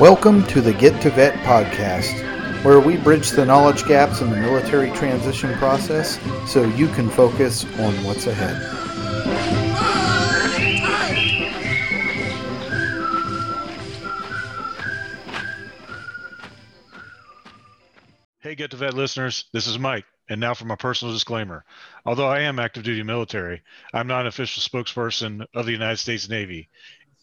Welcome 0.00 0.44
to 0.48 0.60
the 0.60 0.72
Get 0.72 1.00
to 1.02 1.10
Vet 1.10 1.34
podcast, 1.44 2.64
where 2.64 2.80
we 2.80 2.96
bridge 2.96 3.30
the 3.30 3.46
knowledge 3.46 3.86
gaps 3.86 4.20
in 4.20 4.28
the 4.28 4.36
military 4.36 4.90
transition 4.90 5.54
process 5.54 6.18
so 6.50 6.64
you 6.64 6.88
can 6.88 7.08
focus 7.08 7.64
on 7.78 7.94
what's 8.02 8.26
ahead. 8.26 8.56
Hey, 18.40 18.56
Get 18.56 18.72
to 18.72 18.76
Vet 18.76 18.94
listeners, 18.94 19.44
this 19.52 19.68
is 19.68 19.78
Mike. 19.78 20.06
And 20.28 20.40
now 20.40 20.54
for 20.54 20.64
my 20.64 20.74
personal 20.74 21.14
disclaimer. 21.14 21.64
Although 22.04 22.28
I 22.28 22.40
am 22.40 22.58
active 22.58 22.82
duty 22.82 23.04
military, 23.04 23.62
I'm 23.92 24.08
not 24.08 24.22
an 24.22 24.26
official 24.26 24.60
spokesperson 24.60 25.46
of 25.54 25.66
the 25.66 25.72
United 25.72 25.98
States 25.98 26.28
Navy. 26.28 26.68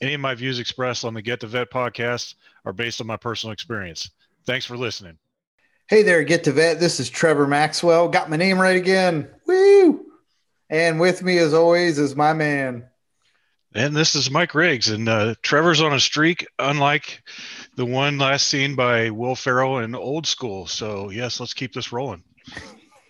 Any 0.02 0.14
of 0.16 0.22
my 0.22 0.34
views 0.34 0.58
expressed 0.58 1.04
on 1.04 1.14
the 1.14 1.22
Get 1.22 1.42
to 1.42 1.48
Vet 1.48 1.70
podcast 1.70 2.36
are 2.66 2.74
based 2.74 3.02
on 3.02 3.08
my 3.08 3.18
personal 3.18 3.54
experience. 3.54 4.10
Thanks 4.46 4.66
for 4.66 4.78
listening. 4.78 5.18
Hey 5.88 6.04
there, 6.04 6.24
Get 6.24 6.46
to 6.46 6.52
Vet. 6.52 6.80
This 6.80 7.00
is 7.00 7.10
Trevor 7.10 7.48
Maxwell. 7.48 8.08
Got 8.08 8.30
my 8.30 8.38
name 8.38 8.60
right 8.60 8.78
again. 8.78 9.30
Woo! 9.46 10.06
And 10.70 11.00
with 11.00 11.22
me, 11.22 11.38
as 11.38 11.54
always, 11.54 12.00
is 12.00 12.16
my 12.16 12.32
man. 12.34 12.86
And 13.76 13.96
this 13.96 14.16
is 14.16 14.32
Mike 14.32 14.56
Riggs. 14.56 14.90
And 14.90 15.08
uh, 15.10 15.36
Trevor's 15.42 15.82
on 15.82 15.94
a 15.94 16.00
streak, 16.00 16.48
unlike 16.60 17.22
the 17.76 17.86
one 17.86 18.18
last 18.18 18.48
seen 18.48 18.76
by 18.76 19.10
Will 19.10 19.36
Ferrell 19.36 19.80
in 19.80 19.96
Old 19.96 20.28
School. 20.28 20.68
So, 20.68 21.10
yes, 21.10 21.40
let's 21.40 21.54
keep 21.54 21.74
this 21.74 21.92
rolling. 21.92 22.24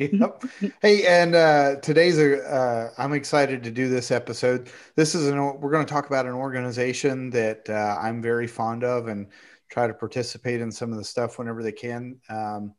Yep. 0.02 0.44
Hey, 0.82 1.05
and 1.05 1.36
uh, 1.36 1.76
today's 1.82 2.18
a. 2.18 2.41
Uh, 2.44 2.90
I'm 2.98 3.14
excited 3.14 3.64
to 3.64 3.72
do 3.72 3.88
this 3.88 4.10
episode. 4.10 4.72
This 4.96 5.13
is 5.13 5.27
an. 5.27 5.38
We're 5.38 5.71
going 5.71 5.85
to 5.85 5.91
talk 5.91 6.07
about 6.07 6.26
an 6.26 6.34
organization 6.34 7.30
that 7.32 7.70
uh, 7.70 7.98
I'm 8.02 8.22
very 8.22 8.48
fond 8.48 8.84
of 8.84 9.07
and 9.07 9.27
try 9.70 9.88
to 9.88 9.94
participate 9.94 10.60
in 10.60 10.72
some 10.72 10.91
of 10.91 10.98
the 10.98 11.04
stuff 11.04 11.38
whenever 11.38 11.62
they 11.62 11.72
can. 11.72 12.20
Um, 12.29 12.74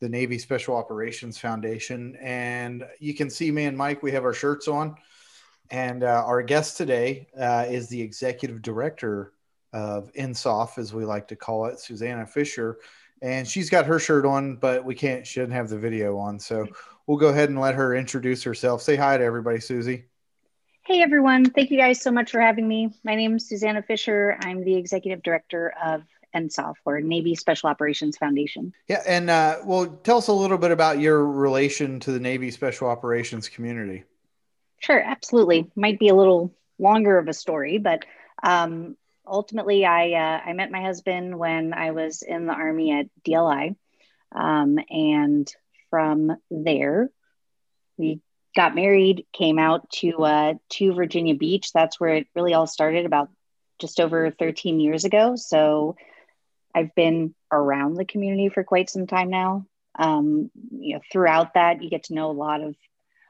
the 0.00 0.08
Navy 0.08 0.38
Special 0.38 0.74
Operations 0.76 1.38
Foundation, 1.38 2.16
and 2.20 2.84
you 2.98 3.14
can 3.14 3.28
see 3.28 3.50
me 3.50 3.66
and 3.66 3.76
Mike. 3.76 4.02
We 4.02 4.12
have 4.12 4.24
our 4.24 4.32
shirts 4.32 4.66
on, 4.66 4.96
and 5.70 6.02
uh, 6.02 6.24
our 6.24 6.42
guest 6.42 6.78
today 6.78 7.28
uh, 7.38 7.66
is 7.68 7.88
the 7.88 8.00
executive 8.00 8.62
director 8.62 9.34
of 9.74 10.10
NSOF, 10.14 10.78
as 10.78 10.92
we 10.94 11.04
like 11.04 11.28
to 11.28 11.36
call 11.36 11.66
it, 11.66 11.80
Susanna 11.80 12.26
Fisher 12.26 12.78
and 13.22 13.46
she's 13.46 13.70
got 13.70 13.86
her 13.86 13.98
shirt 13.98 14.26
on, 14.26 14.56
but 14.56 14.84
we 14.84 14.94
can't. 14.94 15.26
She 15.26 15.40
doesn't 15.40 15.54
have 15.54 15.68
the 15.68 15.78
video 15.78 16.18
on, 16.18 16.38
so 16.38 16.66
we'll 17.06 17.18
go 17.18 17.28
ahead 17.28 17.48
and 17.48 17.60
let 17.60 17.76
her 17.76 17.94
introduce 17.94 18.42
herself. 18.42 18.82
Say 18.82 18.96
hi 18.96 19.16
to 19.16 19.24
everybody, 19.24 19.60
Susie. 19.60 20.06
Hey 20.84 21.00
everyone! 21.00 21.48
Thank 21.48 21.70
you 21.70 21.78
guys 21.78 22.02
so 22.02 22.10
much 22.10 22.32
for 22.32 22.40
having 22.40 22.66
me. 22.66 22.92
My 23.04 23.14
name 23.14 23.36
is 23.36 23.48
Susanna 23.48 23.82
Fisher. 23.82 24.36
I'm 24.40 24.64
the 24.64 24.74
executive 24.74 25.22
director 25.22 25.72
of 25.82 26.02
NSOF, 26.34 26.74
or 26.84 27.00
Navy 27.00 27.36
Special 27.36 27.68
Operations 27.68 28.18
Foundation. 28.18 28.72
Yeah, 28.88 29.02
and 29.06 29.30
uh, 29.30 29.58
well, 29.64 29.86
tell 30.02 30.18
us 30.18 30.26
a 30.26 30.32
little 30.32 30.58
bit 30.58 30.72
about 30.72 30.98
your 30.98 31.24
relation 31.24 32.00
to 32.00 32.10
the 32.10 32.20
Navy 32.20 32.50
Special 32.50 32.88
Operations 32.88 33.48
community. 33.48 34.02
Sure, 34.80 35.00
absolutely. 35.00 35.70
Might 35.76 36.00
be 36.00 36.08
a 36.08 36.14
little 36.14 36.52
longer 36.80 37.16
of 37.18 37.28
a 37.28 37.32
story, 37.32 37.78
but 37.78 38.04
um, 38.42 38.96
ultimately, 39.32 39.84
I 39.84 40.12
uh, 40.12 40.40
I 40.50 40.52
met 40.52 40.70
my 40.70 40.82
husband 40.82 41.38
when 41.38 41.72
I 41.72 41.90
was 41.92 42.22
in 42.22 42.46
the 42.46 42.52
army 42.52 42.92
at 42.92 43.06
DLI, 43.26 43.74
um, 44.30 44.78
and 44.90 45.50
from 45.90 46.36
there, 46.50 47.10
we 47.96 48.20
got 48.54 48.74
married. 48.74 49.26
Came 49.32 49.58
out 49.58 49.90
to 49.90 50.22
uh, 50.22 50.54
to 50.70 50.92
Virginia 50.92 51.34
Beach. 51.34 51.72
That's 51.72 51.98
where 51.98 52.14
it 52.16 52.26
really 52.36 52.54
all 52.54 52.66
started 52.66 53.06
about 53.06 53.30
just 53.80 53.98
over 53.98 54.30
13 54.30 54.78
years 54.78 55.04
ago. 55.04 55.34
So 55.34 55.96
I've 56.74 56.94
been 56.94 57.34
around 57.50 57.94
the 57.94 58.04
community 58.04 58.48
for 58.50 58.62
quite 58.62 58.90
some 58.90 59.06
time 59.06 59.30
now. 59.30 59.66
Um, 59.98 60.50
you 60.70 60.94
know, 60.94 61.00
throughout 61.10 61.54
that, 61.54 61.82
you 61.82 61.90
get 61.90 62.04
to 62.04 62.14
know 62.14 62.30
a 62.30 62.32
lot 62.32 62.60
of 62.60 62.76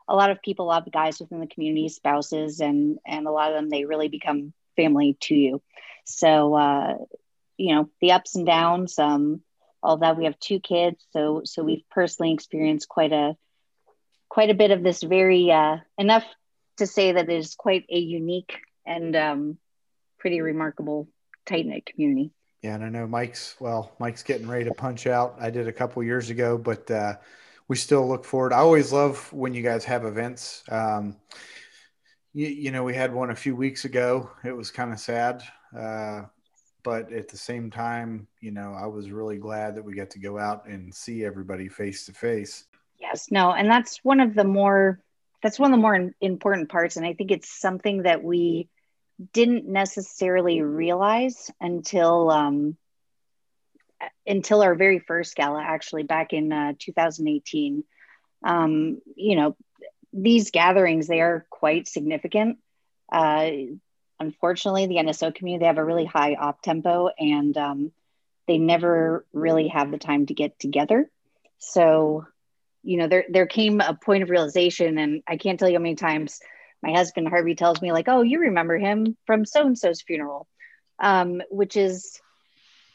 a 0.08 0.16
lot 0.16 0.30
of 0.30 0.42
people, 0.42 0.66
a 0.66 0.68
lot 0.68 0.86
of 0.86 0.92
guys 0.92 1.20
within 1.20 1.40
the 1.40 1.46
community, 1.46 1.88
spouses, 1.88 2.60
and 2.60 2.98
and 3.06 3.26
a 3.26 3.30
lot 3.30 3.50
of 3.50 3.56
them 3.56 3.70
they 3.70 3.84
really 3.84 4.08
become 4.08 4.52
family 4.76 5.16
to 5.22 5.34
you. 5.34 5.62
So, 6.04 6.54
uh, 6.54 6.96
you 7.56 7.74
know, 7.74 7.90
the 8.00 8.12
ups 8.12 8.34
and 8.34 8.46
downs, 8.46 8.98
um, 8.98 9.42
all 9.82 9.98
that. 9.98 10.16
We 10.16 10.24
have 10.24 10.38
two 10.38 10.60
kids, 10.60 11.04
so 11.12 11.42
so 11.44 11.62
we've 11.62 11.88
personally 11.90 12.32
experienced 12.32 12.88
quite 12.88 13.12
a 13.12 13.36
quite 14.28 14.50
a 14.50 14.54
bit 14.54 14.70
of 14.70 14.82
this 14.82 15.02
very 15.02 15.50
uh, 15.50 15.76
enough 15.98 16.24
to 16.78 16.86
say 16.86 17.12
that 17.12 17.28
it 17.28 17.36
is 17.36 17.54
quite 17.54 17.84
a 17.90 17.98
unique 17.98 18.58
and 18.86 19.14
um, 19.14 19.58
pretty 20.18 20.40
remarkable 20.40 21.08
tight 21.46 21.66
knit 21.66 21.86
community. 21.86 22.30
Yeah, 22.62 22.76
and 22.76 22.84
I 22.84 22.88
know 22.88 23.06
Mike's 23.06 23.56
well, 23.58 23.92
Mike's 23.98 24.22
getting 24.22 24.48
ready 24.48 24.64
to 24.64 24.74
punch 24.74 25.06
out. 25.06 25.36
I 25.40 25.50
did 25.50 25.68
a 25.68 25.72
couple 25.72 26.02
years 26.02 26.30
ago, 26.30 26.56
but 26.56 26.90
uh, 26.90 27.16
we 27.68 27.76
still 27.76 28.08
look 28.08 28.24
forward. 28.24 28.52
I 28.52 28.58
always 28.58 28.92
love 28.92 29.32
when 29.32 29.52
you 29.52 29.62
guys 29.62 29.84
have 29.84 30.04
events. 30.04 30.62
Um, 30.68 31.16
you, 32.32 32.46
you 32.46 32.70
know, 32.70 32.84
we 32.84 32.94
had 32.94 33.12
one 33.12 33.30
a 33.30 33.36
few 33.36 33.54
weeks 33.54 33.84
ago. 33.84 34.30
It 34.44 34.52
was 34.52 34.70
kind 34.70 34.92
of 34.92 35.00
sad. 35.00 35.42
Uh, 35.76 36.22
but 36.82 37.12
at 37.12 37.28
the 37.28 37.36
same 37.36 37.70
time, 37.70 38.26
you 38.40 38.50
know, 38.50 38.74
I 38.74 38.86
was 38.86 39.10
really 39.10 39.38
glad 39.38 39.76
that 39.76 39.84
we 39.84 39.94
got 39.94 40.10
to 40.10 40.18
go 40.18 40.38
out 40.38 40.66
and 40.66 40.92
see 40.94 41.24
everybody 41.24 41.68
face 41.68 42.06
to 42.06 42.12
face. 42.12 42.64
Yes, 43.00 43.30
no, 43.30 43.52
and 43.52 43.70
that's 43.70 43.98
one 44.02 44.20
of 44.20 44.34
the 44.34 44.44
more 44.44 45.00
that's 45.42 45.58
one 45.58 45.72
of 45.72 45.76
the 45.76 45.82
more 45.82 46.10
important 46.20 46.68
parts, 46.68 46.96
and 46.96 47.04
I 47.04 47.14
think 47.14 47.32
it's 47.32 47.50
something 47.50 48.02
that 48.02 48.22
we 48.22 48.68
didn't 49.32 49.66
necessarily 49.66 50.62
realize 50.62 51.50
until 51.60 52.30
um, 52.30 52.76
until 54.26 54.62
our 54.62 54.74
very 54.74 55.00
first 55.00 55.34
gala, 55.34 55.62
actually 55.62 56.04
back 56.04 56.32
in 56.32 56.52
uh, 56.52 56.72
2018. 56.78 57.84
Um, 58.44 59.00
you 59.16 59.36
know, 59.36 59.56
these 60.12 60.50
gatherings 60.50 61.06
they 61.06 61.20
are 61.20 61.46
quite 61.50 61.88
significant. 61.88 62.58
Uh, 63.10 63.50
unfortunately, 64.20 64.86
the 64.86 64.98
NSO 64.98 65.34
community 65.34 65.62
they 65.62 65.66
have 65.66 65.78
a 65.78 65.84
really 65.84 66.04
high 66.04 66.34
op 66.34 66.62
tempo, 66.62 67.10
and 67.18 67.56
um, 67.56 67.92
they 68.46 68.58
never 68.58 69.24
really 69.32 69.68
have 69.68 69.90
the 69.90 69.98
time 69.98 70.26
to 70.26 70.34
get 70.34 70.58
together. 70.58 71.10
So, 71.58 72.26
you 72.82 72.98
know, 72.98 73.08
there 73.08 73.24
there 73.28 73.46
came 73.46 73.80
a 73.80 73.94
point 73.94 74.22
of 74.22 74.30
realization, 74.30 74.98
and 74.98 75.22
I 75.26 75.36
can't 75.36 75.58
tell 75.58 75.68
you 75.68 75.76
how 75.76 75.82
many 75.82 75.96
times 75.96 76.40
my 76.82 76.92
husband 76.92 77.28
Harvey 77.28 77.54
tells 77.54 77.80
me 77.80 77.92
like, 77.92 78.08
"Oh, 78.08 78.22
you 78.22 78.40
remember 78.40 78.78
him 78.78 79.16
from 79.26 79.44
so 79.44 79.66
and 79.66 79.78
so's 79.78 80.02
funeral," 80.02 80.48
um, 80.98 81.42
which 81.50 81.76
is 81.76 82.20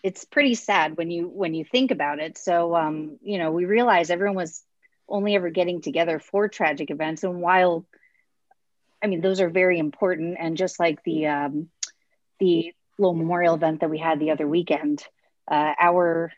it's 0.04 0.26
pretty 0.26 0.56
sad 0.56 0.98
when 0.98 1.10
you 1.10 1.28
when 1.28 1.54
you 1.54 1.66
think 1.66 1.92
about 1.92 2.20
it. 2.20 2.38
So, 2.38 2.76
um, 2.76 3.18
you 3.22 3.38
know, 3.38 3.52
we 3.52 3.66
realize 3.66 4.10
everyone 4.10 4.36
was 4.36 4.64
only 5.08 5.36
ever 5.36 5.50
getting 5.50 5.82
together 5.82 6.20
for 6.20 6.48
tragic 6.48 6.92
events. 6.92 7.24
And 7.24 7.42
while, 7.42 7.86
I 9.02 9.08
mean, 9.08 9.22
those 9.22 9.42
are 9.42 9.50
very 9.50 9.80
important, 9.80 10.38
and 10.40 10.58
just 10.58 10.80
like 10.80 11.04
the 11.04 11.28
um, 11.28 11.70
the 12.40 12.74
little 12.98 13.16
memorial 13.16 13.56
event 13.56 13.82
that 13.82 13.90
we 13.90 13.98
had 13.98 14.20
the 14.20 14.32
other 14.32 14.48
weekend, 14.48 15.04
uh, 15.50 15.74
our 15.80 16.32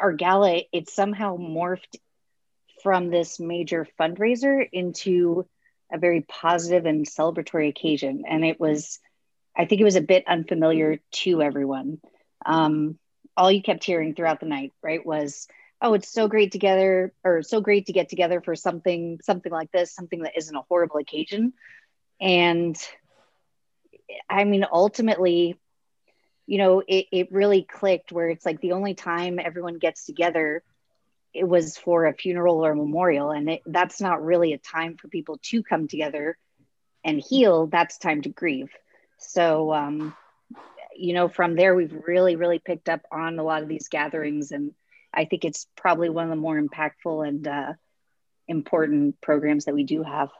our 0.00 0.12
gala 0.12 0.62
it 0.72 0.88
somehow 0.88 1.36
morphed 1.36 1.96
from 2.82 3.10
this 3.10 3.38
major 3.38 3.86
fundraiser 3.98 4.66
into 4.72 5.46
a 5.92 5.98
very 5.98 6.22
positive 6.22 6.86
and 6.86 7.06
celebratory 7.06 7.68
occasion, 7.68 8.24
and 8.28 8.44
it 8.44 8.58
was, 8.60 9.00
I 9.56 9.66
think, 9.66 9.80
it 9.80 9.84
was 9.84 9.96
a 9.96 10.00
bit 10.00 10.24
unfamiliar 10.26 11.00
to 11.10 11.42
everyone. 11.42 12.00
Um, 12.46 12.98
all 13.36 13.50
you 13.50 13.62
kept 13.62 13.84
hearing 13.84 14.14
throughout 14.14 14.40
the 14.40 14.46
night, 14.46 14.72
right, 14.82 15.04
was 15.04 15.48
oh 15.80 15.94
it's 15.94 16.12
so 16.12 16.28
great 16.28 16.52
together 16.52 17.12
or 17.24 17.42
so 17.42 17.60
great 17.60 17.86
to 17.86 17.92
get 17.92 18.08
together 18.08 18.40
for 18.40 18.54
something 18.54 19.20
something 19.22 19.52
like 19.52 19.70
this 19.72 19.94
something 19.94 20.22
that 20.22 20.36
isn't 20.36 20.56
a 20.56 20.62
horrible 20.68 20.98
occasion. 20.98 21.52
And 22.20 22.76
i 24.28 24.42
mean 24.42 24.66
ultimately 24.72 25.56
you 26.46 26.58
know 26.58 26.82
it, 26.86 27.06
it 27.12 27.32
really 27.32 27.62
clicked 27.62 28.10
where 28.10 28.28
it's 28.28 28.44
like 28.44 28.60
the 28.60 28.72
only 28.72 28.94
time 28.94 29.38
everyone 29.38 29.78
gets 29.78 30.04
together 30.04 30.64
it 31.32 31.48
was 31.48 31.78
for 31.78 32.06
a 32.06 32.14
funeral 32.14 32.64
or 32.64 32.72
a 32.72 32.76
memorial. 32.76 33.30
And 33.30 33.48
it, 33.50 33.62
that's 33.64 34.00
not 34.00 34.24
really 34.24 34.52
a 34.52 34.58
time 34.58 34.96
for 34.96 35.08
people 35.08 35.38
to 35.44 35.62
come 35.62 35.86
together 35.86 36.36
and 37.04 37.20
heal. 37.20 37.66
That's 37.66 37.98
time 37.98 38.22
to 38.22 38.28
grieve. 38.28 38.70
So 39.18 39.72
um, 39.72 40.16
you 40.96 41.14
know 41.14 41.28
from 41.28 41.54
there 41.54 41.74
we've 41.74 41.94
really 42.06 42.36
really 42.36 42.58
picked 42.58 42.88
up 42.88 43.00
on 43.12 43.38
a 43.38 43.42
lot 43.42 43.62
of 43.62 43.68
these 43.68 43.88
gatherings 43.88 44.50
and 44.52 44.72
I 45.12 45.24
think 45.24 45.44
it's 45.44 45.66
probably 45.76 46.08
one 46.08 46.24
of 46.24 46.30
the 46.30 46.36
more 46.36 46.60
impactful 46.60 47.26
and 47.26 47.46
uh, 47.46 47.72
important 48.48 49.20
programs 49.20 49.64
that 49.64 49.74
we 49.74 49.84
do 49.84 50.02
have. 50.02 50.30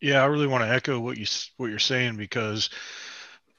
Yeah, 0.00 0.22
I 0.22 0.26
really 0.26 0.46
want 0.46 0.64
to 0.64 0.70
echo 0.70 0.98
what 0.98 1.18
you 1.18 1.26
what 1.56 1.68
you're 1.68 1.78
saying 1.78 2.16
because 2.16 2.70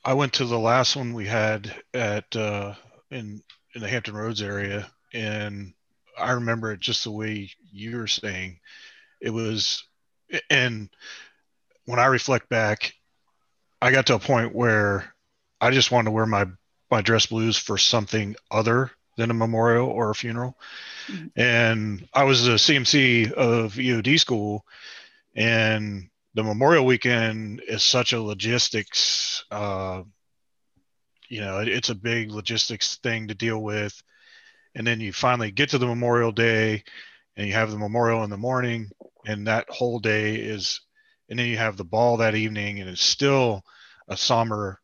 I 0.03 0.13
went 0.15 0.33
to 0.33 0.45
the 0.45 0.59
last 0.59 0.95
one 0.95 1.13
we 1.13 1.27
had 1.27 1.73
at 1.93 2.35
uh, 2.35 2.73
in 3.11 3.41
in 3.75 3.81
the 3.81 3.87
Hampton 3.87 4.15
Roads 4.15 4.41
area, 4.41 4.87
and 5.13 5.73
I 6.17 6.31
remember 6.31 6.71
it 6.71 6.79
just 6.79 7.03
the 7.03 7.11
way 7.11 7.51
you 7.71 7.97
were 7.97 8.07
saying. 8.07 8.59
It 9.21 9.29
was, 9.29 9.83
and 10.49 10.89
when 11.85 11.99
I 11.99 12.05
reflect 12.05 12.49
back, 12.49 12.93
I 13.81 13.91
got 13.91 14.07
to 14.07 14.15
a 14.15 14.19
point 14.19 14.55
where 14.55 15.13
I 15.59 15.69
just 15.69 15.91
wanted 15.91 16.05
to 16.05 16.11
wear 16.11 16.25
my 16.25 16.47
my 16.89 17.01
dress 17.01 17.27
blues 17.27 17.55
for 17.55 17.77
something 17.77 18.35
other 18.49 18.91
than 19.17 19.31
a 19.31 19.35
memorial 19.35 19.87
or 19.87 20.09
a 20.09 20.15
funeral. 20.15 20.57
Mm-hmm. 21.07 21.39
And 21.39 22.07
I 22.13 22.23
was 22.23 22.47
a 22.47 22.51
CMC 22.51 23.31
of 23.31 23.73
EOD 23.73 24.19
school, 24.19 24.65
and 25.35 26.09
the 26.33 26.43
Memorial 26.43 26.85
Weekend 26.85 27.61
is 27.67 27.83
such 27.83 28.13
a 28.13 28.21
logistics. 28.21 29.43
Uh, 29.51 30.03
you 31.29 31.41
know, 31.41 31.59
it, 31.59 31.67
it's 31.67 31.89
a 31.89 31.95
big 31.95 32.31
logistics 32.31 32.97
thing 32.97 33.27
to 33.27 33.33
deal 33.33 33.61
with, 33.61 34.01
and 34.75 34.85
then 34.85 34.99
you 34.99 35.11
finally 35.13 35.51
get 35.51 35.69
to 35.69 35.77
the 35.77 35.87
Memorial 35.87 36.31
Day, 36.31 36.83
and 37.35 37.47
you 37.47 37.53
have 37.53 37.71
the 37.71 37.77
memorial 37.77 38.23
in 38.23 38.29
the 38.29 38.37
morning, 38.37 38.89
and 39.25 39.47
that 39.47 39.69
whole 39.69 39.99
day 39.99 40.35
is, 40.35 40.81
and 41.29 41.39
then 41.39 41.47
you 41.47 41.57
have 41.57 41.77
the 41.77 41.83
ball 41.83 42.17
that 42.17 42.35
evening, 42.35 42.79
and 42.79 42.89
it's 42.89 43.03
still 43.03 43.63
a 44.07 44.17
somber. 44.17 44.79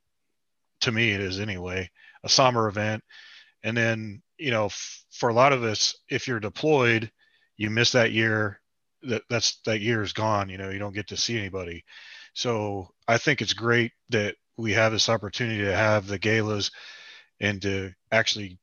To 0.82 0.92
me, 0.92 1.12
it 1.12 1.22
is 1.22 1.40
anyway 1.40 1.90
a 2.24 2.30
somber 2.30 2.68
event, 2.68 3.04
and 3.68 3.76
then 3.76 4.22
you 4.38 4.52
know, 4.52 4.68
f- 4.68 5.06
for 5.12 5.30
a 5.30 5.34
lot 5.34 5.52
of 5.52 5.64
us, 5.64 5.96
if 6.10 6.28
you're 6.28 6.40
deployed, 6.40 7.12
you 7.58 7.70
miss 7.70 7.92
that 7.92 8.12
year. 8.14 8.62
That 9.04 9.24
that's 9.30 9.60
that 9.66 9.82
year 9.82 10.02
is 10.02 10.14
gone. 10.14 10.50
You 10.50 10.58
know, 10.58 10.70
you 10.70 10.80
don't 10.80 10.96
get 10.96 11.08
to 11.10 11.18
see 11.18 11.38
anybody. 11.38 11.84
So 12.34 12.90
I 13.08 13.18
think 13.18 13.42
it's 13.42 13.54
great 13.54 13.92
that 14.10 14.36
we 14.58 14.74
have 14.74 14.92
this 14.92 15.10
opportunity 15.10 15.64
to 15.66 15.76
have 15.76 16.08
the 16.08 16.18
galas 16.18 16.72
and 17.40 17.62
to 17.62 17.94
actually 18.12 18.58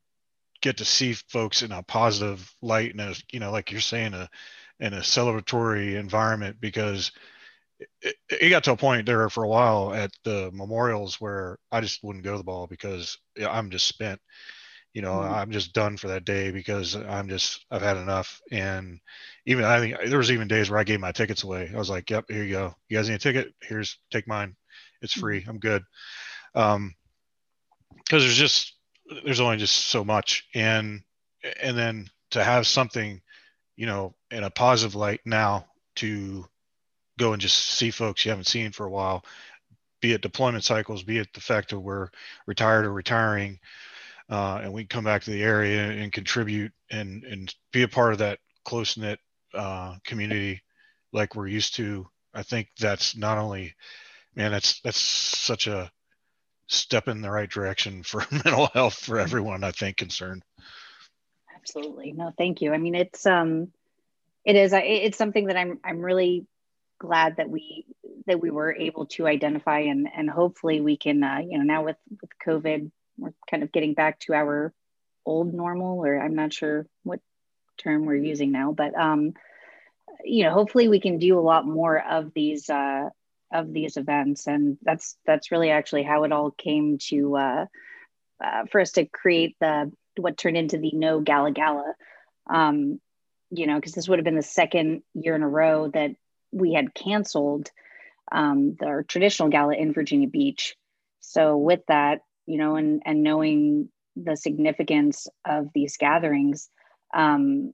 get 0.62 0.79
to 0.79 0.85
see 0.85 1.12
folks 1.12 1.62
in 1.62 1.71
a 1.71 1.83
positive 1.83 2.51
light 2.62 2.93
and 2.93 3.01
a, 3.01 3.15
you 3.31 3.41
know, 3.41 3.53
like 3.53 3.71
you're 3.71 3.81
saying, 3.81 4.15
a 4.15 4.29
in 4.81 4.95
a 4.95 5.01
celebratory 5.01 5.97
environment 5.97 6.56
because 6.61 7.12
it, 8.01 8.17
it, 8.29 8.51
got 8.51 8.65
to 8.65 8.73
a 8.73 8.77
point 8.77 9.06
there 9.06 9.29
for 9.29 9.45
a 9.45 9.49
while 9.49 9.93
at 9.95 10.11
the 10.25 10.51
memorials 10.53 11.21
where 11.21 11.59
I 11.71 11.81
just 11.81 12.03
wouldn't 12.03 12.25
go 12.25 12.33
to 12.33 12.39
the 12.39 12.45
ball 12.45 12.67
because 12.67 13.19
I'm 13.39 13.71
just 13.71 13.87
spent 13.87 14.21
you 14.94 15.02
know 15.02 15.12
mm-hmm. 15.12 15.35
i'm 15.35 15.50
just 15.50 15.75
done 15.75 15.96
for 15.99 16.08
that 16.08 16.25
day 16.25 16.50
because 16.50 16.94
i'm 16.94 17.29
just 17.29 17.67
i've 17.70 17.82
had 17.82 17.99
enough. 17.99 18.41
And 18.50 19.00
even 19.44 19.64
i 19.64 19.79
think 19.79 19.96
there 20.06 20.19
was 20.19 20.32
even 20.32 20.49
days 20.49 20.70
where 20.70 20.81
i 20.81 20.85
gave 20.85 21.00
my 21.00 21.12
tickets 21.12 21.43
away. 21.43 21.70
I 21.73 21.76
was 21.76 21.91
like 21.91 22.08
yep 22.08 22.25
here 22.29 22.44
you 22.44 22.52
go. 22.52 22.75
You 22.88 22.96
guys 22.96 23.08
need 23.08 23.17
a 23.17 23.19
ticket? 23.19 23.55
Here's 23.61 23.99
take 24.11 24.26
mine. 24.26 24.56
It's 25.02 25.12
mm-hmm. 25.12 25.20
free. 25.20 25.44
I'm 25.46 25.58
good. 25.58 25.82
Um 26.55 26.94
because 27.96 28.23
there's 28.23 28.37
just 28.37 28.75
there's 29.25 29.41
only 29.41 29.58
just 29.58 29.76
so 29.76 30.05
much. 30.05 30.46
And 30.55 31.02
and 31.61 31.76
then 31.76 32.08
to 32.31 32.43
have 32.43 32.67
something 32.67 33.20
you 33.76 33.87
know 33.87 34.14
in 34.31 34.44
a 34.44 34.50
positive 34.50 34.94
light 34.94 35.20
now 35.25 35.67
to 35.96 36.44
go 37.19 37.32
and 37.32 37.43
just 37.43 37.56
see 37.56 37.91
folks 37.91 38.25
you 38.25 38.31
haven't 38.31 38.46
seen 38.46 38.73
for 38.73 38.87
a 38.87 38.91
while 38.91 39.25
be 40.00 40.12
it 40.12 40.23
deployment 40.23 40.64
cycles 40.64 41.02
be 41.02 41.19
it 41.19 41.29
the 41.35 41.41
fact 41.41 41.70
that 41.70 41.79
we're 41.79 42.08
retired 42.46 42.87
or 42.87 42.93
retiring 42.93 43.58
uh, 44.31 44.61
and 44.62 44.73
we 44.73 44.82
can 44.82 44.88
come 44.88 45.05
back 45.05 45.23
to 45.23 45.31
the 45.31 45.43
area 45.43 45.91
and 45.91 46.12
contribute 46.12 46.73
and 46.91 47.25
and 47.25 47.55
be 47.73 47.82
a 47.82 47.88
part 47.88 48.12
of 48.12 48.19
that 48.19 48.38
close 48.65 48.97
knit 48.97 49.19
uh, 49.55 49.97
community 50.05 50.62
like 51.12 51.35
we're 51.35 51.47
used 51.47 51.76
to. 51.76 52.06
I 52.32 52.43
think 52.43 52.69
that's 52.79 53.17
not 53.17 53.38
only, 53.38 53.75
man, 54.35 54.50
that's 54.50 54.81
that's 54.81 55.00
such 55.00 55.67
a 55.67 55.91
step 56.67 57.09
in 57.09 57.21
the 57.21 57.31
right 57.31 57.50
direction 57.50 58.03
for 58.03 58.25
mental 58.31 58.69
health 58.73 58.94
for 58.94 59.19
everyone. 59.19 59.62
I 59.62 59.71
think 59.71 59.97
concerned. 59.97 60.43
Absolutely, 61.55 62.12
no, 62.12 62.32
thank 62.37 62.61
you. 62.61 62.73
I 62.73 62.79
mean, 62.79 62.94
it's 62.94 63.27
um, 63.27 63.69
it 64.44 64.56
is 64.56 64.73
it's 64.75 65.19
something 65.19 65.47
that 65.47 65.56
I'm 65.56 65.81
I'm 65.85 66.00
really 66.00 66.47
glad 66.99 67.37
that 67.37 67.50
we 67.50 67.87
that 68.27 68.41
we 68.41 68.50
were 68.50 68.75
able 68.75 69.06
to 69.06 69.27
identify 69.27 69.81
and 69.81 70.09
and 70.15 70.31
hopefully 70.31 70.81
we 70.81 70.97
can 70.97 71.23
uh, 71.23 71.38
you 71.38 71.59
know 71.59 71.65
now 71.65 71.85
with 71.85 71.97
with 72.20 72.31
COVID 72.44 72.91
we're 73.19 73.34
kind 73.50 73.62
of 73.62 73.72
getting 73.72 73.94
back 73.94 74.20
to 74.20 74.34
our 74.34 74.72
old 75.26 75.55
normal, 75.55 76.05
or 76.05 76.19
I'm 76.19 76.34
not 76.34 76.52
sure 76.52 76.87
what 77.02 77.20
term 77.78 78.05
we're 78.05 78.16
using 78.16 78.52
now, 78.52 78.72
but 78.72 78.94
um, 78.99 79.34
you 80.25 80.44
know, 80.44 80.52
hopefully 80.52 80.88
we 80.88 81.00
can 81.00 81.19
do 81.19 81.38
a 81.38 81.40
lot 81.40 81.66
more 81.66 81.99
of 81.99 82.32
these 82.34 82.69
uh, 82.70 83.08
of 83.52 83.72
these 83.72 83.96
events, 83.96 84.46
and 84.46 84.78
that's 84.82 85.16
that's 85.26 85.50
really 85.50 85.70
actually 85.70 86.02
how 86.02 86.25
it 86.25 86.32
all 86.32 86.50
came 86.50 86.99
to 87.08 87.37
uh, 87.37 87.66
uh, 88.44 88.64
for 88.70 88.81
us 88.81 88.93
to 88.93 89.06
create 89.06 89.56
the 89.60 89.93
what 90.17 90.37
turned 90.37 90.56
into 90.56 90.78
the 90.78 90.93
No 90.93 91.20
Gala 91.20 91.52
Gala. 91.52 91.94
Um, 92.49 93.00
you 93.50 93.67
know, 93.67 93.76
because 93.76 93.93
this 93.93 94.08
would 94.08 94.19
have 94.19 94.25
been 94.25 94.37
the 94.37 94.43
second 94.43 95.02
year 95.14 95.34
in 95.37 95.43
a 95.43 95.49
row 95.49 95.88
that 95.88 96.12
we 96.50 96.72
had 96.72 96.94
canceled 96.94 97.70
um, 98.32 98.76
our 98.82 99.02
traditional 99.02 99.49
gala 99.49 99.75
in 99.75 99.93
Virginia 99.93 100.28
Beach. 100.28 100.76
So 101.20 101.56
with 101.56 101.81
that, 101.88 102.20
you 102.46 102.58
know, 102.58 102.76
and 102.76 103.02
and 103.05 103.23
knowing 103.23 103.88
the 104.17 104.37
significance 104.37 105.26
of 105.44 105.69
these 105.75 105.96
gatherings, 105.96 106.69
um, 107.14 107.73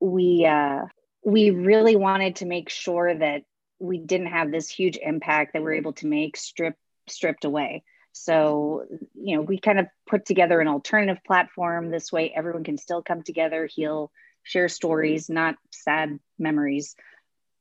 we 0.00 0.46
uh, 0.46 0.82
we 1.24 1.50
really 1.50 1.96
wanted 1.96 2.36
to 2.36 2.46
make 2.46 2.68
sure 2.68 3.14
that 3.14 3.42
we 3.78 3.98
didn't 3.98 4.28
have 4.28 4.50
this 4.50 4.68
huge 4.68 4.96
impact 4.96 5.52
that 5.52 5.62
we're 5.62 5.74
able 5.74 5.92
to 5.94 6.06
make 6.06 6.36
strip 6.36 6.76
stripped 7.08 7.44
away. 7.44 7.82
So, 8.12 8.84
you 9.14 9.36
know, 9.36 9.42
we 9.42 9.58
kind 9.58 9.80
of 9.80 9.86
put 10.06 10.26
together 10.26 10.60
an 10.60 10.68
alternative 10.68 11.22
platform. 11.26 11.90
This 11.90 12.12
way, 12.12 12.32
everyone 12.34 12.64
can 12.64 12.76
still 12.76 13.02
come 13.02 13.22
together, 13.22 13.66
heal, 13.66 14.12
share 14.42 14.68
stories, 14.68 15.30
not 15.30 15.56
sad 15.70 16.18
memories. 16.38 16.94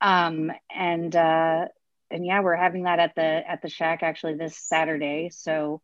Um, 0.02 0.52
and 0.76 1.16
uh, 1.16 1.66
and 2.10 2.26
yeah, 2.26 2.42
we're 2.42 2.56
having 2.56 2.84
that 2.84 3.00
at 3.00 3.16
the 3.16 3.22
at 3.22 3.62
the 3.62 3.70
shack 3.70 4.04
actually 4.04 4.36
this 4.36 4.58
Saturday. 4.58 5.30
So 5.32 5.82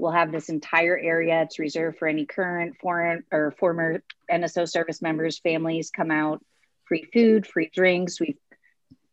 We'll 0.00 0.12
have 0.12 0.32
this 0.32 0.48
entire 0.48 0.98
area. 0.98 1.42
It's 1.42 1.58
reserved 1.58 1.98
for 1.98 2.08
any 2.08 2.24
current, 2.24 2.76
foreign, 2.80 3.24
or 3.30 3.50
former 3.58 4.02
NSO 4.30 4.66
service 4.66 5.02
members, 5.02 5.38
families 5.38 5.90
come 5.90 6.10
out, 6.10 6.42
free 6.86 7.06
food, 7.12 7.46
free 7.46 7.70
drinks. 7.72 8.18
We've 8.18 8.38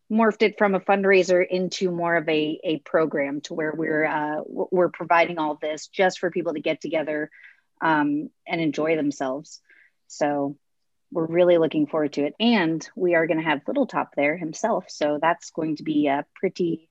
morphed 0.10 0.44
it 0.44 0.58
from 0.58 0.76
a 0.76 0.80
fundraiser 0.80 1.46
into 1.46 1.92
more 1.92 2.16
of 2.16 2.30
a, 2.30 2.60
a 2.64 2.80
program 2.80 3.42
to 3.42 3.54
where 3.54 3.74
we're 3.76 4.06
uh, 4.06 4.42
we're 4.46 4.90
providing 4.90 5.38
all 5.38 5.56
this 5.62 5.88
just 5.88 6.20
for 6.20 6.32
people 6.32 6.54
to 6.54 6.62
get 6.62 6.80
together 6.80 7.30
um, 7.82 8.30
and 8.48 8.62
enjoy 8.62 8.96
themselves. 8.96 9.60
So 10.08 10.58
we're 11.12 11.26
really 11.26 11.58
looking 11.58 11.88
forward 11.88 12.14
to 12.14 12.24
it, 12.24 12.34
and 12.40 12.88
we 12.96 13.16
are 13.16 13.28
going 13.28 13.40
to 13.40 13.44
have 13.44 13.68
Little 13.68 13.88
Top 13.88 14.16
there 14.16 14.38
himself. 14.38 14.86
So 14.88 15.20
that's 15.22 15.52
going 15.52 15.76
to 15.78 15.84
be 15.84 16.08
uh, 16.08 16.24
pretty 16.34 16.90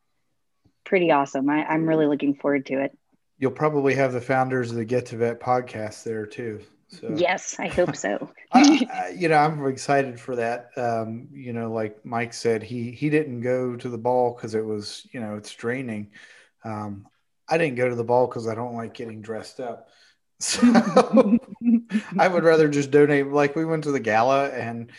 pretty 0.84 1.10
awesome. 1.10 1.48
I, 1.48 1.64
I'm 1.64 1.88
really 1.88 2.06
looking 2.06 2.34
forward 2.34 2.66
to 2.66 2.82
it. 2.82 2.96
You'll 3.38 3.50
probably 3.50 3.94
have 3.94 4.12
the 4.12 4.20
founders 4.20 4.70
of 4.70 4.76
the 4.76 4.84
Get 4.84 5.06
to 5.06 5.16
Vet 5.16 5.40
podcast 5.40 6.04
there 6.04 6.26
too. 6.26 6.60
So 6.88 7.12
yes, 7.16 7.56
I 7.58 7.68
hope 7.68 7.96
so. 7.96 8.30
I, 8.52 8.86
I, 8.92 9.08
you 9.10 9.28
know, 9.28 9.36
I'm 9.36 9.66
excited 9.66 10.20
for 10.20 10.36
that. 10.36 10.70
Um, 10.76 11.28
you 11.32 11.52
know, 11.52 11.72
like 11.72 12.04
Mike 12.04 12.32
said, 12.32 12.62
he 12.62 12.92
he 12.92 13.10
didn't 13.10 13.40
go 13.40 13.76
to 13.76 13.88
the 13.88 13.98
ball 13.98 14.34
because 14.34 14.54
it 14.54 14.64
was 14.64 15.06
you 15.12 15.20
know 15.20 15.34
it's 15.36 15.52
draining. 15.54 16.10
Um, 16.64 17.06
I 17.48 17.58
didn't 17.58 17.76
go 17.76 17.88
to 17.88 17.94
the 17.94 18.04
ball 18.04 18.26
because 18.26 18.48
I 18.48 18.54
don't 18.54 18.74
like 18.74 18.94
getting 18.94 19.22
dressed 19.22 19.60
up. 19.60 19.88
So 20.38 20.60
I 22.18 22.28
would 22.28 22.44
rather 22.44 22.68
just 22.68 22.90
donate. 22.90 23.28
Like 23.28 23.56
we 23.56 23.64
went 23.64 23.84
to 23.84 23.92
the 23.92 24.00
gala 24.00 24.48
and. 24.50 24.90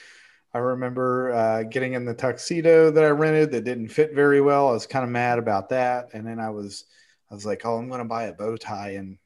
I 0.53 0.59
remember 0.59 1.33
uh, 1.33 1.63
getting 1.63 1.93
in 1.93 2.05
the 2.05 2.15
tuxedo 2.15 2.89
that 2.89 3.03
I 3.03 3.09
rented 3.09 3.51
that 3.51 3.63
didn't 3.63 3.89
fit 3.89 4.15
very 4.15 4.41
well. 4.41 4.69
I 4.69 4.71
was 4.71 4.87
kind 4.87 5.03
of 5.03 5.11
mad 5.11 5.37
about 5.37 5.69
that. 5.69 6.07
And 6.13 6.25
then 6.25 6.39
I 6.39 6.49
was 6.49 6.85
I 7.29 7.33
was 7.33 7.45
like, 7.45 7.65
oh, 7.65 7.77
I'm 7.77 7.89
going 7.89 7.99
to 7.99 8.05
buy 8.05 8.25
a 8.25 8.33
bow 8.33 8.57
tie 8.57 8.91
and 8.91 9.17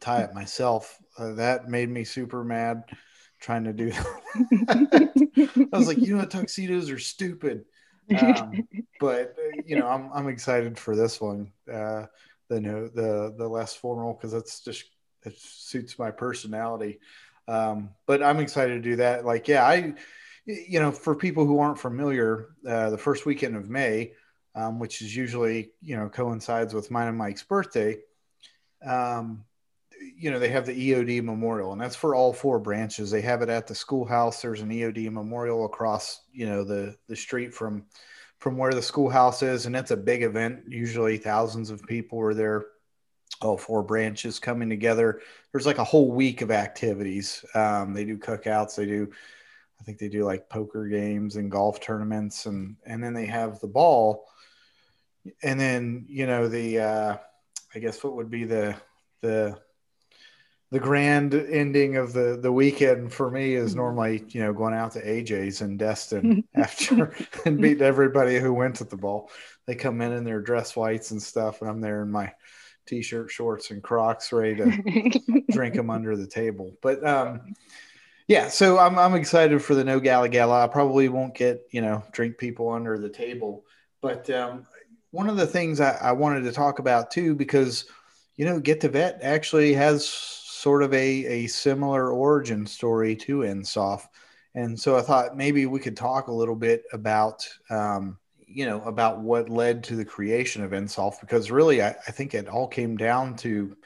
tie 0.00 0.22
it 0.22 0.34
myself. 0.34 0.98
Uh, 1.18 1.34
that 1.34 1.68
made 1.68 1.88
me 1.88 2.04
super 2.04 2.44
mad 2.44 2.84
trying 3.40 3.64
to 3.64 3.72
do 3.72 3.90
that. 4.36 5.68
I 5.72 5.76
was 5.76 5.88
like, 5.88 5.98
you 5.98 6.16
know, 6.16 6.24
tuxedos 6.24 6.90
are 6.90 6.98
stupid. 6.98 7.64
Um, 8.18 8.66
but 9.00 9.36
uh, 9.38 9.62
you 9.66 9.78
know, 9.78 9.86
I'm, 9.86 10.10
I'm 10.12 10.28
excited 10.28 10.78
for 10.78 10.96
this 10.96 11.20
one. 11.20 11.52
Uh, 11.70 12.06
the 12.48 12.60
no, 12.60 12.88
the, 12.88 13.34
the 13.36 13.46
less 13.46 13.74
formal, 13.74 14.14
cause 14.14 14.32
that's 14.32 14.60
just, 14.60 14.84
it 15.24 15.36
suits 15.38 15.98
my 15.98 16.10
personality. 16.10 17.00
Um, 17.46 17.90
but 18.06 18.22
I'm 18.22 18.40
excited 18.40 18.82
to 18.82 18.90
do 18.90 18.96
that. 18.96 19.24
Like, 19.24 19.48
yeah, 19.48 19.66
I, 19.66 19.94
you 20.46 20.80
know, 20.80 20.92
for 20.92 21.14
people 21.14 21.44
who 21.44 21.58
aren't 21.58 21.78
familiar, 21.78 22.48
uh, 22.66 22.90
the 22.90 22.98
first 22.98 23.26
weekend 23.26 23.56
of 23.56 23.68
May, 23.68 24.12
um, 24.58 24.78
which 24.78 25.02
is 25.02 25.14
usually 25.14 25.70
you 25.80 25.96
know 25.96 26.08
coincides 26.08 26.74
with 26.74 26.90
mine 26.90 27.08
and 27.08 27.16
Mike's 27.16 27.44
birthday. 27.44 27.96
Um, 28.84 29.44
you 30.16 30.30
know 30.30 30.38
they 30.38 30.48
have 30.48 30.66
the 30.66 30.92
EOD 30.92 31.22
memorial, 31.22 31.72
and 31.72 31.80
that's 31.80 31.96
for 31.96 32.14
all 32.14 32.32
four 32.32 32.58
branches. 32.58 33.10
They 33.10 33.20
have 33.20 33.42
it 33.42 33.48
at 33.48 33.66
the 33.66 33.74
schoolhouse. 33.74 34.42
There's 34.42 34.60
an 34.60 34.70
EOD 34.70 35.10
memorial 35.12 35.64
across 35.64 36.22
you 36.32 36.46
know 36.46 36.64
the 36.64 36.96
the 37.08 37.16
street 37.16 37.54
from 37.54 37.86
from 38.38 38.56
where 38.56 38.72
the 38.72 38.82
schoolhouse 38.82 39.42
is, 39.42 39.66
and 39.66 39.76
it's 39.76 39.92
a 39.92 39.96
big 39.96 40.22
event. 40.22 40.64
Usually 40.68 41.18
thousands 41.18 41.70
of 41.70 41.82
people 41.84 42.20
are 42.20 42.34
there. 42.34 42.66
All 43.40 43.56
four 43.56 43.84
branches 43.84 44.40
coming 44.40 44.68
together. 44.68 45.20
There's 45.52 45.66
like 45.66 45.78
a 45.78 45.84
whole 45.84 46.10
week 46.10 46.40
of 46.40 46.50
activities. 46.50 47.44
Um, 47.54 47.94
they 47.94 48.04
do 48.04 48.18
cookouts. 48.18 48.74
They 48.74 48.86
do 48.86 49.08
I 49.80 49.84
think 49.84 49.98
they 49.98 50.08
do 50.08 50.24
like 50.24 50.48
poker 50.48 50.88
games 50.88 51.36
and 51.36 51.50
golf 51.50 51.80
tournaments 51.80 52.46
and 52.46 52.74
and 52.84 53.02
then 53.02 53.14
they 53.14 53.26
have 53.26 53.60
the 53.60 53.68
ball 53.68 54.26
and 55.42 55.58
then 55.60 56.06
you 56.08 56.26
know 56.26 56.48
the 56.48 56.78
uh, 56.80 57.16
I 57.74 57.78
guess 57.78 58.02
what 58.02 58.16
would 58.16 58.30
be 58.30 58.44
the 58.44 58.76
the 59.20 59.58
the 60.70 60.78
grand 60.80 61.34
ending 61.34 61.96
of 61.96 62.12
the 62.12 62.38
the 62.40 62.52
weekend 62.52 63.12
for 63.12 63.30
me 63.30 63.54
is 63.54 63.70
Mm-hmm. 63.70 63.78
normally 63.80 64.24
you 64.28 64.42
know 64.42 64.52
going 64.52 64.74
out 64.74 64.92
to 64.92 65.04
AJ's 65.04 65.60
in 65.62 65.76
Destin 65.76 66.44
after 66.54 67.14
and 67.46 67.60
beating 67.60 67.82
everybody 67.82 68.38
who 68.38 68.52
went 68.52 68.76
to 68.76 68.84
the 68.84 68.96
ball. 68.96 69.30
They 69.66 69.74
come 69.74 70.00
in 70.00 70.12
in 70.12 70.24
their 70.24 70.40
dress 70.40 70.76
whites 70.76 71.10
and 71.10 71.22
stuff, 71.22 71.60
and 71.60 71.70
I'm 71.70 71.80
there 71.80 72.02
in 72.02 72.10
my 72.10 72.32
t-shirt, 72.86 73.30
shorts, 73.30 73.70
and 73.70 73.82
Crocs, 73.82 74.32
ready 74.32 74.56
to 74.56 75.42
drink 75.50 75.74
them 75.74 75.90
under 75.90 76.16
the 76.16 76.26
table. 76.26 76.74
But 76.82 77.06
um, 77.06 77.54
yeah, 78.26 78.48
so 78.48 78.78
I'm 78.78 78.98
I'm 78.98 79.14
excited 79.14 79.62
for 79.62 79.74
the 79.74 79.84
No 79.84 80.00
Gala 80.00 80.28
Gala. 80.28 80.64
I 80.64 80.68
probably 80.68 81.08
won't 81.08 81.34
get 81.34 81.62
you 81.70 81.80
know 81.80 82.02
drink 82.12 82.38
people 82.38 82.70
under 82.70 82.98
the 82.98 83.08
table, 83.10 83.64
but 84.00 84.28
um, 84.30 84.66
one 85.10 85.28
of 85.28 85.36
the 85.36 85.46
things 85.46 85.80
I, 85.80 85.92
I 86.00 86.12
wanted 86.12 86.44
to 86.44 86.52
talk 86.52 86.78
about 86.78 87.10
too 87.10 87.34
because 87.34 87.86
you 88.36 88.44
know 88.44 88.60
Get 88.60 88.80
to 88.82 88.88
Vet 88.88 89.20
actually 89.22 89.72
has 89.74 90.06
sort 90.08 90.82
of 90.82 90.92
a 90.92 90.96
a 91.26 91.46
similar 91.46 92.10
origin 92.12 92.66
story 92.66 93.16
to 93.16 93.38
NSOF, 93.38 94.02
and 94.54 94.78
so 94.78 94.96
I 94.96 95.02
thought 95.02 95.36
maybe 95.36 95.66
we 95.66 95.80
could 95.80 95.96
talk 95.96 96.28
a 96.28 96.32
little 96.34 96.56
bit 96.56 96.84
about. 96.92 97.48
Um, 97.70 98.18
you 98.50 98.64
know 98.64 98.80
about 98.84 99.20
what 99.20 99.50
led 99.50 99.84
to 99.84 99.94
the 99.94 100.06
creation 100.06 100.64
of 100.64 100.70
NSOF 100.70 101.20
because 101.20 101.50
really 101.50 101.82
I, 101.82 101.90
I 101.90 102.12
think 102.12 102.32
it 102.32 102.48
all 102.48 102.66
came 102.66 102.96
down 102.96 103.36
to 103.36 103.76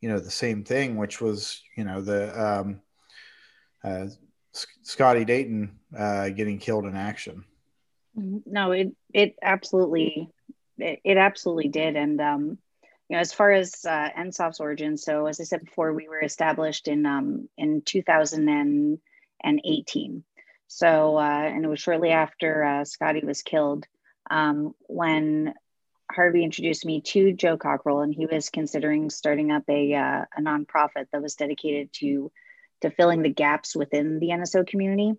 you 0.00 0.08
know 0.08 0.18
the 0.18 0.30
same 0.30 0.64
thing 0.64 0.96
which 0.96 1.20
was 1.20 1.62
you 1.76 1.84
know 1.84 2.00
the 2.00 2.42
um, 2.42 2.80
uh, 3.84 4.06
Scotty 4.82 5.24
Dayton 5.24 5.78
uh, 5.96 6.30
getting 6.30 6.58
killed 6.58 6.86
in 6.86 6.96
action. 6.96 7.44
No, 8.14 8.72
it 8.72 8.92
it 9.12 9.36
absolutely 9.42 10.30
it, 10.78 11.00
it 11.04 11.16
absolutely 11.16 11.68
did, 11.68 11.96
and 11.96 12.20
um, 12.20 12.58
you 13.08 13.16
know, 13.16 13.20
as 13.20 13.32
far 13.32 13.52
as 13.52 13.84
uh, 13.84 14.08
NSOF's 14.18 14.60
origin, 14.60 14.96
so 14.96 15.26
as 15.26 15.40
I 15.40 15.44
said 15.44 15.64
before, 15.64 15.92
we 15.92 16.08
were 16.08 16.22
established 16.22 16.88
in 16.88 17.06
um 17.06 17.48
in 17.56 17.82
2018. 17.82 20.24
So, 20.68 21.16
uh, 21.16 21.20
and 21.20 21.64
it 21.64 21.68
was 21.68 21.78
shortly 21.78 22.10
after 22.10 22.64
uh, 22.64 22.84
Scotty 22.84 23.24
was 23.24 23.42
killed 23.42 23.86
um, 24.30 24.74
when 24.88 25.54
Harvey 26.10 26.42
introduced 26.42 26.84
me 26.84 27.02
to 27.02 27.32
Joe 27.32 27.56
Cockrell, 27.56 28.00
and 28.00 28.12
he 28.14 28.26
was 28.26 28.50
considering 28.50 29.10
starting 29.10 29.52
up 29.52 29.62
a 29.68 29.94
uh, 29.94 30.24
a 30.36 30.40
nonprofit 30.40 31.06
that 31.12 31.22
was 31.22 31.36
dedicated 31.36 31.92
to 31.94 32.32
to 32.82 32.90
filling 32.90 33.22
the 33.22 33.32
gaps 33.32 33.74
within 33.74 34.18
the 34.18 34.28
NSO 34.28 34.66
community. 34.66 35.14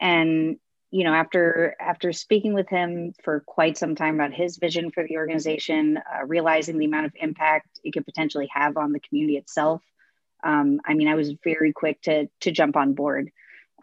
And 0.00 0.58
you 0.94 1.02
know, 1.02 1.12
after 1.12 1.74
after 1.80 2.12
speaking 2.12 2.54
with 2.54 2.68
him 2.68 3.14
for 3.24 3.40
quite 3.40 3.76
some 3.76 3.96
time 3.96 4.14
about 4.14 4.32
his 4.32 4.58
vision 4.58 4.92
for 4.92 5.04
the 5.04 5.16
organization, 5.16 5.98
uh, 5.98 6.24
realizing 6.24 6.78
the 6.78 6.84
amount 6.84 7.06
of 7.06 7.12
impact 7.16 7.80
it 7.82 7.90
could 7.90 8.04
potentially 8.04 8.48
have 8.52 8.76
on 8.76 8.92
the 8.92 9.00
community 9.00 9.36
itself, 9.36 9.82
um, 10.44 10.80
I 10.86 10.94
mean, 10.94 11.08
I 11.08 11.16
was 11.16 11.34
very 11.42 11.72
quick 11.72 12.00
to 12.02 12.28
to 12.42 12.52
jump 12.52 12.76
on 12.76 12.94
board. 12.94 13.32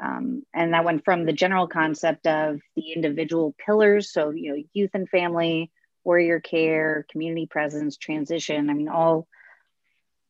Um, 0.01 0.43
and 0.53 0.73
that 0.73 0.85
went 0.85 1.03
from 1.03 1.25
the 1.25 1.33
general 1.33 1.67
concept 1.67 2.27
of 2.27 2.61
the 2.77 2.93
individual 2.93 3.53
pillars, 3.65 4.09
so 4.13 4.29
you 4.29 4.55
know, 4.55 4.63
youth 4.71 4.91
and 4.93 5.09
family, 5.09 5.69
warrior 6.05 6.39
care, 6.39 7.05
community 7.11 7.45
presence, 7.45 7.97
transition. 7.97 8.69
I 8.69 8.73
mean, 8.73 8.87
all 8.87 9.27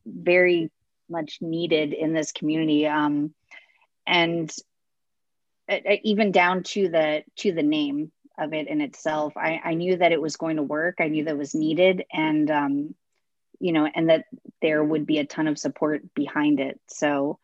very 0.04 0.72
much 1.08 1.38
needed 1.40 1.92
in 1.92 2.12
this 2.12 2.32
community. 2.32 2.88
Um, 2.88 3.34
and 4.04 4.52
even 6.02 6.32
down 6.32 6.62
to 6.62 6.88
the 6.88 7.22
to 7.36 7.52
the 7.52 7.62
name 7.62 8.12
of 8.38 8.52
it 8.54 8.66
in 8.68 8.80
itself 8.80 9.36
I, 9.36 9.60
I 9.62 9.74
knew 9.74 9.96
that 9.96 10.12
it 10.12 10.20
was 10.20 10.36
going 10.36 10.56
to 10.56 10.62
work. 10.62 10.96
I 11.00 11.08
knew 11.08 11.24
that 11.24 11.38
was 11.38 11.54
needed 11.54 12.04
and 12.12 12.50
um, 12.50 12.94
you 13.60 13.72
know 13.72 13.88
and 13.94 14.08
that 14.08 14.24
there 14.60 14.82
would 14.82 15.06
be 15.06 15.18
a 15.18 15.26
ton 15.26 15.48
of 15.48 15.58
support 15.58 16.14
behind 16.14 16.60
it. 16.60 16.80
So 16.88 17.38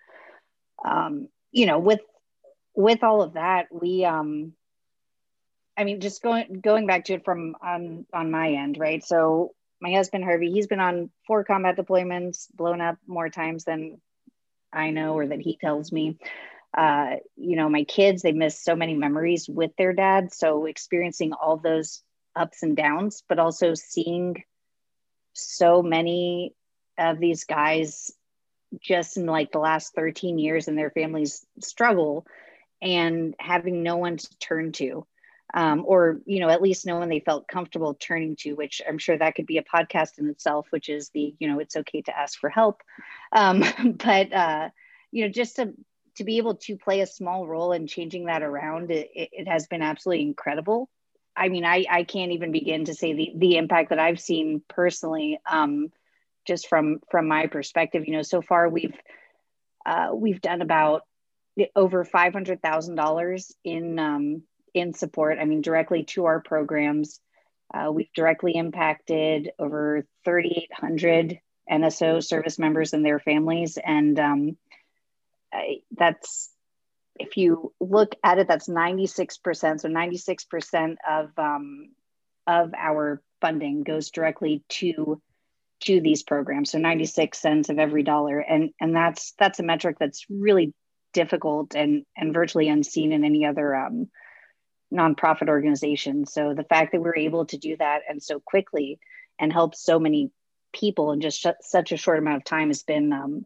um, 0.84 1.28
you 1.52 1.66
know 1.66 1.78
with 1.78 2.00
with 2.74 3.02
all 3.02 3.22
of 3.22 3.34
that 3.34 3.66
we 3.72 4.04
um 4.04 4.52
i 5.76 5.82
mean 5.82 6.00
just 6.00 6.22
going 6.22 6.60
going 6.60 6.86
back 6.86 7.04
to 7.04 7.14
it 7.14 7.24
from 7.24 7.56
on 7.62 8.06
on 8.12 8.30
my 8.30 8.52
end 8.52 8.78
right? 8.78 9.04
So 9.04 9.52
my 9.80 9.92
husband 9.92 10.24
harvey 10.24 10.52
he's 10.52 10.66
been 10.66 10.80
on 10.80 11.10
four 11.26 11.44
combat 11.44 11.76
deployments 11.76 12.46
blown 12.54 12.80
up 12.80 12.96
more 13.06 13.28
times 13.28 13.64
than 13.64 14.00
i 14.72 14.90
know 14.90 15.14
or 15.14 15.26
that 15.26 15.40
he 15.40 15.56
tells 15.56 15.90
me 15.92 16.18
uh, 16.76 17.16
you 17.36 17.56
know, 17.56 17.68
my 17.68 17.84
kids, 17.84 18.22
they 18.22 18.32
miss 18.32 18.62
so 18.62 18.76
many 18.76 18.94
memories 18.94 19.48
with 19.48 19.70
their 19.76 19.92
dad. 19.92 20.32
So 20.32 20.66
experiencing 20.66 21.32
all 21.32 21.56
those 21.56 22.02
ups 22.36 22.62
and 22.62 22.76
downs, 22.76 23.22
but 23.28 23.38
also 23.38 23.74
seeing 23.74 24.44
so 25.32 25.82
many 25.82 26.54
of 26.98 27.18
these 27.18 27.44
guys 27.44 28.12
just 28.80 29.16
in 29.16 29.26
like 29.26 29.52
the 29.52 29.58
last 29.58 29.94
13 29.94 30.38
years 30.38 30.68
and 30.68 30.76
their 30.76 30.90
families 30.90 31.46
struggle 31.60 32.26
and 32.82 33.34
having 33.38 33.82
no 33.82 33.96
one 33.96 34.18
to 34.18 34.38
turn 34.38 34.72
to. 34.72 35.06
Um, 35.54 35.84
or 35.86 36.20
you 36.26 36.40
know 36.40 36.50
at 36.50 36.60
least 36.60 36.84
no 36.84 36.98
one 36.98 37.08
they 37.08 37.20
felt 37.20 37.48
comfortable 37.48 37.94
turning 37.94 38.36
to 38.40 38.52
which 38.52 38.82
i'm 38.86 38.98
sure 38.98 39.16
that 39.16 39.34
could 39.34 39.46
be 39.46 39.56
a 39.56 39.62
podcast 39.62 40.18
in 40.18 40.28
itself 40.28 40.66
which 40.68 40.90
is 40.90 41.08
the 41.14 41.34
you 41.38 41.48
know 41.48 41.58
it's 41.58 41.74
okay 41.74 42.02
to 42.02 42.14
ask 42.14 42.38
for 42.38 42.50
help 42.50 42.82
um, 43.32 43.64
but 44.04 44.30
uh, 44.30 44.68
you 45.10 45.24
know 45.24 45.30
just 45.30 45.56
to 45.56 45.72
to 46.18 46.24
be 46.24 46.38
able 46.38 46.56
to 46.56 46.76
play 46.76 47.00
a 47.00 47.06
small 47.06 47.46
role 47.46 47.72
in 47.72 47.86
changing 47.86 48.26
that 48.26 48.42
around, 48.42 48.90
it, 48.90 49.10
it 49.14 49.48
has 49.48 49.66
been 49.66 49.82
absolutely 49.82 50.24
incredible. 50.24 50.90
I 51.36 51.48
mean, 51.48 51.64
I, 51.64 51.84
I 51.88 52.02
can't 52.02 52.32
even 52.32 52.50
begin 52.50 52.86
to 52.86 52.94
say 52.94 53.12
the, 53.12 53.32
the 53.36 53.56
impact 53.56 53.90
that 53.90 54.00
I've 54.00 54.20
seen 54.20 54.62
personally, 54.68 55.38
um, 55.48 55.92
just 56.46 56.68
from 56.68 56.98
from 57.10 57.28
my 57.28 57.46
perspective. 57.46 58.04
You 58.06 58.14
know, 58.14 58.22
so 58.22 58.42
far 58.42 58.68
we've 58.68 58.96
uh, 59.86 60.08
we've 60.12 60.40
done 60.40 60.60
about 60.60 61.02
over 61.76 62.04
five 62.04 62.32
hundred 62.32 62.60
thousand 62.60 62.96
dollars 62.96 63.54
in 63.64 63.98
um, 64.00 64.42
in 64.74 64.92
support. 64.92 65.38
I 65.40 65.44
mean, 65.44 65.62
directly 65.62 66.04
to 66.04 66.24
our 66.24 66.40
programs. 66.40 67.20
Uh, 67.72 67.92
we've 67.92 68.12
directly 68.14 68.56
impacted 68.56 69.50
over 69.58 70.04
thirty 70.24 70.64
eight 70.64 70.72
hundred 70.72 71.38
NSO 71.70 72.24
service 72.24 72.58
members 72.58 72.92
and 72.92 73.04
their 73.04 73.20
families, 73.20 73.78
and 73.82 74.18
um, 74.18 74.56
that's 75.90 76.50
if 77.18 77.36
you 77.36 77.72
look 77.80 78.14
at 78.22 78.38
it, 78.38 78.48
that's 78.48 78.68
96%. 78.68 79.80
So 79.80 79.88
96% 79.88 80.96
of 81.08 81.30
um, 81.36 81.90
of 82.46 82.72
our 82.74 83.20
funding 83.40 83.82
goes 83.82 84.10
directly 84.10 84.64
to 84.68 85.20
to 85.80 86.00
these 86.00 86.24
programs. 86.24 86.72
So 86.72 86.78
96 86.78 87.38
cents 87.38 87.68
of 87.68 87.78
every 87.78 88.02
dollar. 88.02 88.40
And 88.40 88.70
and 88.80 88.94
that's 88.94 89.34
that's 89.38 89.60
a 89.60 89.64
metric 89.64 89.96
that's 89.98 90.26
really 90.28 90.74
difficult 91.12 91.74
and 91.74 92.04
and 92.16 92.34
virtually 92.34 92.68
unseen 92.68 93.12
in 93.12 93.24
any 93.24 93.44
other 93.44 93.74
um, 93.74 94.08
nonprofit 94.92 95.48
organization. 95.48 96.26
So 96.26 96.54
the 96.54 96.64
fact 96.64 96.92
that 96.92 97.00
we're 97.00 97.16
able 97.16 97.46
to 97.46 97.58
do 97.58 97.76
that 97.78 98.02
and 98.08 98.22
so 98.22 98.40
quickly 98.40 98.98
and 99.38 99.52
help 99.52 99.74
so 99.74 99.98
many 99.98 100.30
people 100.72 101.12
in 101.12 101.20
just 101.20 101.40
sh- 101.40 101.46
such 101.60 101.92
a 101.92 101.96
short 101.96 102.18
amount 102.18 102.38
of 102.38 102.44
time 102.44 102.68
has 102.68 102.82
been 102.82 103.12
um, 103.12 103.44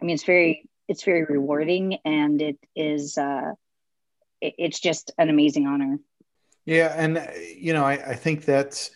I 0.00 0.04
mean, 0.04 0.14
it's 0.14 0.24
very 0.24 0.68
it's 0.88 1.04
very 1.04 1.24
rewarding 1.24 1.98
and 2.04 2.40
it 2.40 2.58
is 2.74 3.18
uh, 3.18 3.52
it, 4.40 4.54
it's 4.58 4.80
just 4.80 5.12
an 5.18 5.28
amazing 5.28 5.66
honor. 5.66 5.98
Yeah 6.64 6.94
and 6.96 7.26
you 7.56 7.72
know 7.72 7.84
I, 7.84 7.92
I 7.92 8.14
think 8.14 8.44
that's 8.44 8.90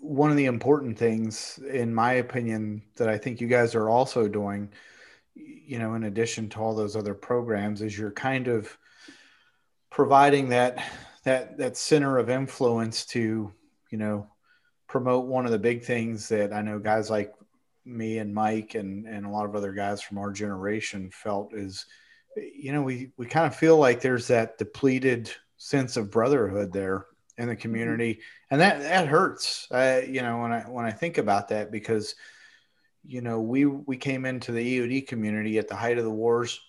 one 0.00 0.30
of 0.30 0.36
the 0.36 0.46
important 0.46 0.98
things 0.98 1.58
in 1.70 1.94
my 1.94 2.14
opinion 2.14 2.82
that 2.96 3.08
i 3.08 3.18
think 3.18 3.40
you 3.40 3.46
guys 3.46 3.74
are 3.74 3.90
also 3.90 4.26
doing 4.26 4.70
you 5.34 5.78
know 5.78 5.94
in 5.94 6.04
addition 6.04 6.48
to 6.48 6.58
all 6.58 6.74
those 6.74 6.96
other 6.96 7.14
programs 7.14 7.82
is 7.82 7.96
you're 7.96 8.10
kind 8.10 8.48
of 8.48 8.76
providing 9.90 10.48
that 10.48 10.82
that 11.24 11.58
that 11.58 11.76
center 11.76 12.16
of 12.16 12.30
influence 12.30 13.04
to 13.04 13.52
you 13.90 13.98
know 13.98 14.26
promote 14.88 15.26
one 15.26 15.44
of 15.44 15.52
the 15.52 15.58
big 15.58 15.84
things 15.84 16.28
that 16.28 16.52
i 16.52 16.62
know 16.62 16.78
guys 16.78 17.10
like 17.10 17.34
me 17.84 18.18
and 18.18 18.34
Mike 18.34 18.74
and, 18.74 19.06
and 19.06 19.26
a 19.26 19.30
lot 19.30 19.46
of 19.46 19.56
other 19.56 19.72
guys 19.72 20.02
from 20.02 20.18
our 20.18 20.32
generation 20.32 21.10
felt 21.12 21.54
is, 21.54 21.86
you 22.36 22.72
know, 22.72 22.82
we, 22.82 23.10
we 23.16 23.26
kind 23.26 23.46
of 23.46 23.54
feel 23.54 23.76
like 23.76 24.00
there's 24.00 24.28
that 24.28 24.58
depleted 24.58 25.30
sense 25.56 25.96
of 25.96 26.10
brotherhood 26.10 26.72
there 26.72 27.06
in 27.38 27.48
the 27.48 27.56
community. 27.56 28.20
And 28.50 28.60
that, 28.60 28.80
that 28.80 29.08
hurts, 29.08 29.66
uh, 29.70 30.02
you 30.06 30.22
know, 30.22 30.40
when 30.40 30.52
I, 30.52 30.60
when 30.62 30.84
I 30.84 30.90
think 30.90 31.18
about 31.18 31.48
that, 31.48 31.70
because, 31.70 32.14
you 33.04 33.22
know, 33.22 33.40
we, 33.40 33.64
we 33.64 33.96
came 33.96 34.26
into 34.26 34.52
the 34.52 34.78
EOD 34.80 35.08
community 35.08 35.58
at 35.58 35.68
the 35.68 35.76
height 35.76 35.98
of 35.98 36.04
the 36.04 36.10
wars. 36.10 36.60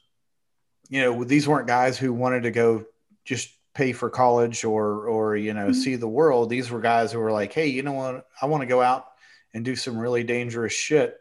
You 0.90 1.02
know, 1.02 1.24
these 1.24 1.48
weren't 1.48 1.68
guys 1.68 1.98
who 1.98 2.14
wanted 2.14 2.44
to 2.44 2.52
go 2.52 2.86
just 3.26 3.50
pay 3.74 3.92
for 3.92 4.10
college 4.10 4.64
or, 4.64 5.08
or, 5.08 5.36
you 5.36 5.54
know, 5.54 5.68
mm-hmm. 5.68 5.74
see 5.74 5.96
the 5.96 6.08
world. 6.08 6.50
These 6.50 6.72
were 6.72 6.82
guys 6.82 7.12
who 7.12 7.20
were 7.20 7.32
like, 7.32 7.54
Hey, 7.54 7.68
you 7.68 7.84
know 7.84 7.94
what? 7.94 8.28
I 8.42 8.46
want 8.46 8.62
to 8.62 8.68
go 8.68 8.82
out 8.82 9.11
and 9.54 9.66
do 9.66 9.76
some 9.76 9.98
really 9.98 10.24
dangerous 10.24 10.74
shit. 10.74 11.18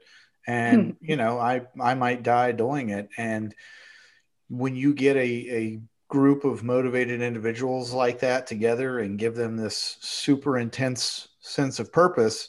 And 0.47 0.97
you 1.01 1.17
know 1.17 1.39
i 1.39 1.63
i 1.81 1.95
might 1.95 2.23
die 2.23 2.53
doing 2.53 2.91
it. 2.91 3.09
And 3.17 3.55
when 4.49 4.75
you 4.75 4.95
get 4.95 5.17
a, 5.17 5.21
a 5.21 5.81
group 6.09 6.45
of 6.45 6.65
motivated 6.65 7.23
individuals 7.23 7.93
like 7.93 8.19
that 8.21 8.47
together 8.47 8.99
and 8.99 9.19
give 9.19 9.37
them 9.37 9.57
this 9.57 9.97
super 10.01 10.59
intense 10.59 11.29
sense 11.41 11.79
of 11.79 11.93
purpose 11.93 12.49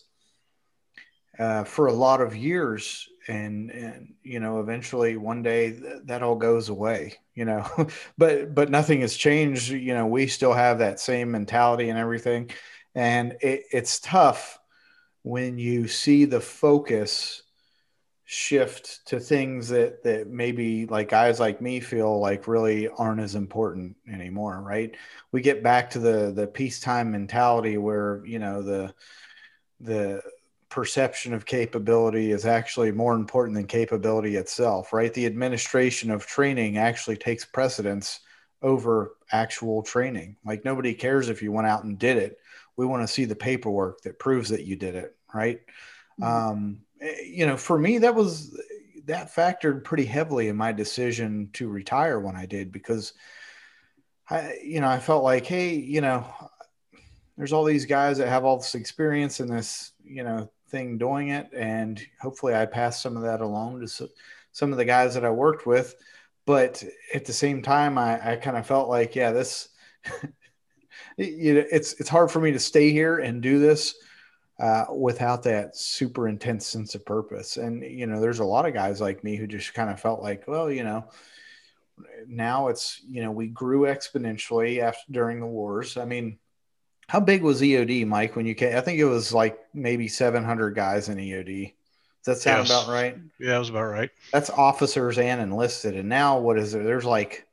uh, 1.37 1.63
for 1.63 1.87
a 1.87 1.93
lot 1.93 2.21
of 2.21 2.35
years 2.35 3.07
and 3.27 3.69
and 3.69 4.13
you 4.23 4.39
know 4.39 4.59
eventually 4.61 5.15
one 5.15 5.43
day 5.43 5.71
th- 5.71 6.01
that 6.05 6.23
all 6.23 6.35
goes 6.35 6.69
away 6.69 7.15
you 7.35 7.45
know 7.45 7.65
but 8.17 8.53
but 8.53 8.69
nothing 8.69 9.01
has 9.01 9.15
changed. 9.15 9.69
You 9.69 9.93
know 9.93 10.05
we 10.05 10.27
still 10.27 10.53
have 10.53 10.79
that 10.79 10.99
same 10.99 11.31
mentality 11.31 11.89
and 11.89 11.99
everything. 11.99 12.49
And 12.93 13.37
it, 13.41 13.63
it's 13.71 13.99
tough 13.99 14.59
when 15.23 15.57
you 15.57 15.87
see 15.87 16.25
the 16.25 16.41
focus 16.41 17.43
shift 18.33 19.05
to 19.05 19.19
things 19.19 19.67
that 19.67 20.01
that 20.03 20.25
maybe 20.29 20.85
like 20.85 21.09
guys 21.09 21.37
like 21.37 21.61
me 21.61 21.81
feel 21.81 22.17
like 22.17 22.47
really 22.47 22.87
aren't 22.87 23.19
as 23.19 23.35
important 23.35 23.93
anymore 24.09 24.61
right? 24.61 24.95
We 25.33 25.41
get 25.41 25.61
back 25.61 25.89
to 25.91 25.99
the 25.99 26.31
the 26.31 26.47
peacetime 26.47 27.11
mentality 27.11 27.77
where 27.77 28.23
you 28.25 28.39
know 28.39 28.61
the 28.61 28.93
the 29.81 30.21
perception 30.69 31.33
of 31.33 31.45
capability 31.45 32.31
is 32.31 32.45
actually 32.45 32.93
more 32.93 33.15
important 33.15 33.53
than 33.53 33.67
capability 33.67 34.37
itself 34.37 34.93
right? 34.93 35.13
The 35.13 35.25
administration 35.25 36.09
of 36.09 36.25
training 36.25 36.77
actually 36.77 37.17
takes 37.17 37.43
precedence 37.43 38.21
over 38.61 39.17
actual 39.31 39.83
training. 39.83 40.37
Like 40.45 40.63
nobody 40.63 40.93
cares 40.93 41.27
if 41.27 41.41
you 41.41 41.51
went 41.51 41.67
out 41.67 41.83
and 41.83 41.99
did 41.99 42.15
it 42.15 42.37
we 42.77 42.85
want 42.85 43.03
to 43.03 43.13
see 43.13 43.25
the 43.25 43.35
paperwork 43.35 44.01
that 44.01 44.19
proves 44.19 44.49
that 44.49 44.65
you 44.65 44.75
did 44.75 44.95
it 44.95 45.15
right 45.33 45.61
mm-hmm. 46.19 46.23
um, 46.23 46.81
Eh, 47.01 47.21
you 47.25 47.45
know, 47.45 47.57
for 47.57 47.77
me, 47.77 47.97
that 47.99 48.15
was 48.15 48.57
that 49.05 49.33
factored 49.33 49.83
pretty 49.83 50.05
heavily 50.05 50.47
in 50.47 50.55
my 50.55 50.71
decision 50.71 51.49
to 51.53 51.67
retire 51.67 52.19
when 52.19 52.35
I 52.35 52.45
did 52.45 52.71
because 52.71 53.13
I, 54.29 54.57
you 54.63 54.79
know, 54.79 54.87
I 54.87 54.99
felt 54.99 55.23
like, 55.23 55.45
hey, 55.45 55.73
you 55.73 56.01
know, 56.01 56.25
there's 57.37 57.53
all 57.53 57.63
these 57.63 57.85
guys 57.85 58.19
that 58.19 58.29
have 58.29 58.45
all 58.45 58.57
this 58.57 58.75
experience 58.75 59.39
in 59.39 59.47
this, 59.47 59.93
you 60.03 60.23
know, 60.23 60.51
thing 60.69 60.97
doing 60.97 61.29
it, 61.29 61.49
and 61.53 62.01
hopefully 62.21 62.55
I 62.55 62.65
passed 62.65 63.01
some 63.01 63.17
of 63.17 63.23
that 63.23 63.41
along 63.41 63.85
to 63.85 64.09
some 64.51 64.71
of 64.71 64.77
the 64.77 64.85
guys 64.85 65.15
that 65.15 65.25
I 65.25 65.31
worked 65.31 65.65
with. 65.65 65.95
But 66.45 66.83
at 67.13 67.25
the 67.25 67.33
same 67.33 67.61
time, 67.61 67.97
I, 67.97 68.33
I 68.33 68.35
kind 68.35 68.57
of 68.57 68.65
felt 68.65 68.89
like, 68.89 69.15
yeah, 69.15 69.31
this, 69.31 69.69
you 71.17 71.55
know, 71.55 71.63
it's 71.71 71.93
it's 71.93 72.09
hard 72.09 72.31
for 72.31 72.39
me 72.39 72.51
to 72.51 72.59
stay 72.59 72.91
here 72.91 73.19
and 73.19 73.41
do 73.41 73.59
this 73.59 73.95
uh, 74.61 74.85
without 74.95 75.41
that 75.43 75.75
super 75.75 76.27
intense 76.27 76.67
sense 76.67 76.93
of 76.93 77.03
purpose. 77.03 77.57
And, 77.57 77.83
you 77.83 78.05
know, 78.05 78.21
there's 78.21 78.39
a 78.39 78.45
lot 78.45 78.67
of 78.67 78.75
guys 78.75 79.01
like 79.01 79.23
me 79.23 79.35
who 79.35 79.47
just 79.47 79.73
kind 79.73 79.89
of 79.89 79.99
felt 79.99 80.21
like, 80.21 80.47
well, 80.47 80.71
you 80.71 80.83
know, 80.83 81.05
now 82.27 82.67
it's, 82.67 83.01
you 83.09 83.23
know, 83.23 83.31
we 83.31 83.47
grew 83.47 83.81
exponentially 83.81 84.79
after 84.79 85.01
during 85.09 85.39
the 85.39 85.47
wars. 85.47 85.97
I 85.97 86.05
mean, 86.05 86.37
how 87.07 87.19
big 87.19 87.41
was 87.41 87.61
EOD, 87.61 88.05
Mike, 88.05 88.35
when 88.35 88.45
you 88.45 88.53
came? 88.53 88.77
I 88.77 88.81
think 88.81 88.99
it 88.99 89.05
was 89.05 89.33
like 89.33 89.57
maybe 89.73 90.07
700 90.07 90.75
guys 90.75 91.09
in 91.09 91.17
EOD. 91.17 91.73
Does 92.23 92.37
that 92.37 92.41
sound 92.41 92.67
yes. 92.67 92.83
about 92.83 92.93
right? 92.93 93.17
Yeah, 93.39 93.53
that 93.53 93.57
was 93.57 93.69
about 93.69 93.85
right. 93.85 94.11
That's 94.31 94.51
officers 94.51 95.17
and 95.17 95.41
enlisted. 95.41 95.95
And 95.95 96.07
now 96.07 96.37
what 96.37 96.59
is 96.59 96.71
there? 96.71 96.83
There's 96.83 97.03
like 97.03 97.47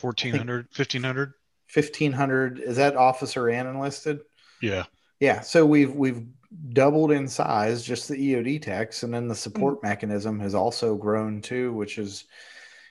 1,400, 0.00 0.68
1,500. 0.74 1.34
1,500. 1.72 2.60
Is 2.60 2.76
that 2.76 2.96
officer 2.96 3.48
and 3.48 3.68
enlisted? 3.68 4.20
Yeah. 4.62 4.84
Yeah. 5.20 5.40
So 5.40 5.66
we've, 5.66 5.94
we've 5.94 6.24
doubled 6.72 7.12
in 7.12 7.28
size, 7.28 7.82
just 7.84 8.08
the 8.08 8.16
EOD 8.16 8.62
techs, 8.62 9.02
and 9.02 9.12
then 9.12 9.28
the 9.28 9.34
support 9.34 9.76
mm-hmm. 9.76 9.88
mechanism 9.88 10.40
has 10.40 10.54
also 10.54 10.96
grown 10.96 11.40
too, 11.40 11.72
which 11.72 11.98
is, 11.98 12.24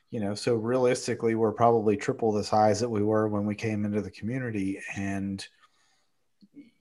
you 0.09 0.19
know, 0.19 0.35
so 0.35 0.55
realistically, 0.55 1.35
we're 1.35 1.51
probably 1.51 1.97
triple 1.97 2.31
the 2.31 2.43
size 2.43 2.79
that 2.79 2.89
we 2.89 3.03
were 3.03 3.27
when 3.27 3.45
we 3.45 3.55
came 3.55 3.83
into 3.83 4.01
the 4.01 4.11
community, 4.11 4.79
and 4.95 5.45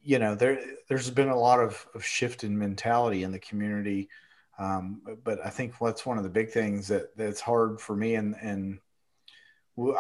you 0.03 0.21
know, 0.21 0.37
there 0.37 0.63
there's 0.89 1.11
been 1.11 1.31
a 1.31 1.39
lot 1.39 1.59
of, 1.59 1.85
of 1.95 2.05
shift 2.05 2.45
in 2.45 2.57
mentality 2.57 3.25
in 3.25 3.33
the 3.33 3.41
community. 3.41 4.09
Um, 4.59 5.03
but 5.25 5.45
I 5.45 5.51
think 5.51 5.81
what's 5.81 6.07
one 6.07 6.17
of 6.17 6.25
the 6.25 6.31
big 6.31 6.51
things 6.51 6.87
that 6.89 7.17
that's 7.17 7.41
hard 7.41 7.81
for 7.81 7.97
me 7.97 8.15
and 8.15 8.37
and 8.41 8.79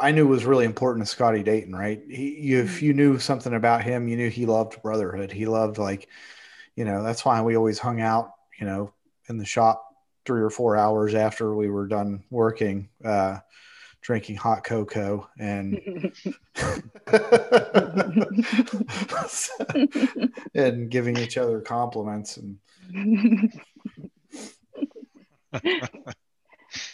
I 0.00 0.10
knew 0.10 0.26
was 0.26 0.46
really 0.46 0.64
important 0.64 1.04
to 1.04 1.10
Scotty 1.10 1.42
Dayton, 1.42 1.74
right? 1.74 2.02
He, 2.08 2.40
you, 2.40 2.60
if 2.60 2.76
mm-hmm. 2.76 2.86
you 2.86 2.94
knew 2.94 3.18
something 3.18 3.54
about 3.54 3.82
him, 3.82 4.08
you 4.08 4.16
knew 4.16 4.30
he 4.30 4.46
loved 4.46 4.82
brotherhood. 4.82 5.30
He 5.30 5.46
loved 5.46 5.78
like 5.78 6.08
you 6.76 6.84
know, 6.84 7.02
that's 7.02 7.24
why 7.24 7.42
we 7.42 7.56
always 7.56 7.78
hung 7.78 8.00
out, 8.00 8.32
you 8.60 8.66
know, 8.66 8.92
in 9.28 9.38
the 9.38 9.44
shop 9.44 9.82
three 10.24 10.42
or 10.42 10.50
four 10.50 10.76
hours 10.76 11.14
after 11.14 11.54
we 11.54 11.70
were 11.70 11.88
done 11.88 12.22
working, 12.30 12.88
uh, 13.04 13.38
drinking 14.02 14.36
hot 14.36 14.62
cocoa 14.62 15.28
and 15.38 15.74
and 20.54 20.90
giving 20.90 21.18
each 21.18 21.36
other 21.36 21.60
compliments 21.60 22.36
and 22.36 22.58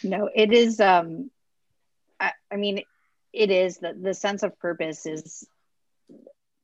no 0.03 0.27
it 0.33 0.51
is 0.51 0.79
um 0.79 1.29
I, 2.53 2.57
mean 2.57 2.83
it 3.33 3.51
is 3.51 3.79
that 3.79 4.01
the 4.01 4.13
sense 4.13 4.43
of 4.43 4.57
purpose 4.59 5.05
is 5.05 5.47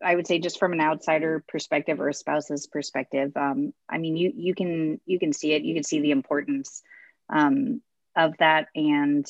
I 0.03 0.15
would 0.15 0.27
say 0.27 0.39
just 0.39 0.59
from 0.59 0.73
an 0.73 0.81
outsider 0.81 1.43
perspective 1.47 1.99
or 1.99 2.09
a 2.09 2.13
spouse's 2.13 2.67
perspective, 2.67 3.35
um, 3.35 3.73
I 3.89 3.97
mean, 3.97 4.15
you 4.15 4.31
you 4.35 4.55
can 4.55 5.01
you 5.05 5.19
can 5.19 5.33
see 5.33 5.53
it. 5.53 5.63
You 5.63 5.73
can 5.73 5.83
see 5.83 5.99
the 5.99 6.11
importance 6.11 6.81
um, 7.29 7.81
of 8.15 8.37
that 8.39 8.67
and 8.75 9.25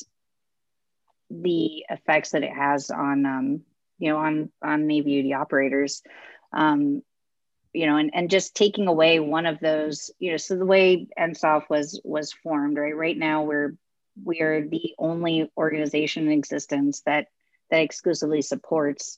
the 1.32 1.86
effects 1.89 2.32
that 2.32 2.43
it 2.43 2.54
has 2.54 2.91
on 2.91 3.26
um, 3.26 3.62
you 3.98 4.12
know 4.12 4.17
on 4.17 4.52
on 4.62 4.86
Navy 4.86 5.24
EOD 5.24 5.39
operators. 5.39 6.04
Um, 6.54 7.02
you 7.74 7.86
know, 7.86 7.98
and 7.98 8.12
and 8.13 8.30
just 8.30 8.56
taking 8.56 8.88
away 8.88 9.19
one 9.19 9.45
of 9.45 9.60
those, 9.60 10.12
you 10.19 10.32
know, 10.32 10.38
so 10.38 10.56
the 10.56 10.65
way 10.65 11.08
NSOF 11.17 11.69
was 11.69 12.02
was 12.04 12.32
formed, 12.32 12.78
right? 12.78 12.95
Right 12.95 13.17
now, 13.17 13.43
we're 13.43 13.74
we 14.23 14.41
are 14.41 14.67
the 14.67 14.93
only 14.97 15.51
organization 15.58 16.27
in 16.27 16.32
existence 16.32 17.01
that 17.05 17.27
that 17.71 17.82
exclusively 17.82 18.41
supports 18.41 19.17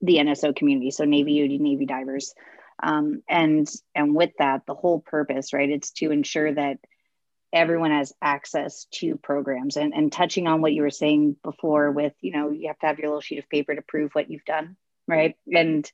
the 0.00 0.16
NSO 0.16 0.54
community, 0.54 0.90
so 0.90 1.04
Navy 1.04 1.38
EOD, 1.38 1.60
Navy 1.60 1.86
divers. 1.86 2.34
Um, 2.82 3.22
and 3.28 3.68
and 3.94 4.14
with 4.14 4.30
that, 4.38 4.62
the 4.66 4.74
whole 4.74 5.00
purpose, 5.00 5.52
right, 5.52 5.70
it's 5.70 5.92
to 5.92 6.10
ensure 6.10 6.52
that 6.52 6.78
everyone 7.52 7.92
has 7.92 8.12
access 8.20 8.86
to 8.92 9.16
programs. 9.16 9.76
And, 9.76 9.94
and 9.94 10.12
touching 10.12 10.48
on 10.48 10.60
what 10.60 10.72
you 10.72 10.82
were 10.82 10.90
saying 10.90 11.36
before, 11.42 11.92
with 11.92 12.12
you 12.20 12.32
know, 12.32 12.50
you 12.50 12.68
have 12.68 12.78
to 12.80 12.86
have 12.86 12.98
your 12.98 13.08
little 13.08 13.20
sheet 13.20 13.38
of 13.38 13.48
paper 13.48 13.74
to 13.74 13.82
prove 13.82 14.12
what 14.12 14.30
you've 14.30 14.44
done, 14.44 14.76
right? 15.06 15.36
And 15.52 15.90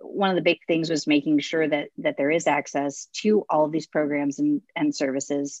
one 0.00 0.30
of 0.30 0.36
the 0.36 0.42
big 0.42 0.58
things 0.66 0.90
was 0.90 1.06
making 1.06 1.40
sure 1.40 1.66
that 1.66 1.88
that 1.98 2.16
there 2.18 2.30
is 2.30 2.46
access 2.46 3.06
to 3.14 3.44
all 3.48 3.64
of 3.64 3.72
these 3.72 3.86
programs 3.86 4.38
and, 4.38 4.60
and 4.76 4.94
services 4.94 5.60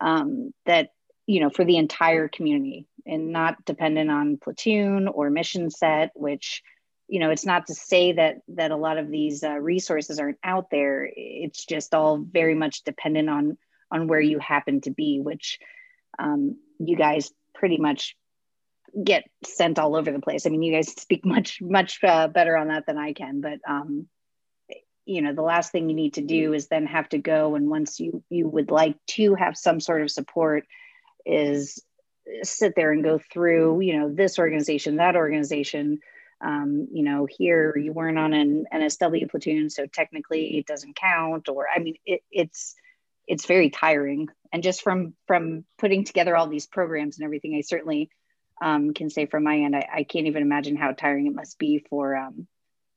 um, 0.00 0.52
that 0.66 0.90
you 1.28 1.40
know 1.40 1.50
for 1.50 1.64
the 1.64 1.76
entire 1.76 2.26
community 2.26 2.86
and 3.06 3.32
not 3.32 3.64
dependent 3.64 4.10
on 4.10 4.38
platoon 4.38 5.06
or 5.06 5.30
mission 5.30 5.70
set 5.70 6.10
which 6.14 6.62
you 7.06 7.20
know 7.20 7.30
it's 7.30 7.46
not 7.46 7.66
to 7.66 7.74
say 7.74 8.12
that 8.12 8.38
that 8.48 8.70
a 8.70 8.76
lot 8.76 8.98
of 8.98 9.10
these 9.10 9.44
uh, 9.44 9.58
resources 9.58 10.18
aren't 10.18 10.38
out 10.42 10.70
there. 10.70 11.08
It's 11.14 11.64
just 11.64 11.94
all 11.94 12.18
very 12.18 12.54
much 12.54 12.82
dependent 12.82 13.28
on 13.28 13.58
on 13.90 14.08
where 14.08 14.20
you 14.20 14.38
happen 14.38 14.80
to 14.82 14.90
be 14.90 15.20
which 15.20 15.58
um, 16.18 16.56
you 16.78 16.96
guys 16.96 17.32
pretty 17.54 17.78
much 17.78 18.16
get 19.04 19.24
sent 19.44 19.78
all 19.78 19.96
over 19.96 20.10
the 20.10 20.20
place. 20.20 20.46
I 20.46 20.50
mean 20.50 20.62
you 20.62 20.72
guys 20.72 20.92
speak 20.92 21.24
much 21.24 21.60
much 21.60 22.02
uh, 22.04 22.28
better 22.28 22.56
on 22.56 22.68
that 22.68 22.86
than 22.86 22.98
i 22.98 23.12
can 23.12 23.40
but 23.40 23.58
um, 23.68 24.06
you 25.06 25.22
know 25.22 25.34
the 25.34 25.42
last 25.42 25.72
thing 25.72 25.88
you 25.88 25.96
need 25.96 26.14
to 26.14 26.22
do 26.22 26.52
is 26.52 26.68
then 26.68 26.86
have 26.86 27.08
to 27.10 27.18
go 27.18 27.54
and 27.54 27.70
once 27.70 27.98
you 27.98 28.22
you 28.28 28.46
would 28.46 28.70
like 28.70 28.96
to 29.06 29.34
have 29.34 29.56
some 29.56 29.80
sort 29.80 30.02
of 30.02 30.10
support 30.10 30.64
is 31.28 31.82
sit 32.42 32.74
there 32.76 32.92
and 32.92 33.04
go 33.04 33.18
through 33.32 33.80
you 33.80 33.98
know 33.98 34.12
this 34.12 34.38
organization 34.38 34.96
that 34.96 35.16
organization 35.16 35.98
um, 36.40 36.88
you 36.92 37.02
know, 37.02 37.26
here 37.28 37.76
you 37.76 37.92
weren't 37.92 38.18
on 38.18 38.32
an 38.32 38.66
NSW 38.72 39.28
platoon, 39.30 39.70
so 39.70 39.86
technically 39.86 40.58
it 40.58 40.66
doesn't 40.66 40.96
count. 40.96 41.48
Or 41.48 41.66
I 41.74 41.80
mean, 41.80 41.96
it, 42.06 42.22
it's 42.30 42.74
it's 43.26 43.46
very 43.46 43.70
tiring. 43.70 44.28
And 44.52 44.62
just 44.62 44.82
from 44.82 45.14
from 45.26 45.64
putting 45.78 46.04
together 46.04 46.36
all 46.36 46.48
these 46.48 46.66
programs 46.66 47.18
and 47.18 47.24
everything, 47.24 47.56
I 47.56 47.62
certainly 47.62 48.10
um, 48.62 48.94
can 48.94 49.10
say 49.10 49.26
from 49.26 49.44
my 49.44 49.58
end, 49.58 49.74
I, 49.74 49.88
I, 49.92 50.02
can't 50.02 50.26
even 50.26 50.42
imagine 50.42 50.74
how 50.74 50.90
tiring 50.90 51.28
it 51.28 51.34
must 51.34 51.58
be 51.58 51.84
for 51.90 52.16
um, 52.16 52.46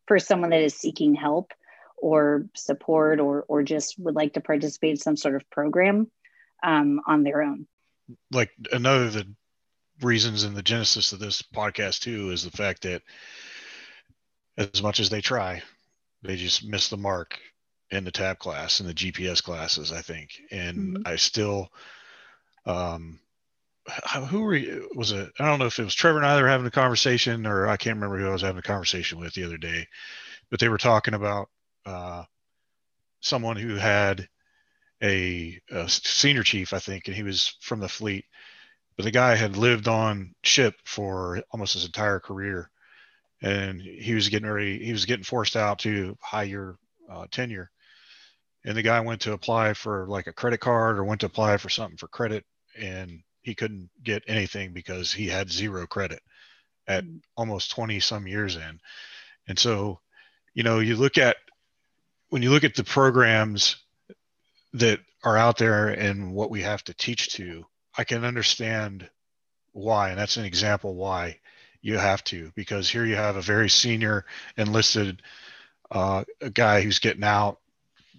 for 0.08 0.17
someone 0.17 0.50
that 0.52 0.62
is 0.62 0.76
seeking 0.76 1.13
help 1.13 1.52
or 1.98 2.46
support 2.56 3.20
or 3.20 3.44
or 3.48 3.63
just 3.63 3.96
would 4.00 4.15
like 4.15 4.34
to 4.34 4.41
participate 4.41 4.91
in 4.91 4.98
some 4.98 5.17
sort 5.17 5.36
of 5.36 5.50
program 5.50 6.10
um, 6.63 7.02
on 7.08 7.24
their 7.24 7.41
own. 7.41 7.67
Like 8.32 8.52
another 8.72 9.06
of 9.06 9.14
the 9.14 9.28
reasons 10.02 10.44
in 10.44 10.54
the 10.54 10.64
genesis 10.64 11.14
of 11.14 11.20
this 11.20 11.42
podcast 11.42 12.00
too 12.00 12.32
is 12.32 12.44
the 12.44 12.52
fact 12.52 12.84
that 12.84 13.02
as 14.58 14.82
much 14.82 15.00
as 15.00 15.10
they 15.10 15.22
try, 15.22 15.62
they 16.24 16.36
just 16.36 16.64
miss 16.64 16.90
the 16.90 16.98
mark 16.98 17.40
in 17.90 18.04
the 18.04 18.12
TAP 18.12 18.40
class 18.40 18.80
and 18.80 18.90
the 18.90 18.94
GPS 18.94 19.44
classes, 19.44 19.92
I 19.92 20.02
think. 20.02 20.30
And 20.52 20.98
mm-hmm. 20.98 21.04
I 21.06 21.16
still, 21.18 21.70
um, 22.66 23.20
who 24.30 24.42
were 24.42 24.56
you, 24.56 24.90
was 24.96 25.12
it? 25.12 25.32
I 25.40 25.46
don't 25.46 25.60
know 25.60 25.66
if 25.66 25.80
it 25.80 25.84
was 25.84 25.96
Trevor 25.96 26.18
and 26.18 26.26
I 26.26 26.42
were 26.42 26.48
having 26.48 26.68
a 26.68 26.72
conversation, 26.72 27.46
or 27.46 27.68
I 27.68 27.78
can't 27.78 27.98
remember 27.98 28.20
who 28.20 28.30
I 28.30 28.34
was 28.34 28.44
having 28.44 28.60
a 28.60 28.64
conversation 28.64 29.20
with 29.20 29.34
the 29.34 29.44
other 29.44 29.58
day, 29.58 29.88
but 30.50 30.60
they 30.60 30.70
were 30.70 30.78
talking 30.78 31.14
about 31.14 31.50
uh, 31.86 32.24
someone 33.22 33.58
who 33.58 33.76
had 33.76 34.28
a, 35.02 35.60
a 35.72 35.90
senior 35.90 36.44
chief, 36.44 36.74
I 36.74 36.80
think, 36.80 37.08
and 37.08 37.16
he 37.16 37.24
was 37.24 37.56
from 37.62 37.80
the 37.80 37.90
fleet. 37.90 38.26
But 38.98 39.06
the 39.06 39.12
guy 39.12 39.36
had 39.36 39.58
lived 39.58 39.88
on 39.88 40.36
ship 40.44 40.76
for 40.86 41.42
almost 41.52 41.74
his 41.74 41.86
entire 41.86 42.20
career, 42.20 42.70
and 43.42 43.82
he 43.82 44.14
was 44.14 44.30
getting 44.30 44.50
ready. 44.50 44.84
He 44.84 44.92
was 44.92 45.06
getting 45.06 45.24
forced 45.24 45.56
out 45.56 45.80
to 45.80 46.18
higher 46.22 46.76
uh, 47.10 47.26
tenure, 47.32 47.72
and 48.66 48.78
the 48.78 48.84
guy 48.84 49.00
went 49.00 49.22
to 49.22 49.34
apply 49.34 49.74
for 49.74 50.06
like 50.08 50.28
a 50.28 50.34
credit 50.34 50.60
card 50.60 51.00
or 51.00 51.04
went 51.04 51.22
to 51.22 51.28
apply 51.28 51.58
for 51.58 51.70
something 51.70 51.98
for 51.98 52.08
credit, 52.08 52.46
and 52.78 53.24
he 53.42 53.56
couldn't 53.56 53.90
get 54.04 54.24
anything 54.28 54.74
because 54.74 55.12
he 55.12 55.28
had 55.28 55.52
zero 55.52 55.88
credit 55.88 56.22
at 56.88 57.04
mm. 57.06 57.22
almost 57.36 57.72
20 57.72 58.00
some 58.00 58.28
years 58.28 58.56
in. 58.56 58.80
And 59.48 59.58
so, 59.58 60.00
you 60.54 60.64
know, 60.64 60.80
you 60.80 60.96
look 60.96 61.18
at 61.18 61.38
when 62.30 62.42
you 62.42 62.52
look 62.52 62.64
at 62.64 62.76
the 62.76 62.84
programs 62.84 63.78
that 64.74 65.00
are 65.24 65.38
out 65.38 65.58
there 65.58 65.90
and 65.90 66.34
what 66.34 66.50
we 66.50 66.62
have 66.62 66.84
to 66.86 66.94
teach 66.94 67.30
to, 67.34 67.66
I 67.98 68.04
can 68.04 68.24
understand 68.24 69.10
why. 69.74 70.10
And 70.10 70.20
that's 70.20 70.38
an 70.38 70.46
example 70.46 70.96
why 70.96 71.40
you 71.82 71.98
have 71.98 72.24
to, 72.26 72.52
because 72.56 72.90
here 72.90 73.06
you 73.06 73.16
have 73.16 73.36
a 73.36 73.42
very 73.42 73.70
senior 73.70 74.26
enlisted 74.58 75.22
uh, 75.90 76.24
guy 76.54 76.82
who's 76.82 77.00
getting 77.00 77.24
out, 77.24 77.60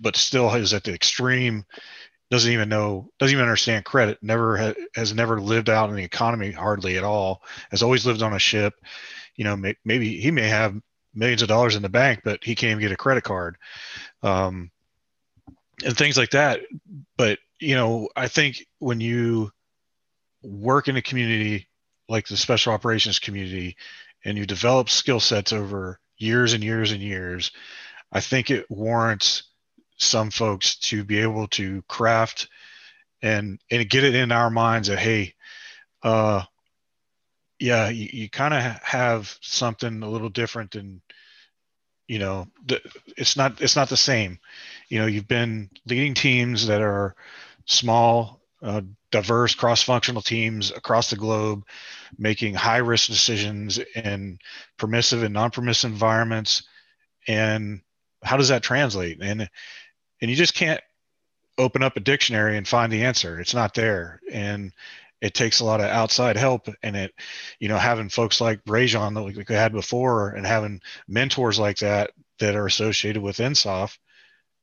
but 0.00 0.16
still 0.16 0.52
is 0.54 0.74
at 0.74 0.84
the 0.84 0.92
extreme, 0.92 1.64
doesn't 2.30 2.52
even 2.52 2.68
know, 2.68 3.08
doesn't 3.18 3.34
even 3.34 3.44
understand 3.44 3.84
credit, 3.84 4.18
never 4.22 4.56
ha- 4.56 4.74
has 4.94 5.14
never 5.14 5.40
lived 5.40 5.70
out 5.70 5.90
in 5.90 5.96
the 5.96 6.04
economy 6.04 6.50
hardly 6.50 6.96
at 6.98 7.04
all, 7.04 7.42
has 7.70 7.82
always 7.82 8.04
lived 8.04 8.22
on 8.22 8.34
a 8.34 8.38
ship. 8.38 8.74
You 9.36 9.44
know, 9.44 9.56
may- 9.56 9.76
maybe 9.84 10.20
he 10.20 10.30
may 10.30 10.48
have 10.48 10.80
millions 11.14 11.42
of 11.42 11.48
dollars 11.48 11.76
in 11.76 11.82
the 11.82 11.88
bank, 11.88 12.22
but 12.24 12.42
he 12.42 12.54
can't 12.54 12.72
even 12.72 12.80
get 12.80 12.92
a 12.92 12.96
credit 12.96 13.24
card. 13.24 13.56
Um, 14.22 14.70
and 15.84 15.96
things 15.96 16.16
like 16.16 16.30
that. 16.30 16.60
But 17.16 17.38
you 17.60 17.74
know, 17.74 18.08
I 18.16 18.28
think 18.28 18.66
when 18.78 19.00
you 19.00 19.50
work 20.42 20.88
in 20.88 20.96
a 20.96 21.02
community 21.02 21.68
like 22.08 22.26
the 22.26 22.36
special 22.36 22.72
operations 22.72 23.18
community 23.18 23.76
and 24.24 24.36
you 24.36 24.44
develop 24.44 24.90
skill 24.90 25.20
sets 25.20 25.52
over 25.52 25.98
years 26.18 26.52
and 26.52 26.62
years 26.62 26.92
and 26.92 27.00
years, 27.00 27.52
I 28.10 28.20
think 28.20 28.50
it 28.50 28.70
warrants 28.70 29.44
some 29.96 30.30
folks 30.30 30.76
to 30.76 31.04
be 31.04 31.20
able 31.20 31.46
to 31.48 31.82
craft 31.88 32.48
and 33.22 33.60
and 33.70 33.88
get 33.88 34.04
it 34.04 34.14
in 34.14 34.32
our 34.32 34.50
minds 34.50 34.88
that 34.88 34.98
hey, 34.98 35.34
uh, 36.02 36.42
yeah, 37.58 37.88
you, 37.88 38.08
you 38.12 38.28
kind 38.28 38.52
of 38.52 38.60
have 38.82 39.38
something 39.40 40.02
a 40.02 40.10
little 40.10 40.28
different 40.28 40.72
than 40.72 41.00
you 42.08 42.18
know 42.18 42.48
it's 43.16 43.36
not 43.36 43.60
it's 43.60 43.76
not 43.76 43.88
the 43.88 43.96
same 43.96 44.38
you 44.92 44.98
know 44.98 45.06
you've 45.06 45.26
been 45.26 45.70
leading 45.86 46.12
teams 46.12 46.66
that 46.66 46.82
are 46.82 47.16
small 47.64 48.42
uh, 48.62 48.82
diverse 49.10 49.54
cross-functional 49.54 50.20
teams 50.20 50.70
across 50.70 51.08
the 51.08 51.16
globe 51.16 51.64
making 52.18 52.52
high 52.52 52.76
risk 52.76 53.06
decisions 53.06 53.78
in 53.78 54.38
permissive 54.76 55.22
and 55.22 55.32
non-permissive 55.32 55.90
environments. 55.90 56.64
And 57.26 57.80
how 58.22 58.36
does 58.36 58.48
that 58.48 58.62
translate? 58.62 59.18
And 59.22 59.48
and 60.20 60.30
you 60.30 60.36
just 60.36 60.54
can't 60.54 60.82
open 61.56 61.82
up 61.82 61.96
a 61.96 62.00
dictionary 62.00 62.58
and 62.58 62.68
find 62.68 62.92
the 62.92 63.04
answer. 63.04 63.40
It's 63.40 63.54
not 63.54 63.72
there. 63.72 64.20
And 64.30 64.72
it 65.22 65.32
takes 65.32 65.60
a 65.60 65.64
lot 65.64 65.80
of 65.80 65.86
outside 65.86 66.36
help 66.36 66.68
and 66.82 66.96
it. 66.96 67.14
You 67.60 67.68
know 67.68 67.78
having 67.78 68.10
folks 68.10 68.42
like 68.42 68.60
Rajon 68.66 69.14
that 69.14 69.22
we 69.22 69.54
had 69.54 69.72
before 69.72 70.32
and 70.32 70.44
having 70.44 70.82
mentors 71.08 71.58
like 71.58 71.78
that 71.78 72.10
that 72.40 72.56
are 72.56 72.66
associated 72.66 73.22
with 73.22 73.38
NSOF 73.38 73.96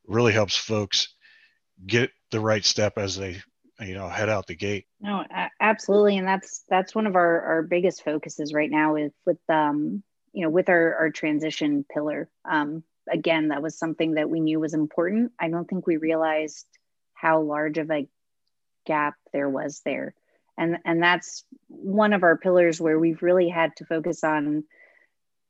really 0.10 0.34
helps 0.34 0.58
folks 0.58 1.14
get 1.86 2.12
the 2.32 2.40
right 2.40 2.66
step 2.66 2.98
as 2.98 3.16
they 3.16 3.38
you 3.80 3.94
know 3.94 4.10
head 4.10 4.30
out 4.30 4.48
the 4.48 4.56
gate. 4.56 4.86
No 5.00 5.24
absolutely. 5.60 6.18
And 6.18 6.28
that's 6.28 6.64
that's 6.70 6.94
one 6.94 7.08
of 7.08 7.16
our 7.16 7.42
our 7.42 7.64
biggest 7.64 8.04
focuses 8.04 8.54
right 8.54 8.70
now 8.70 8.96
is 8.96 9.12
with 9.26 9.40
um 9.48 10.04
you 10.34 10.44
know 10.44 10.50
with 10.50 10.70
our 10.70 10.96
our 10.96 11.10
transition 11.12 11.86
pillar. 11.92 12.30
Um 12.50 12.84
again 13.10 13.50
that 13.50 13.62
was 13.62 13.78
something 13.78 14.16
that 14.16 14.30
we 14.30 14.42
knew 14.42 14.60
was 14.60 14.74
important. 14.74 15.32
I 15.40 15.50
don't 15.50 15.66
think 15.66 15.88
we 15.88 15.98
realized 15.98 16.66
how 17.14 17.42
large 17.42 17.78
of 17.78 17.90
a 17.90 18.08
gap 18.86 19.16
there 19.32 19.50
was 19.50 19.82
there. 19.86 20.14
And 20.58 20.78
and 20.84 21.02
that's 21.02 21.46
one 21.68 22.14
of 22.14 22.24
our 22.24 22.38
pillars 22.38 22.82
where 22.82 23.00
we've 23.00 23.22
really 23.22 23.48
had 23.48 23.76
to 23.78 23.86
focus 23.86 24.24
on 24.24 24.66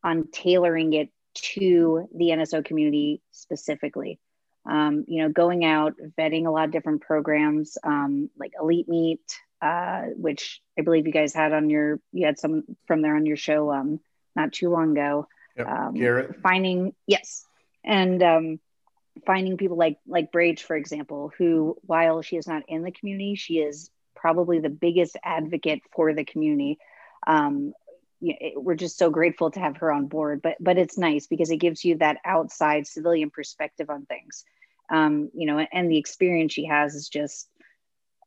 on 0.04 0.28
tailoring 0.32 0.94
it 0.94 1.10
to 1.36 2.08
the 2.16 2.30
NSO 2.30 2.64
community 2.64 3.22
specifically. 3.32 4.20
Um, 4.70 5.06
you 5.08 5.24
know, 5.24 5.30
going 5.30 5.66
out, 5.66 5.96
vetting 6.16 6.46
a 6.46 6.52
lot 6.52 6.66
of 6.66 6.72
different 6.72 7.02
programs 7.02 7.76
um, 7.84 8.30
like 8.38 8.54
Elite 8.62 8.88
Meet, 8.88 9.40
uh, 9.64 10.04
which 10.16 10.62
I 10.78 10.84
believe 10.84 11.08
you 11.08 11.12
guys 11.12 11.34
had 11.34 11.54
on 11.54 11.72
your, 11.72 12.00
you 12.14 12.28
had 12.28 12.38
some 12.38 12.64
from 12.86 13.02
there 13.02 13.16
on 13.16 13.26
your 13.26 13.36
show 13.36 13.72
um, 13.72 14.00
not 14.36 14.54
too 14.54 14.70
long 14.70 14.92
ago. 14.92 15.28
Yep. 15.58 15.68
Um, 15.68 15.94
Garrett. 15.96 16.42
Finding, 16.44 16.94
yes. 17.08 17.46
And 17.84 18.22
um, 18.22 18.60
finding 19.26 19.58
people 19.58 19.78
like 19.78 19.98
like 20.08 20.32
Brach, 20.32 20.62
for 20.64 20.76
example, 20.76 21.32
who, 21.38 21.76
while 21.82 22.22
she 22.22 22.38
is 22.38 22.48
not 22.48 22.64
in 22.68 22.84
the 22.84 22.92
community, 22.92 23.36
she 23.36 23.56
is 23.56 23.90
probably 24.16 24.60
the 24.60 24.70
biggest 24.70 25.18
advocate 25.24 25.82
for 25.96 26.14
the 26.14 26.26
community. 26.26 26.78
Um, 27.26 27.74
you 28.22 28.34
know, 28.34 28.62
we're 28.62 28.76
just 28.76 28.98
so 28.98 29.10
grateful 29.10 29.50
to 29.52 29.60
have 29.60 29.78
her 29.78 29.92
on 29.92 30.08
board. 30.08 30.42
But 30.42 30.58
but 30.60 30.78
it's 30.78 30.98
nice 30.98 31.28
because 31.28 31.50
it 31.50 31.58
gives 31.58 31.84
you 31.84 31.98
that 31.98 32.18
outside 32.24 32.86
civilian 32.86 33.30
perspective 33.30 33.90
on 33.90 34.06
things. 34.06 34.46
Um, 34.90 35.30
you 35.34 35.46
know, 35.46 35.60
and 35.60 35.92
the 35.92 35.98
experience 35.98 36.54
she 36.54 36.66
has 36.66 36.96
is 36.96 37.10
just. 37.10 37.48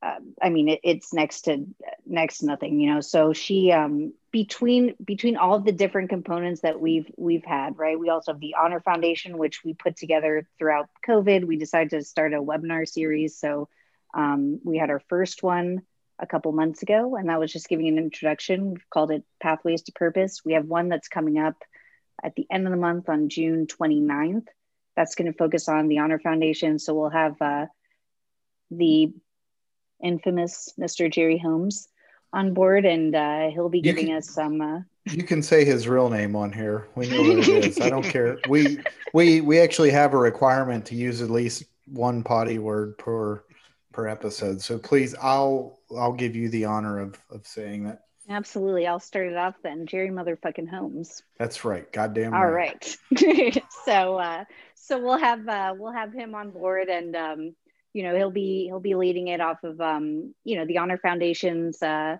Uh, 0.05 0.19
I 0.43 0.51
mean, 0.51 0.69
it, 0.69 0.81
it's 0.83 1.15
next 1.15 1.43
to 1.43 1.65
next 2.05 2.39
to 2.39 2.47
nothing, 2.47 2.81
you 2.81 2.93
know. 2.93 3.01
So 3.01 3.33
she, 3.33 3.71
um, 3.71 4.13
between 4.33 4.97
between 5.05 5.37
all 5.37 5.55
of 5.55 5.65
the 5.65 5.71
different 5.71 6.09
components 6.09 6.63
that 6.63 6.81
we've 6.81 7.09
we've 7.17 7.45
had, 7.45 7.79
right? 7.79 7.97
We 7.97 8.09
also 8.09 8.33
have 8.33 8.41
the 8.41 8.57
Honor 8.61 8.81
Foundation, 8.81 9.39
which 9.39 9.63
we 9.65 9.75
put 9.75 9.97
together 9.97 10.49
throughout 10.59 10.89
COVID. 11.07 11.45
We 11.45 11.57
decided 11.57 11.91
to 11.91 12.03
start 12.03 12.35
a 12.35 12.43
webinar 12.43 12.89
series, 12.89 13.39
so 13.39 13.69
um, 14.13 14.61
we 14.65 14.77
had 14.77 14.91
our 14.91 15.01
first 15.09 15.45
one 15.45 15.83
a 16.19 16.27
couple 16.27 16.53
months 16.53 16.83
ago, 16.83 17.17
and 17.17 17.29
that 17.29 17.41
was 17.41 17.53
just 17.53 17.69
giving 17.69 17.89
an 17.89 17.99
introduction. 17.99 18.71
We've 18.71 18.91
called 18.91 19.11
it 19.11 19.25
Pathways 19.41 19.83
to 19.83 19.93
Purpose. 19.93 20.43
We 20.45 20.55
have 20.55 20.67
one 20.67 20.89
that's 20.89 21.09
coming 21.09 21.39
up 21.39 21.57
at 22.23 22.35
the 22.37 22.47
end 22.51 22.67
of 22.67 22.71
the 22.71 22.77
month 22.77 23.09
on 23.09 23.29
June 23.29 23.67
29th. 23.67 24.47
That's 24.97 25.15
going 25.15 25.31
to 25.31 25.37
focus 25.37 25.69
on 25.69 25.89
the 25.89 25.99
Honor 25.99 26.19
Foundation. 26.19 26.79
So 26.79 26.95
we'll 26.95 27.11
have 27.11 27.41
uh, 27.41 27.67
the 28.71 29.13
infamous 30.03 30.75
Mr. 30.79 31.11
Jerry 31.11 31.39
Holmes 31.39 31.89
on 32.33 32.55
board, 32.55 32.85
and 32.85 33.15
uh, 33.15 33.51
he'll 33.51 33.69
be 33.69 33.81
giving 33.81 34.07
can, 34.07 34.17
us 34.17 34.31
some. 34.31 34.61
Uh, 34.61 34.81
you 35.07 35.23
can 35.23 35.43
say 35.43 35.65
his 35.65 35.89
real 35.89 36.09
name 36.09 36.37
on 36.37 36.53
here. 36.53 36.89
We 36.95 37.09
know 37.09 37.23
what 37.23 37.49
it 37.49 37.49
is. 37.49 37.81
I 37.81 37.91
don't 37.91 38.03
care. 38.03 38.39
We 38.49 38.79
we 39.13 39.41
we 39.41 39.59
actually 39.61 39.91
have 39.91 40.15
a 40.15 40.19
requirement 40.19 40.87
to 40.87 40.95
use 40.95 41.23
at 41.23 41.31
least 41.31 41.65
one 41.87 42.23
potty 42.23 42.59
word 42.59 42.99
per 42.99 43.45
per 43.93 44.09
episode. 44.09 44.61
So 44.61 44.79
please, 44.79 45.15
I'll 45.21 45.81
I'll 45.97 46.13
give 46.13 46.37
you 46.37 46.49
the 46.49 46.65
honor 46.65 47.01
of 47.01 47.19
of 47.31 47.47
saying 47.47 47.85
that. 47.85 48.03
Absolutely, 48.29 48.87
I'll 48.87 49.01
start 49.01 49.27
it 49.27 49.37
off 49.37 49.55
then. 49.63 49.87
Jerry 49.87 50.11
motherfucking 50.11 50.69
Holmes. 50.69 51.23
That's 51.39 51.65
right. 51.65 51.91
Goddamn. 51.93 52.35
All 52.35 52.51
right. 52.51 52.97
so 53.85 54.17
uh, 54.17 54.45
so 54.75 55.03
we'll 55.03 55.19
have 55.19 55.49
uh, 55.49 55.75
we'll 55.77 55.93
have 55.93 56.13
him 56.13 56.35
on 56.35 56.51
board, 56.51 56.89
and 56.89 57.17
um, 57.17 57.55
you 57.93 58.05
know 58.05 58.17
he'll 58.17 58.31
be 58.31 58.67
he'll 58.67 58.81
be 58.81 58.95
leading 58.95 59.29
it 59.29 59.41
off 59.41 59.65
of 59.65 59.81
um, 59.81 60.35
you 60.45 60.57
know 60.57 60.67
the 60.67 60.79
Honor 60.79 60.99
Foundation's. 60.99 61.83
Uh, 61.83 62.19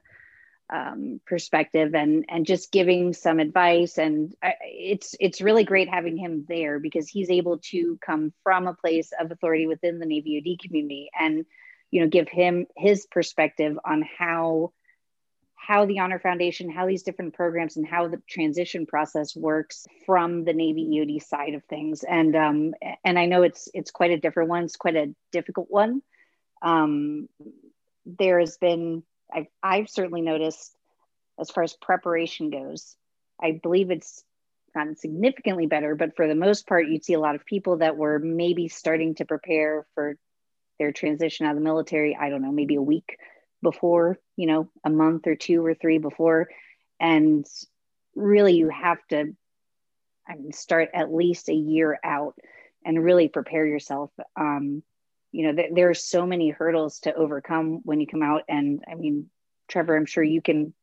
um, 0.73 1.21
perspective 1.27 1.95
and 1.95 2.25
and 2.31 2.47
just 2.47 2.73
giving 2.73 3.13
some 3.13 3.41
advice 3.41 3.99
and 3.99 4.35
I, 4.43 4.55
it's 4.63 5.15
it's 5.21 5.43
really 5.43 5.65
great 5.65 5.91
having 5.91 6.17
him 6.17 6.47
there 6.49 6.79
because 6.79 7.09
he's 7.09 7.29
able 7.29 7.59
to 7.71 7.99
come 8.01 8.33
from 8.43 8.67
a 8.67 8.73
place 8.73 9.13
of 9.21 9.31
authority 9.31 9.67
within 9.67 9.99
the 9.99 10.07
Navy 10.07 10.41
EOD 10.41 10.67
community 10.67 11.11
and 11.19 11.45
you 11.91 12.01
know 12.01 12.09
give 12.09 12.29
him 12.29 12.67
his 12.75 13.07
perspective 13.07 13.79
on 13.85 14.03
how 14.19 14.73
how 15.65 15.87
the 15.87 16.01
honor 16.01 16.19
foundation 16.19 16.69
how 16.69 16.87
these 16.87 17.05
different 17.05 17.35
programs 17.35 17.77
and 17.77 17.87
how 17.87 18.09
the 18.09 18.21
transition 18.29 18.85
process 18.85 19.37
works 19.37 19.87
from 20.05 20.43
the 20.45 20.53
navy 20.53 20.85
eod 20.85 21.23
side 21.23 21.55
of 21.55 21.65
things. 21.65 22.03
And 22.03 22.35
um 22.35 22.75
and 23.05 23.19
i 23.19 23.27
know 23.27 23.43
it's 23.43 23.69
it's 23.73 23.91
quite 23.91 24.11
a 24.11 24.19
different 24.19 24.49
one. 24.49 24.65
It's 24.65 24.77
quite 24.77 24.97
a 24.97 25.15
difficult 25.31 25.69
one. 25.71 26.03
Um 26.63 27.29
there 28.05 28.41
has 28.41 28.57
been 28.57 29.05
I've, 29.33 29.47
I've 29.63 29.89
certainly 29.89 30.23
noticed 30.23 30.77
as 31.39 31.51
far 31.51 31.63
as 31.63 31.73
preparation 31.75 32.51
goes 32.51 32.97
i 33.41 33.53
believe 33.63 33.91
it's 33.91 34.23
gotten 34.75 34.97
significantly 34.97 35.67
better 35.67 35.95
but 35.95 36.17
for 36.17 36.27
the 36.27 36.35
most 36.35 36.67
part 36.67 36.89
you'd 36.89 37.05
see 37.05 37.15
a 37.15 37.21
lot 37.21 37.37
of 37.37 37.47
people 37.47 37.79
that 37.79 37.97
were 37.97 38.19
maybe 38.19 38.69
starting 38.69 39.15
to 39.15 39.25
prepare 39.25 39.87
for 39.95 40.17
their 40.79 40.93
transition 40.93 41.47
out 41.47 41.51
of 41.51 41.57
the 41.57 41.63
military, 41.63 42.17
I 42.17 42.29
don't 42.29 42.43
know, 42.43 42.51
maybe 42.51 42.75
a 42.75 42.83
week 42.83 43.19
before, 43.63 44.19
you 44.37 44.47
know, 44.47 44.69
a 44.85 44.91
month 44.91 45.27
or 45.27 45.37
two 45.37 45.65
or 45.65 45.75
three 45.75 45.99
before. 45.99 46.49
And 47.01 47.47
really, 48.15 48.55
you 48.55 48.69
have 48.69 48.99
to 49.11 49.35
I 50.29 50.37
mean, 50.37 50.53
start 50.53 50.91
at 50.95 51.13
least 51.13 51.49
a 51.49 51.55
year 51.55 51.99
out 52.05 52.37
and 52.85 53.03
really 53.03 53.29
prepare 53.29 53.67
yourself. 53.67 54.11
Um, 54.37 54.83
you 55.31 55.47
know, 55.47 55.55
th- 55.55 55.73
there 55.75 55.91
are 55.91 55.95
so 55.95 56.27
many 56.27 56.51
hurdles 56.51 57.01
to 57.01 57.15
overcome 57.15 57.81
when 57.85 58.01
you 58.01 58.07
come 58.07 58.23
out. 58.23 58.43
And 58.49 58.85
I 58.91 58.95
mean, 58.95 59.31
Trevor, 59.69 59.97
I'm 59.97 60.07
sure 60.07 60.23
you 60.23 60.43
can 60.43 60.75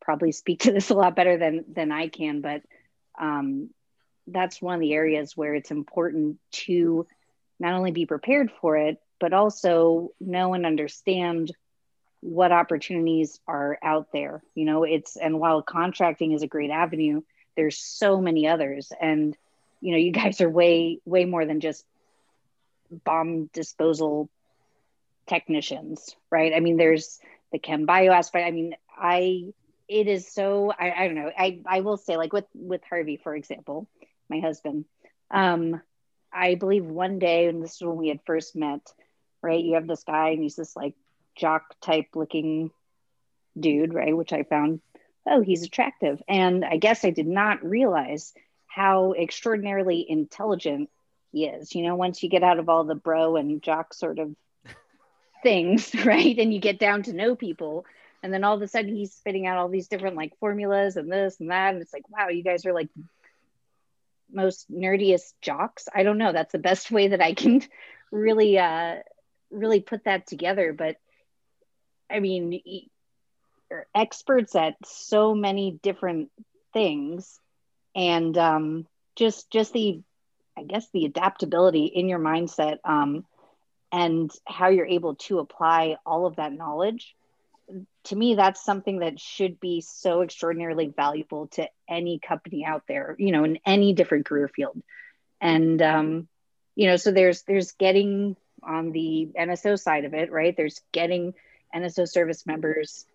probably 0.00 0.32
speak 0.32 0.60
to 0.60 0.72
this 0.72 0.90
a 0.90 0.94
lot 0.94 1.16
better 1.16 1.38
than 1.38 1.64
than 1.72 1.92
I 1.92 2.08
can, 2.08 2.40
but 2.40 2.62
um, 3.20 3.70
that's 4.26 4.60
one 4.60 4.74
of 4.74 4.80
the 4.80 4.92
areas 4.92 5.36
where 5.36 5.54
it's 5.54 5.70
important 5.70 6.38
to 6.52 7.06
not 7.58 7.74
only 7.74 7.92
be 7.92 8.06
prepared 8.06 8.50
for 8.60 8.76
it, 8.76 8.98
but 9.20 9.32
also 9.32 10.10
know 10.20 10.54
and 10.54 10.66
understand 10.66 11.52
what 12.22 12.52
opportunities 12.52 13.40
are 13.46 13.78
out 13.82 14.08
there. 14.12 14.42
You 14.54 14.64
know, 14.64 14.84
it's 14.84 15.16
and 15.16 15.38
while 15.40 15.60
contracting 15.60 16.32
is 16.32 16.42
a 16.42 16.46
great 16.46 16.70
avenue, 16.70 17.22
there's 17.56 17.78
so 17.78 18.20
many 18.20 18.48
others, 18.48 18.92
and 19.00 19.36
you 19.80 19.92
know, 19.92 19.98
you 19.98 20.12
guys 20.12 20.40
are 20.40 20.48
way 20.48 21.00
way 21.04 21.26
more 21.26 21.44
than 21.44 21.60
just 21.60 21.84
bomb 23.04 23.46
disposal 23.52 24.30
technicians, 25.26 26.14
right? 26.30 26.52
I 26.54 26.60
mean, 26.60 26.76
there's 26.76 27.18
the 27.50 27.58
chem 27.58 27.86
bio 27.86 28.12
aspect. 28.12 28.46
I 28.46 28.52
mean, 28.52 28.76
I 28.96 29.52
it 29.88 30.06
is 30.06 30.32
so 30.32 30.72
I, 30.78 30.92
I 30.92 31.06
don't 31.06 31.16
know. 31.16 31.30
I 31.36 31.60
I 31.66 31.80
will 31.80 31.96
say 31.96 32.16
like 32.16 32.32
with 32.32 32.46
with 32.54 32.82
Harvey, 32.88 33.16
for 33.22 33.34
example, 33.34 33.88
my 34.30 34.40
husband. 34.40 34.84
Um, 35.30 35.80
I 36.32 36.54
believe 36.54 36.84
one 36.84 37.18
day, 37.18 37.46
and 37.46 37.62
this 37.62 37.74
is 37.74 37.82
when 37.82 37.96
we 37.96 38.08
had 38.08 38.20
first 38.24 38.54
met, 38.56 38.80
right? 39.42 39.62
You 39.62 39.74
have 39.74 39.86
this 39.86 40.04
guy, 40.04 40.30
and 40.30 40.42
he's 40.42 40.56
this 40.56 40.76
like 40.76 40.94
jock 41.36 41.74
type 41.80 42.06
looking 42.14 42.70
dude, 43.58 43.94
right? 43.94 44.16
Which 44.16 44.32
I 44.32 44.42
found, 44.42 44.80
oh, 45.26 45.40
he's 45.40 45.62
attractive. 45.62 46.22
And 46.28 46.64
I 46.64 46.76
guess 46.76 47.04
I 47.04 47.10
did 47.10 47.26
not 47.26 47.64
realize 47.64 48.32
how 48.66 49.12
extraordinarily 49.12 50.04
intelligent 50.08 50.90
he 51.32 51.46
is. 51.46 51.74
You 51.74 51.84
know, 51.84 51.96
once 51.96 52.22
you 52.22 52.28
get 52.28 52.42
out 52.42 52.58
of 52.58 52.68
all 52.68 52.84
the 52.84 52.94
bro 52.94 53.36
and 53.36 53.62
jock 53.62 53.94
sort 53.94 54.18
of 54.18 54.34
things, 55.42 55.94
right? 56.04 56.38
And 56.38 56.52
you 56.52 56.60
get 56.60 56.78
down 56.78 57.04
to 57.04 57.12
know 57.12 57.36
people. 57.36 57.84
And 58.22 58.32
then 58.32 58.44
all 58.44 58.54
of 58.54 58.62
a 58.62 58.68
sudden 58.68 58.94
he's 58.94 59.12
spitting 59.12 59.46
out 59.46 59.58
all 59.58 59.68
these 59.68 59.88
different 59.88 60.16
like 60.16 60.38
formulas 60.38 60.96
and 60.96 61.10
this 61.10 61.40
and 61.40 61.50
that. 61.50 61.74
And 61.74 61.82
it's 61.82 61.92
like, 61.92 62.08
wow, 62.08 62.28
you 62.28 62.44
guys 62.44 62.64
are 62.66 62.72
like 62.72 62.88
most 64.32 64.70
nerdiest 64.72 65.34
jocks. 65.40 65.88
I 65.94 66.02
don't 66.02 66.18
know. 66.18 66.32
That's 66.32 66.52
the 66.52 66.58
best 66.58 66.90
way 66.90 67.08
that 67.08 67.20
I 67.20 67.34
can 67.34 67.62
really, 68.10 68.58
uh, 68.58 68.96
really 69.50 69.80
put 69.80 70.04
that 70.04 70.26
together. 70.26 70.72
But 70.72 70.96
I 72.12 72.20
mean, 72.20 72.60
experts 73.94 74.54
at 74.54 74.74
so 74.84 75.34
many 75.34 75.78
different 75.82 76.30
things 76.72 77.38
and 77.94 78.36
um, 78.38 78.86
just 79.16 79.50
just 79.50 79.72
the 79.72 80.00
i 80.56 80.62
guess 80.62 80.86
the 80.92 81.04
adaptability 81.04 81.86
in 81.86 82.08
your 82.08 82.18
mindset 82.18 82.78
um, 82.84 83.24
and 83.90 84.30
how 84.46 84.68
you're 84.68 84.86
able 84.86 85.14
to 85.16 85.38
apply 85.38 85.96
all 86.04 86.26
of 86.26 86.36
that 86.36 86.52
knowledge 86.52 87.14
to 88.04 88.16
me 88.16 88.34
that's 88.34 88.64
something 88.64 88.98
that 88.98 89.20
should 89.20 89.60
be 89.60 89.80
so 89.80 90.22
extraordinarily 90.22 90.92
valuable 90.94 91.46
to 91.48 91.66
any 91.88 92.18
company 92.18 92.64
out 92.64 92.82
there 92.88 93.16
you 93.18 93.32
know 93.32 93.44
in 93.44 93.58
any 93.64 93.92
different 93.94 94.26
career 94.26 94.48
field. 94.48 94.80
And 95.40 95.82
um, 95.82 96.28
you 96.74 96.88
know 96.88 96.96
so 96.96 97.10
there's 97.12 97.42
there's 97.42 97.72
getting 97.72 98.36
on 98.62 98.92
the 98.92 99.28
nso 99.38 99.78
side 99.78 100.04
of 100.04 100.14
it 100.14 100.30
right? 100.30 100.56
There's 100.56 100.80
getting 100.92 101.34
nso 101.74 102.08
service 102.08 102.46
members 102.46 103.06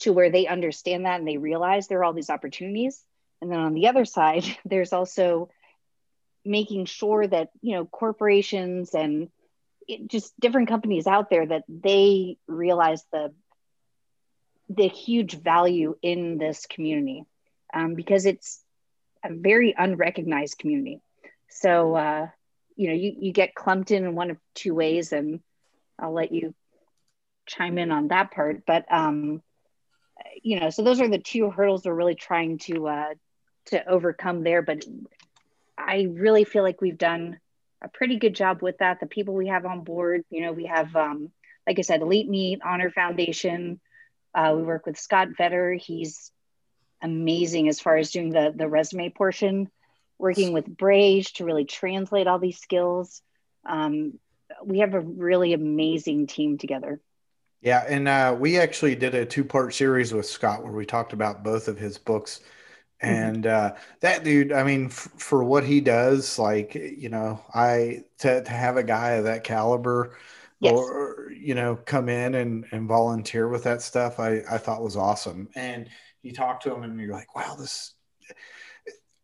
to 0.00 0.12
where 0.12 0.30
they 0.30 0.46
understand 0.46 1.04
that 1.04 1.18
and 1.18 1.28
they 1.28 1.38
realize 1.38 1.88
there 1.88 1.98
are 2.00 2.04
all 2.04 2.12
these 2.12 2.30
opportunities. 2.30 3.04
And 3.40 3.50
then 3.50 3.58
on 3.58 3.74
the 3.74 3.88
other 3.88 4.04
side 4.04 4.44
there's 4.64 4.92
also 4.92 5.50
making 6.44 6.86
sure 6.86 7.26
that 7.26 7.50
you 7.60 7.74
know 7.74 7.84
corporations 7.84 8.94
and 8.94 9.28
just 10.06 10.38
different 10.38 10.68
companies 10.68 11.06
out 11.06 11.30
there 11.30 11.46
that 11.46 11.64
they 11.68 12.36
realize 12.46 13.04
the 13.12 13.32
the 14.70 14.86
huge 14.86 15.34
value 15.40 15.96
in 16.02 16.36
this 16.36 16.66
community 16.66 17.24
um, 17.72 17.94
because 17.94 18.26
it's 18.26 18.62
a 19.24 19.32
very 19.32 19.74
unrecognized 19.76 20.58
community. 20.58 21.00
So 21.48 21.96
uh, 21.96 22.28
you 22.78 22.88
know 22.88 22.94
you, 22.94 23.14
you 23.18 23.32
get 23.32 23.54
clumped 23.54 23.90
in 23.90 24.14
one 24.14 24.30
of 24.30 24.38
two 24.54 24.74
ways 24.74 25.12
and 25.12 25.40
i'll 25.98 26.12
let 26.12 26.32
you 26.32 26.54
chime 27.48 27.78
in 27.78 27.90
on 27.90 28.08
that 28.08 28.30
part 28.30 28.64
but 28.66 28.84
um, 28.92 29.42
you 30.42 30.60
know 30.60 30.70
so 30.70 30.82
those 30.82 31.00
are 31.00 31.08
the 31.08 31.18
two 31.18 31.50
hurdles 31.50 31.84
we're 31.84 31.94
really 31.94 32.14
trying 32.14 32.58
to 32.58 32.86
uh, 32.86 33.14
to 33.66 33.88
overcome 33.88 34.42
there 34.44 34.62
but 34.62 34.84
i 35.76 36.06
really 36.10 36.44
feel 36.44 36.62
like 36.62 36.80
we've 36.80 36.98
done 36.98 37.38
a 37.80 37.88
pretty 37.88 38.16
good 38.16 38.34
job 38.34 38.60
with 38.60 38.78
that. 38.78 38.98
The 38.98 39.06
people 39.06 39.34
we 39.34 39.48
have 39.48 39.66
on 39.66 39.82
board 39.82 40.22
you 40.30 40.42
know 40.42 40.52
we 40.52 40.66
have 40.66 40.94
um, 40.94 41.30
like 41.66 41.78
i 41.78 41.82
said 41.82 42.00
Elite 42.00 42.28
Meet 42.28 42.60
honor 42.64 42.90
foundation 42.90 43.80
uh, 44.34 44.52
we 44.56 44.62
work 44.62 44.86
with 44.86 44.98
scott 44.98 45.28
vetter. 45.38 45.78
He's 45.80 46.30
amazing 47.02 47.68
as 47.68 47.80
far 47.80 47.96
as 47.96 48.10
doing 48.10 48.30
the 48.30 48.52
the 48.54 48.68
resume 48.68 49.10
portion 49.10 49.70
working 50.18 50.52
with 50.52 50.66
Brage 50.66 51.34
to 51.34 51.44
really 51.44 51.64
translate 51.64 52.26
all 52.26 52.40
these 52.40 52.58
skills. 52.58 53.22
Um, 53.64 54.18
we 54.64 54.80
have 54.80 54.94
a 54.94 55.00
really 55.00 55.52
amazing 55.52 56.26
team 56.26 56.58
together 56.58 57.00
yeah, 57.60 57.84
and 57.88 58.06
uh, 58.06 58.36
we 58.38 58.58
actually 58.58 58.94
did 58.94 59.14
a 59.14 59.26
two-part 59.26 59.74
series 59.74 60.12
with 60.12 60.26
Scott 60.26 60.62
where 60.62 60.72
we 60.72 60.86
talked 60.86 61.12
about 61.12 61.42
both 61.42 61.68
of 61.68 61.78
his 61.78 61.98
books, 61.98 62.40
mm-hmm. 63.02 63.14
and 63.14 63.46
uh, 63.46 63.74
that 64.00 64.22
dude, 64.22 64.52
I 64.52 64.62
mean, 64.62 64.86
f- 64.86 65.10
for 65.16 65.42
what 65.42 65.64
he 65.64 65.80
does, 65.80 66.38
like 66.38 66.74
you 66.74 67.08
know, 67.08 67.42
I 67.52 68.04
to, 68.18 68.44
to 68.44 68.50
have 68.50 68.76
a 68.76 68.84
guy 68.84 69.12
of 69.12 69.24
that 69.24 69.44
caliber, 69.44 70.16
yes. 70.60 70.72
or 70.72 71.32
you 71.36 71.54
know, 71.54 71.76
come 71.76 72.08
in 72.08 72.36
and 72.36 72.64
and 72.70 72.86
volunteer 72.86 73.48
with 73.48 73.64
that 73.64 73.82
stuff, 73.82 74.20
I 74.20 74.42
I 74.48 74.58
thought 74.58 74.82
was 74.82 74.96
awesome. 74.96 75.48
And 75.54 75.88
you 76.22 76.32
talk 76.32 76.60
to 76.62 76.74
him, 76.74 76.82
and 76.84 77.00
you're 77.00 77.12
like, 77.12 77.34
wow, 77.34 77.56
this. 77.58 77.94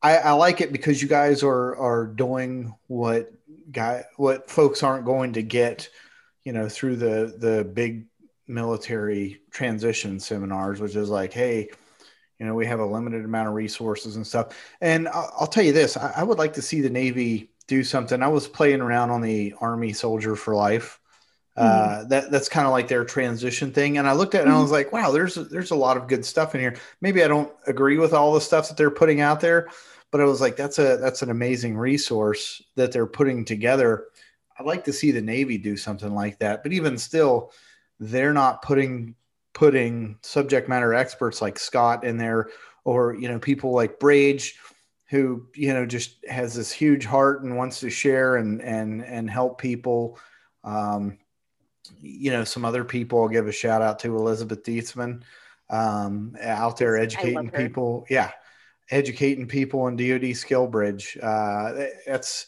I, 0.03 0.19
I 0.19 0.33
like 0.33 0.61
it 0.61 0.71
because 0.71 1.01
you 1.01 1.09
guys 1.09 1.43
are 1.43 1.77
are 1.77 2.07
doing 2.07 2.75
what 2.89 3.33
guy 3.73 4.05
what 4.17 4.51
folks 4.51 4.83
aren't 4.83 5.07
going 5.07 5.33
to 5.33 5.43
get, 5.43 5.89
you 6.45 6.53
know, 6.53 6.69
through 6.69 6.97
the 6.97 7.35
the 7.39 7.65
big 7.65 8.07
military 8.47 9.41
transition 9.51 10.21
seminars, 10.21 10.81
which 10.81 10.97
is 10.97 11.09
like, 11.09 11.33
hey, 11.33 11.69
you 12.39 12.47
know, 12.47 12.55
we 12.55 12.67
have 12.67 12.81
a 12.81 12.87
limited 12.87 13.25
amount 13.25 13.49
of 13.49 13.55
resources 13.55 14.17
and 14.17 14.27
stuff. 14.27 14.57
And 14.81 15.09
I'll, 15.09 15.33
I'll 15.41 15.47
tell 15.47 15.65
you 15.65 15.73
this: 15.73 15.97
I, 15.97 16.13
I, 16.17 16.23
would 16.23 16.39
like 16.39 16.55
to 16.55 16.63
see 16.63 16.81
the 16.81 16.91
Navy 16.91 17.51
do 17.69 17.85
something. 17.85 18.23
I 18.23 18.29
was 18.29 18.49
playing 18.49 18.81
around 18.81 19.11
on 19.11 19.21
the 19.21 19.55
Army 19.61 19.93
Soldier 19.93 20.37
for 20.37 20.55
Life. 20.55 21.01
Uh, 21.57 21.63
mm-hmm. 21.63 22.05
Uh, 22.05 22.09
that 22.09 22.31
that's 22.33 22.49
kind 22.49 22.67
of 22.67 22.73
like 22.73 22.89
their 22.89 23.05
transition 23.05 23.73
thing. 23.73 23.99
And 23.99 24.09
I 24.09 24.13
looked 24.13 24.35
at 24.35 24.41
it 24.41 24.49
and 24.49 24.53
I 24.53 24.61
was 24.61 24.73
like, 24.73 24.93
wow, 24.93 25.13
there's 25.13 25.37
there's 25.37 25.71
a 25.71 25.77
lot 25.77 25.97
of 25.97 26.09
good 26.09 26.25
stuff 26.25 26.55
in 26.55 26.61
here. 26.61 26.77
Maybe 27.01 27.23
I 27.23 27.29
don't 27.29 27.53
agree 27.67 27.99
with 27.99 28.13
all 28.13 28.35
the 28.35 28.41
stuff 28.41 28.69
that 28.69 28.77
they're 28.77 28.91
putting 28.91 29.21
out 29.21 29.41
there, 29.41 29.69
but 30.11 30.21
I 30.21 30.25
was 30.25 30.41
like, 30.41 30.57
that's 30.57 30.81
a 30.81 30.97
that's 30.97 31.23
an 31.23 31.31
amazing 31.31 31.77
resource 31.77 32.61
that 32.75 32.91
they're 32.91 33.07
putting 33.07 33.45
together. 33.45 34.07
I'd 34.59 34.67
like 34.67 34.85
to 34.85 34.93
see 34.93 35.13
the 35.13 35.23
Navy 35.23 35.59
do 35.59 35.77
something 35.77 36.13
like 36.13 36.41
that. 36.41 36.65
But 36.65 36.73
even 36.73 36.99
still, 36.99 37.53
they're 38.01 38.33
not 38.33 38.63
putting 38.63 39.15
putting 39.53 40.19
subject 40.23 40.69
matter 40.69 40.95
experts 40.95 41.41
like 41.41 41.59
Scott 41.59 42.05
in 42.05 42.17
there 42.17 42.49
or 42.85 43.15
you 43.15 43.29
know 43.29 43.39
people 43.39 43.73
like 43.73 44.01
Brage 44.01 44.59
who 45.11 45.47
you 45.55 45.73
know 45.73 45.87
just 45.87 46.17
has 46.29 46.55
this 46.55 46.73
huge 46.73 47.05
heart 47.05 47.43
and 47.43 47.57
wants 47.57 47.81
to 47.81 47.91
share 47.91 48.37
and 48.37 48.61
and 48.63 49.05
and 49.05 49.31
help 49.31 49.61
people. 49.61 50.19
Um, 50.65 51.19
you 52.01 52.31
know 52.31 52.45
some 52.45 52.65
other 52.65 52.85
people 52.85 53.23
I'll 53.23 53.29
give 53.29 53.47
a 53.47 53.53
shout 53.53 53.83
out 53.83 53.99
to 54.01 54.17
Elizabeth 54.17 54.63
Dietzman 54.63 55.23
um, 55.71 56.37
out 56.41 56.77
there 56.77 56.97
educating 56.97 57.51
people. 57.51 58.07
Yeah. 58.09 58.33
Educating 58.91 59.49
people 59.49 59.89
in 59.89 59.97
DoD 59.97 60.35
SkillBridge 60.35 61.23
uh, 61.23 61.89
that's 62.07 62.47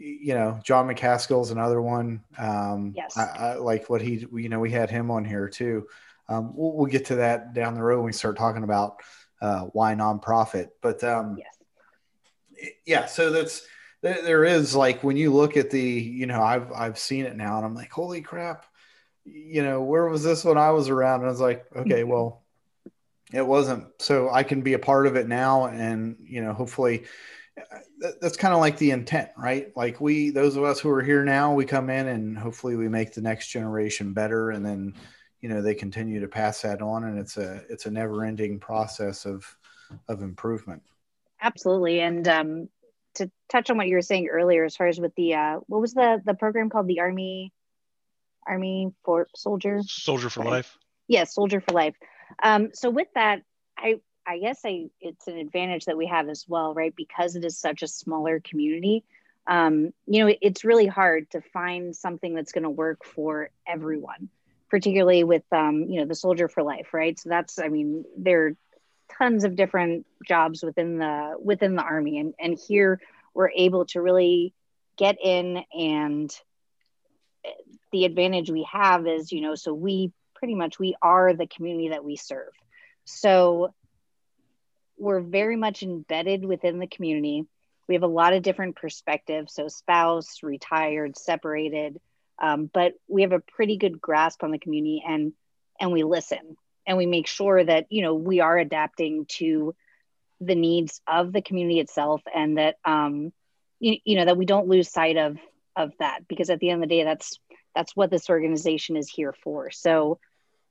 you 0.00 0.34
know, 0.34 0.58
John 0.64 0.88
McCaskill's 0.88 1.50
another 1.50 1.82
one. 1.82 2.22
Um, 2.38 2.94
yes. 2.96 3.16
I, 3.16 3.22
I, 3.22 3.54
like 3.56 3.90
what 3.90 4.00
he, 4.00 4.26
you 4.32 4.48
know, 4.48 4.58
we 4.58 4.70
had 4.70 4.90
him 4.90 5.10
on 5.10 5.24
here 5.24 5.48
too. 5.48 5.86
Um, 6.28 6.56
we'll, 6.56 6.72
we'll, 6.72 6.86
get 6.86 7.06
to 7.06 7.16
that 7.16 7.52
down 7.52 7.74
the 7.74 7.82
road 7.82 7.98
when 7.98 8.06
we 8.06 8.12
start 8.12 8.38
talking 8.38 8.62
about 8.62 8.96
uh, 9.42 9.62
why 9.72 9.94
nonprofit. 9.94 10.68
But 10.80 11.04
um, 11.04 11.36
yes. 11.38 12.76
yeah, 12.86 13.06
so 13.06 13.30
that's 13.30 13.66
there, 14.00 14.22
there 14.22 14.44
is 14.44 14.74
like 14.74 15.04
when 15.04 15.16
you 15.16 15.34
look 15.34 15.56
at 15.56 15.70
the, 15.70 15.80
you 15.80 16.26
know, 16.26 16.42
I've 16.42 16.72
I've 16.72 16.98
seen 16.98 17.26
it 17.26 17.36
now, 17.36 17.56
and 17.56 17.66
I'm 17.66 17.74
like, 17.74 17.90
holy 17.90 18.22
crap, 18.22 18.64
you 19.24 19.62
know, 19.62 19.82
where 19.82 20.06
was 20.06 20.22
this 20.22 20.44
when 20.44 20.56
I 20.56 20.70
was 20.70 20.88
around? 20.88 21.20
And 21.20 21.26
I 21.26 21.30
was 21.30 21.40
like, 21.40 21.66
okay, 21.76 22.04
well, 22.04 22.42
it 23.32 23.46
wasn't. 23.46 23.88
So 23.98 24.30
I 24.30 24.44
can 24.44 24.62
be 24.62 24.74
a 24.74 24.78
part 24.78 25.06
of 25.06 25.16
it 25.16 25.28
now, 25.28 25.66
and 25.66 26.16
you 26.22 26.42
know, 26.42 26.54
hopefully 26.54 27.04
that's 28.20 28.36
kind 28.36 28.54
of 28.54 28.60
like 28.60 28.78
the 28.78 28.90
intent, 28.90 29.30
right? 29.36 29.68
Like 29.76 30.00
we, 30.00 30.30
those 30.30 30.56
of 30.56 30.64
us 30.64 30.80
who 30.80 30.90
are 30.90 31.02
here 31.02 31.24
now, 31.24 31.52
we 31.54 31.64
come 31.64 31.90
in 31.90 32.08
and 32.08 32.38
hopefully 32.38 32.76
we 32.76 32.88
make 32.88 33.12
the 33.12 33.20
next 33.20 33.48
generation 33.48 34.12
better, 34.12 34.50
and 34.50 34.64
then 34.64 34.94
you 35.40 35.48
know 35.48 35.62
they 35.62 35.74
continue 35.74 36.20
to 36.20 36.28
pass 36.28 36.62
that 36.62 36.82
on, 36.82 37.04
and 37.04 37.18
it's 37.18 37.36
a 37.36 37.62
it's 37.68 37.86
a 37.86 37.90
never 37.90 38.24
ending 38.24 38.58
process 38.58 39.26
of 39.26 39.44
of 40.08 40.22
improvement. 40.22 40.82
Absolutely, 41.42 42.00
and 42.00 42.26
um, 42.28 42.68
to 43.14 43.30
touch 43.48 43.70
on 43.70 43.76
what 43.76 43.88
you 43.88 43.96
were 43.96 44.02
saying 44.02 44.28
earlier, 44.28 44.64
as 44.64 44.76
far 44.76 44.86
as 44.86 45.00
with 45.00 45.14
the 45.16 45.34
uh, 45.34 45.56
what 45.66 45.80
was 45.80 45.92
the 45.92 46.22
the 46.24 46.34
program 46.34 46.70
called, 46.70 46.86
the 46.86 47.00
Army 47.00 47.52
Army 48.46 48.92
for 49.04 49.28
soldier. 49.34 49.80
Soldier 49.86 50.30
for 50.30 50.40
Right. 50.40 50.50
life. 50.50 50.78
Yeah, 51.08 51.24
soldier 51.24 51.60
for 51.60 51.74
life. 51.74 51.96
Um, 52.42 52.70
so 52.72 52.88
with 52.90 53.08
that, 53.14 53.42
I 53.76 54.00
I 54.26 54.38
guess 54.38 54.60
I 54.64 54.88
it's 55.00 55.26
an 55.28 55.36
advantage 55.36 55.86
that 55.86 55.96
we 55.96 56.06
have 56.06 56.28
as 56.28 56.44
well, 56.48 56.74
right? 56.74 56.94
Because 56.96 57.36
it 57.36 57.44
is 57.44 57.58
such 57.58 57.82
a 57.82 57.88
smaller 57.88 58.40
community. 58.40 59.04
Um, 59.46 59.92
you 60.06 60.20
know, 60.20 60.28
it- 60.28 60.38
it's 60.42 60.64
really 60.64 60.86
hard 60.86 61.30
to 61.30 61.40
find 61.40 61.94
something 61.96 62.34
that's 62.34 62.52
going 62.52 62.64
to 62.64 62.70
work 62.70 63.04
for 63.04 63.50
everyone, 63.66 64.28
particularly 64.70 65.24
with 65.24 65.44
um, 65.52 65.84
you 65.88 66.00
know, 66.00 66.06
the 66.06 66.14
soldier 66.14 66.48
for 66.48 66.62
life, 66.62 66.92
right? 66.92 67.18
So 67.18 67.28
that's 67.30 67.58
I 67.58 67.68
mean, 67.68 68.04
there 68.16 68.46
are 68.46 68.52
tons 69.18 69.44
of 69.44 69.56
different 69.56 70.06
jobs 70.26 70.62
within 70.62 70.98
the 70.98 71.36
within 71.42 71.74
the 71.74 71.82
army 71.82 72.18
and 72.18 72.34
and 72.38 72.58
here 72.68 73.00
we're 73.34 73.50
able 73.50 73.84
to 73.86 74.00
really 74.00 74.54
get 74.96 75.16
in 75.22 75.64
and 75.74 76.30
the 77.92 78.04
advantage 78.04 78.50
we 78.50 78.66
have 78.70 79.06
is 79.06 79.32
you 79.32 79.40
know 79.40 79.54
so 79.54 79.72
we 79.72 80.12
pretty 80.34 80.54
much 80.54 80.78
we 80.78 80.94
are 81.02 81.34
the 81.34 81.46
community 81.46 81.88
that 81.90 82.04
we 82.04 82.16
serve 82.16 82.52
so 83.04 83.72
we're 85.00 85.20
very 85.20 85.56
much 85.56 85.82
embedded 85.82 86.44
within 86.44 86.78
the 86.78 86.86
community. 86.86 87.44
We 87.88 87.94
have 87.94 88.04
a 88.04 88.08
lot 88.08 88.34
of 88.34 88.42
different 88.42 88.76
perspectives. 88.76 89.54
So 89.54 89.68
spouse 89.68 90.42
retired 90.42 91.16
separated 91.16 92.00
um, 92.40 92.70
but 92.72 92.94
we 93.06 93.22
have 93.22 93.32
a 93.32 93.40
pretty 93.40 93.76
good 93.76 94.00
grasp 94.00 94.42
on 94.42 94.50
the 94.50 94.58
community 94.58 95.02
and 95.06 95.32
and 95.78 95.92
we 95.92 96.02
listen 96.02 96.56
and 96.86 96.96
we 96.96 97.06
make 97.06 97.26
sure 97.26 97.62
that 97.62 97.86
you 97.90 98.02
know 98.02 98.14
we 98.14 98.40
are 98.40 98.56
adapting 98.56 99.26
to 99.26 99.74
the 100.40 100.54
needs 100.54 101.00
of 101.06 101.32
the 101.32 101.42
community 101.42 101.80
itself 101.80 102.22
and 102.34 102.56
that 102.56 102.76
um 102.84 103.32
you, 103.78 103.98
you 104.04 104.16
know 104.16 104.24
that 104.24 104.38
we 104.38 104.46
don't 104.46 104.68
lose 104.68 104.90
sight 104.90 105.16
of 105.16 105.36
of 105.76 105.92
that 105.98 106.26
because 106.28 106.50
at 106.50 106.58
the 106.60 106.70
end 106.70 106.82
of 106.82 106.88
the 106.88 106.94
day 106.94 107.04
that's 107.04 107.38
that's 107.74 107.94
what 107.94 108.10
this 108.10 108.28
organization 108.28 108.96
is 108.96 109.08
here 109.08 109.34
for. 109.44 109.70
So 109.70 110.18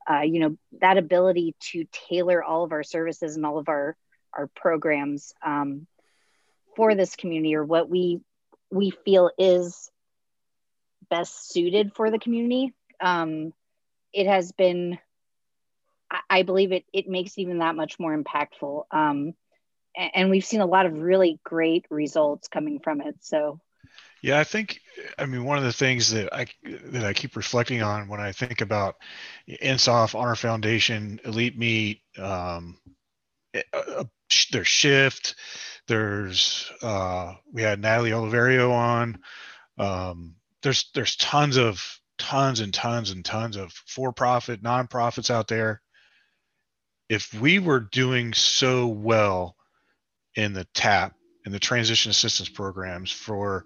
uh, 0.09 0.21
you 0.21 0.39
know 0.39 0.57
that 0.81 0.97
ability 0.97 1.55
to 1.59 1.85
tailor 2.09 2.43
all 2.43 2.63
of 2.63 2.71
our 2.71 2.83
services 2.83 3.35
and 3.35 3.45
all 3.45 3.59
of 3.59 3.69
our 3.69 3.95
our 4.33 4.47
programs 4.47 5.33
um, 5.45 5.87
for 6.75 6.95
this 6.95 7.15
community 7.15 7.55
or 7.55 7.63
what 7.63 7.89
we 7.89 8.21
we 8.71 8.91
feel 8.91 9.31
is 9.37 9.89
best 11.09 11.51
suited 11.51 11.93
for 11.95 12.11
the 12.11 12.19
community. 12.19 12.73
Um, 13.01 13.53
it 14.13 14.27
has 14.27 14.51
been 14.51 14.99
I, 16.11 16.19
I 16.29 16.43
believe 16.43 16.71
it 16.71 16.85
it 16.93 17.07
makes 17.07 17.37
even 17.37 17.59
that 17.59 17.75
much 17.75 17.99
more 17.99 18.15
impactful. 18.17 18.83
Um, 18.91 19.33
a- 19.97 20.11
and 20.17 20.29
we've 20.29 20.45
seen 20.45 20.61
a 20.61 20.65
lot 20.65 20.85
of 20.85 20.99
really 20.99 21.39
great 21.43 21.85
results 21.89 22.47
coming 22.47 22.79
from 22.79 23.01
it. 23.01 23.15
So 23.21 23.59
Yeah, 24.21 24.39
I 24.39 24.43
think 24.43 24.79
I 25.17 25.25
mean 25.25 25.43
one 25.45 25.57
of 25.57 25.63
the 25.63 25.73
things 25.73 26.11
that 26.11 26.33
I 26.33 26.47
that 26.63 27.03
I 27.03 27.13
keep 27.13 27.35
reflecting 27.35 27.81
on 27.81 28.07
when 28.07 28.19
I 28.19 28.31
think 28.31 28.61
about 28.61 28.95
NSOF, 29.49 30.15
Honor 30.15 30.35
Foundation, 30.35 31.19
Elite 31.25 31.57
Meet, 31.57 32.01
um, 32.17 32.77
uh, 33.73 34.03
there's 34.51 34.67
Shift, 34.67 35.35
there's 35.87 36.71
uh, 36.81 37.33
we 37.51 37.61
had 37.61 37.81
Natalie 37.81 38.11
Oliverio 38.11 38.71
on. 38.71 39.19
Um, 39.77 40.35
there's 40.61 40.89
there's 40.93 41.15
tons 41.15 41.57
of 41.57 41.99
tons 42.17 42.59
and 42.59 42.73
tons 42.73 43.11
and 43.11 43.23
tons 43.23 43.55
of 43.55 43.71
for-profit 43.71 44.61
nonprofits 44.61 45.29
out 45.29 45.47
there. 45.47 45.81
If 47.07 47.33
we 47.33 47.59
were 47.59 47.79
doing 47.79 48.33
so 48.33 48.87
well 48.87 49.55
in 50.35 50.53
the 50.53 50.65
TAP 50.73 51.15
in 51.45 51.51
the 51.51 51.59
transition 51.59 52.11
assistance 52.11 52.49
programs 52.49 53.11
for 53.11 53.65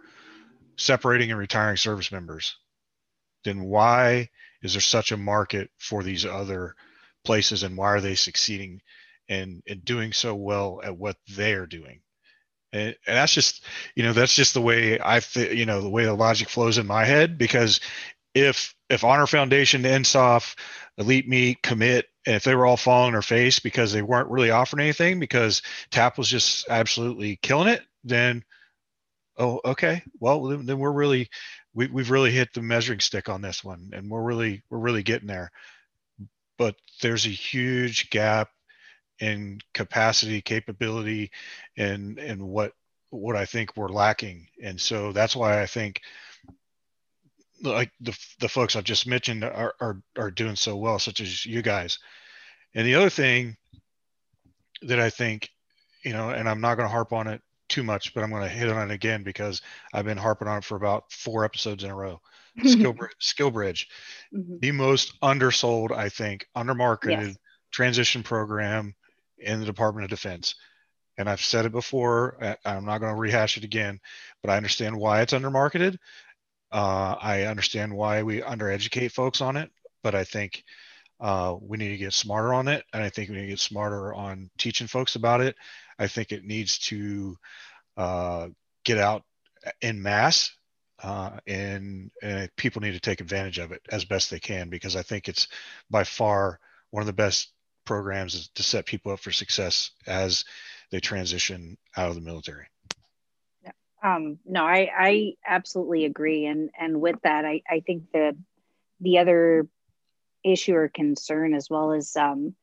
separating 0.78 1.32
and 1.32 1.40
retiring 1.40 1.78
service 1.78 2.12
members, 2.12 2.56
then 3.44 3.64
why 3.64 4.30
is 4.62 4.74
there 4.74 4.82
such 4.82 5.12
a 5.12 5.18
market 5.18 5.70
for 5.78 6.04
these 6.04 6.26
other 6.26 6.76
places 7.26 7.64
and 7.64 7.76
why 7.76 7.88
are 7.88 8.02
they 8.02 8.16
succeeding 8.16 8.82
and, 9.30 9.62
and 9.68 9.86
doing 9.86 10.14
so 10.14 10.36
well 10.36 10.82
at 10.84 10.98
what 10.98 11.18
they're 11.36 11.66
doing? 11.66 12.02
And, 12.72 12.96
and 13.06 13.18
that's 13.18 13.34
just, 13.34 13.64
you 13.96 14.04
know, 14.04 14.14
that's 14.14 14.36
just 14.36 14.54
the 14.54 14.62
way 14.62 15.00
I, 15.04 15.20
th- 15.20 15.58
you 15.58 15.66
know, 15.66 15.82
the 15.82 15.90
way 15.90 16.06
the 16.06 16.14
logic 16.14 16.50
flows 16.50 16.78
in 16.78 16.88
my 16.88 17.06
head. 17.06 17.38
Because 17.38 17.80
if 18.34 18.74
if 18.90 19.04
Honor 19.04 19.28
Foundation, 19.28 19.84
NSOF, 19.84 20.56
Elite 20.98 21.28
Meet, 21.28 21.62
Commit, 21.62 22.08
and 22.26 22.36
if 22.36 22.44
they 22.44 22.56
were 22.56 22.66
all 22.66 22.78
falling 22.78 23.08
on 23.08 23.12
their 23.14 23.22
face 23.22 23.60
because 23.60 23.92
they 23.92 24.02
weren't 24.02 24.30
really 24.30 24.50
offering 24.50 24.84
anything 24.84 25.20
because 25.20 25.62
TAP 25.92 26.18
was 26.18 26.30
just 26.30 26.68
absolutely 26.70 27.38
killing 27.42 27.68
it, 27.68 27.82
then 28.04 28.44
oh 29.38 29.60
okay 29.66 30.04
well 30.20 30.44
then, 30.44 30.66
then 30.66 30.78
we're 30.78 30.92
really 30.92 31.28
we, 31.74 31.88
we've 31.88 32.12
really 32.12 32.32
hit 32.32 32.54
the 32.54 32.62
measuring 32.62 33.00
stick 33.00 33.30
on 33.30 33.42
this 33.42 33.64
one 33.64 33.90
and 33.94 34.10
we're 34.10 34.22
really 34.22 34.62
we're 34.70 34.78
really 34.78 35.02
getting 35.02 35.28
there 35.28 35.52
but 36.58 36.76
there's 37.02 37.26
a 37.26 37.30
huge 37.30 38.10
gap 38.12 38.50
in 39.20 39.60
capacity 39.74 40.42
capability 40.42 41.32
and 41.78 42.18
and 42.20 42.42
what 42.42 42.74
what 43.12 43.36
i 43.36 43.46
think 43.46 43.76
we're 43.76 43.90
lacking 43.90 44.48
and 44.62 44.80
so 44.80 45.12
that's 45.12 45.36
why 45.36 45.62
i 45.62 45.66
think 45.66 46.02
like 47.62 47.92
the, 48.02 48.18
the 48.40 48.50
folks 48.50 48.76
i've 48.76 48.84
just 48.84 49.08
mentioned 49.08 49.44
are, 49.44 49.74
are 49.80 50.02
are 50.18 50.32
doing 50.32 50.56
so 50.56 50.76
well 50.76 50.98
such 51.00 51.20
as 51.22 51.46
you 51.46 51.62
guys 51.62 52.00
and 52.74 52.88
the 52.88 52.96
other 52.96 53.10
thing 53.10 53.56
that 54.82 55.00
i 55.00 55.10
think 55.10 55.50
you 56.04 56.12
know 56.12 56.30
and 56.30 56.50
i'm 56.50 56.62
not 56.62 56.76
going 56.76 56.88
to 56.88 56.92
harp 56.92 57.14
on 57.14 57.28
it 57.28 57.42
too 57.74 57.84
much, 57.84 58.14
but 58.14 58.24
I'm 58.24 58.30
going 58.30 58.44
to 58.44 58.50
hit 58.50 58.70
on 58.70 58.92
it 58.92 58.94
again 58.94 59.24
because 59.24 59.62
I've 59.94 60.06
been 60.06 60.18
harping 60.18 60.48
on 60.48 60.60
it 60.60 60.64
for 60.64 60.76
about 60.76 61.12
four 61.12 61.44
episodes 61.44 61.84
in 61.84 61.90
a 61.90 61.96
row. 61.96 62.22
Skill, 62.66 62.96
SkillBridge, 63.20 63.88
Mhm. 64.32 64.60
the 64.60 64.72
most 64.72 65.20
undersold, 65.22 65.92
I 65.92 66.10
think, 66.10 66.48
undermarketed 66.56 67.30
Yes. 67.30 67.38
transition 67.72 68.22
program 68.22 68.94
in 69.44 69.60
the 69.60 69.66
Department 69.66 70.06
of 70.06 70.10
Defense. 70.10 70.56
And 71.18 71.30
I've 71.30 71.42
said 71.42 71.66
it 71.66 71.72
before. 71.72 72.38
I'm 72.66 72.86
not 72.86 72.98
going 73.00 73.14
to 73.14 73.20
rehash 73.20 73.58
it 73.58 73.64
again, 73.64 74.00
but 74.42 74.50
I 74.50 74.58
understand 74.58 74.98
why 74.98 75.22
it's 75.22 75.34
undermarketed. 75.34 75.98
Uh, 76.72 77.16
I 77.22 77.44
understand 77.44 77.94
why 77.94 78.24
we 78.24 78.42
undereducate 78.42 79.12
folks 79.12 79.42
on 79.42 79.58
it, 79.58 79.70
but 80.02 80.16
I 80.16 80.24
think 80.24 80.64
uh, 81.20 81.56
we 81.62 81.78
need 81.78 81.90
to 81.90 81.98
get 81.98 82.14
smarter 82.14 82.54
on 82.54 82.68
it. 82.68 82.84
And 82.94 83.04
I 83.04 83.10
think 83.10 83.30
we 83.30 83.36
need 83.36 83.44
to 83.44 83.48
get 83.50 83.60
smarter 83.60 84.14
on 84.14 84.50
teaching 84.58 84.88
folks 84.88 85.16
about 85.16 85.42
it. 85.42 85.56
I 86.00 86.08
think 86.08 86.32
it 86.32 86.44
needs 86.44 86.80
to 86.80 87.38
uh, 87.96 88.48
get 88.84 88.98
out 88.98 89.24
in 89.82 90.02
mass 90.02 90.52
uh, 91.02 91.38
and, 91.48 92.12
and 92.22 92.50
people 92.56 92.82
need 92.82 92.94
to 92.94 93.00
take 93.00 93.22
advantage 93.22 93.60
of 93.60 93.72
it 93.72 93.82
as 93.92 94.04
best 94.04 94.32
they 94.32 94.40
can 94.40 94.70
because 94.70 94.96
I 94.96 95.04
think 95.04 95.30
it's 95.30 95.48
by 95.90 96.04
far 96.04 96.60
one 96.90 97.02
of 97.02 97.08
the 97.08 97.14
best 97.14 97.53
programs 97.86 98.50
to 98.56 98.64
set 98.64 98.86
people 98.86 99.12
up 99.12 99.20
for 99.20 99.32
success 99.32 99.92
as 100.08 100.46
they 100.92 101.00
transition 101.00 101.78
out 101.98 102.10
of 102.10 102.16
the 102.16 102.22
military. 102.22 102.68
Um, 104.04 104.38
no, 104.46 104.66
I, 104.66 104.90
I 104.98 105.34
absolutely 105.48 106.04
agree. 106.04 106.46
And, 106.46 106.70
and 106.78 107.00
with 107.00 107.16
that, 107.24 107.46
I, 107.46 107.62
I 107.70 107.80
think 107.80 108.12
the, 108.12 108.36
the 109.00 109.20
other 109.20 109.66
issue 110.44 110.76
or 110.76 110.90
concern 110.90 111.54
as 111.54 111.70
well 111.70 111.94
as, 111.94 112.16
um, 112.18 112.54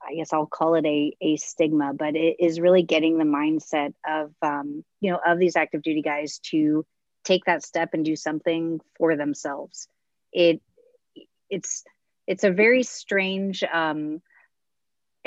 I 0.00 0.14
guess 0.14 0.32
I'll 0.32 0.46
call 0.46 0.76
it 0.76 0.86
a, 0.86 1.16
a 1.20 1.36
stigma, 1.36 1.94
but 1.94 2.14
it 2.14 2.36
is 2.38 2.60
really 2.60 2.84
getting 2.84 3.18
the 3.18 3.24
mindset 3.24 3.92
of, 4.08 4.32
um, 4.40 4.84
you 5.00 5.10
know, 5.10 5.18
of 5.26 5.38
these 5.38 5.56
active 5.56 5.82
duty 5.82 6.02
guys 6.02 6.38
to 6.50 6.86
take 7.24 7.44
that 7.46 7.64
step 7.64 7.90
and 7.92 8.04
do 8.04 8.14
something 8.14 8.80
for 8.98 9.16
themselves. 9.16 9.88
It, 10.32 10.62
it's, 11.48 11.82
it's 12.30 12.44
a 12.44 12.50
very 12.52 12.84
strange, 12.84 13.64
um, 13.64 14.22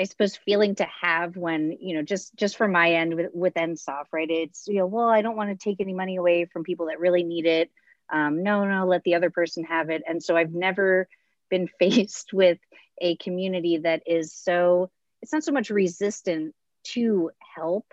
I 0.00 0.04
suppose 0.04 0.34
feeling 0.34 0.74
to 0.76 0.86
have 1.02 1.36
when 1.36 1.76
you 1.78 1.94
know 1.94 2.02
just 2.02 2.34
just 2.34 2.56
from 2.56 2.72
my 2.72 2.94
end 2.94 3.14
with 3.14 3.30
with 3.34 3.54
NSOF, 3.54 4.06
right? 4.10 4.28
It's 4.28 4.66
you 4.66 4.78
know, 4.78 4.86
well, 4.86 5.10
I 5.10 5.20
don't 5.20 5.36
want 5.36 5.50
to 5.50 5.62
take 5.62 5.82
any 5.82 5.92
money 5.92 6.16
away 6.16 6.46
from 6.46 6.64
people 6.64 6.86
that 6.86 6.98
really 6.98 7.22
need 7.22 7.44
it. 7.44 7.70
Um, 8.10 8.42
no, 8.42 8.64
no, 8.64 8.86
let 8.86 9.04
the 9.04 9.16
other 9.16 9.28
person 9.28 9.64
have 9.64 9.90
it. 9.90 10.02
And 10.08 10.22
so 10.22 10.34
I've 10.34 10.54
never 10.54 11.06
been 11.50 11.68
faced 11.78 12.32
with 12.32 12.58
a 12.98 13.16
community 13.16 13.76
that 13.78 14.02
is 14.06 14.32
so 14.32 14.90
it's 15.20 15.32
not 15.32 15.44
so 15.44 15.52
much 15.52 15.68
resistant 15.68 16.54
to 16.94 17.30
help, 17.54 17.86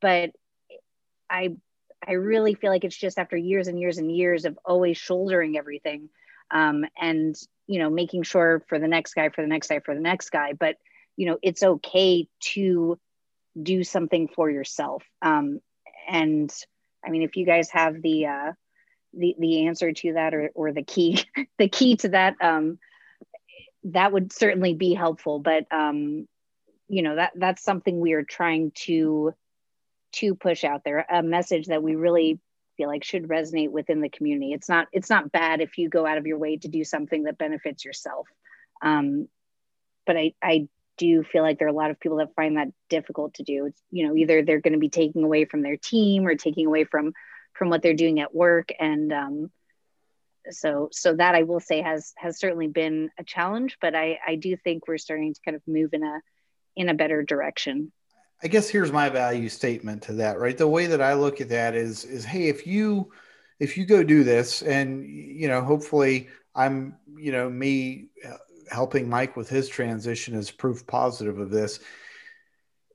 but 0.00 0.30
I 1.28 1.56
I 2.06 2.12
really 2.12 2.54
feel 2.54 2.70
like 2.70 2.84
it's 2.84 2.96
just 2.96 3.18
after 3.18 3.36
years 3.36 3.66
and 3.66 3.80
years 3.80 3.98
and 3.98 4.14
years 4.14 4.44
of 4.44 4.56
always 4.64 4.96
shouldering 4.96 5.58
everything, 5.58 6.08
um, 6.50 6.84
and 7.00 7.34
you 7.66 7.78
know, 7.78 7.88
making 7.88 8.22
sure 8.24 8.62
for 8.68 8.78
the 8.78 8.88
next 8.88 9.14
guy, 9.14 9.30
for 9.30 9.42
the 9.42 9.48
next 9.48 9.68
guy, 9.68 9.80
for 9.80 9.94
the 9.94 10.00
next 10.00 10.30
guy, 10.30 10.52
but 10.52 10.76
you 11.16 11.26
know 11.26 11.38
it's 11.42 11.62
okay 11.62 12.28
to 12.40 12.98
do 13.60 13.84
something 13.84 14.28
for 14.28 14.50
yourself. 14.50 15.02
Um, 15.22 15.60
and 16.06 16.52
i 17.04 17.10
mean 17.10 17.22
if 17.22 17.36
you 17.36 17.46
guys 17.46 17.70
have 17.70 18.02
the 18.02 18.26
uh, 18.26 18.52
the 19.12 19.34
the 19.38 19.66
answer 19.66 19.92
to 19.92 20.14
that 20.14 20.34
or 20.34 20.50
or 20.54 20.72
the 20.72 20.82
key 20.82 21.22
the 21.58 21.68
key 21.68 21.96
to 21.96 22.08
that 22.10 22.34
um, 22.40 22.78
that 23.84 24.12
would 24.12 24.32
certainly 24.32 24.74
be 24.74 24.94
helpful. 24.94 25.38
But 25.38 25.66
um, 25.70 26.26
you 26.88 27.02
know 27.02 27.16
that 27.16 27.32
that's 27.36 27.62
something 27.62 28.00
we 28.00 28.12
are 28.14 28.24
trying 28.24 28.72
to 28.86 29.34
to 30.12 30.34
push 30.34 30.64
out 30.64 30.82
there 30.84 31.04
a 31.10 31.22
message 31.22 31.66
that 31.66 31.82
we 31.82 31.96
really 31.96 32.38
feel 32.76 32.88
like 32.88 33.04
should 33.04 33.28
resonate 33.28 33.70
within 33.70 34.00
the 34.00 34.08
community. 34.08 34.52
It's 34.52 34.68
not 34.68 34.88
it's 34.92 35.10
not 35.10 35.32
bad 35.32 35.60
if 35.60 35.78
you 35.78 35.88
go 35.88 36.06
out 36.06 36.18
of 36.18 36.26
your 36.26 36.38
way 36.38 36.56
to 36.58 36.68
do 36.68 36.84
something 36.84 37.24
that 37.24 37.38
benefits 37.38 37.84
yourself. 37.84 38.28
Um, 38.82 39.28
but 40.06 40.16
I 40.16 40.34
I 40.42 40.68
do 40.96 41.24
feel 41.24 41.42
like 41.42 41.58
there 41.58 41.66
are 41.66 41.70
a 41.70 41.74
lot 41.74 41.90
of 41.90 41.98
people 41.98 42.18
that 42.18 42.34
find 42.34 42.56
that 42.56 42.68
difficult 42.88 43.34
to 43.34 43.42
do. 43.42 43.66
It's 43.66 43.80
you 43.90 44.06
know 44.06 44.16
either 44.16 44.42
they're 44.42 44.60
going 44.60 44.74
to 44.74 44.78
be 44.78 44.90
taking 44.90 45.24
away 45.24 45.44
from 45.44 45.62
their 45.62 45.76
team 45.76 46.26
or 46.26 46.34
taking 46.34 46.66
away 46.66 46.84
from 46.84 47.12
from 47.52 47.70
what 47.70 47.82
they're 47.82 47.94
doing 47.94 48.20
at 48.20 48.34
work 48.34 48.70
and 48.80 49.12
um, 49.12 49.50
so 50.50 50.88
so 50.92 51.14
that 51.14 51.34
I 51.34 51.42
will 51.42 51.60
say 51.60 51.82
has 51.82 52.12
has 52.16 52.38
certainly 52.38 52.68
been 52.68 53.10
a 53.18 53.24
challenge, 53.24 53.78
but 53.80 53.94
I 53.94 54.18
I 54.26 54.36
do 54.36 54.56
think 54.56 54.86
we're 54.86 54.98
starting 54.98 55.32
to 55.34 55.40
kind 55.44 55.56
of 55.56 55.62
move 55.66 55.94
in 55.94 56.02
a 56.02 56.20
in 56.76 56.88
a 56.88 56.94
better 56.94 57.22
direction. 57.22 57.92
I 58.44 58.48
guess 58.48 58.68
here's 58.68 58.92
my 58.92 59.08
value 59.08 59.48
statement 59.48 60.02
to 60.02 60.12
that, 60.14 60.38
right? 60.38 60.56
The 60.56 60.68
way 60.68 60.86
that 60.86 61.00
I 61.00 61.14
look 61.14 61.40
at 61.40 61.48
that 61.48 61.74
is 61.74 62.04
is 62.04 62.24
hey, 62.24 62.48
if 62.48 62.66
you 62.66 63.10
if 63.58 63.78
you 63.78 63.86
go 63.86 64.02
do 64.02 64.22
this 64.22 64.62
and 64.62 65.04
you 65.04 65.48
know, 65.48 65.62
hopefully 65.62 66.28
I'm, 66.54 66.96
you 67.16 67.32
know, 67.32 67.48
me 67.48 68.08
uh, 68.26 68.36
helping 68.70 69.08
Mike 69.08 69.36
with 69.36 69.48
his 69.48 69.68
transition 69.68 70.34
is 70.34 70.50
proof 70.50 70.86
positive 70.86 71.38
of 71.38 71.50
this. 71.50 71.80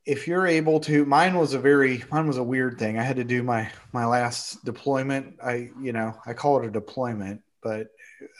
If 0.05 0.27
you're 0.27 0.47
able 0.47 0.79
to, 0.81 1.05
mine 1.05 1.35
was 1.35 1.53
a 1.53 1.59
very, 1.59 2.03
mine 2.11 2.27
was 2.27 2.37
a 2.37 2.43
weird 2.43 2.79
thing. 2.79 2.97
I 2.97 3.03
had 3.03 3.17
to 3.17 3.23
do 3.23 3.41
my 3.41 3.69
my 3.91 4.05
last 4.05 4.63
deployment. 4.63 5.37
I, 5.43 5.71
you 5.81 5.93
know, 5.93 6.15
I 6.25 6.33
call 6.33 6.59
it 6.59 6.67
a 6.67 6.71
deployment, 6.71 7.41
but 7.61 7.87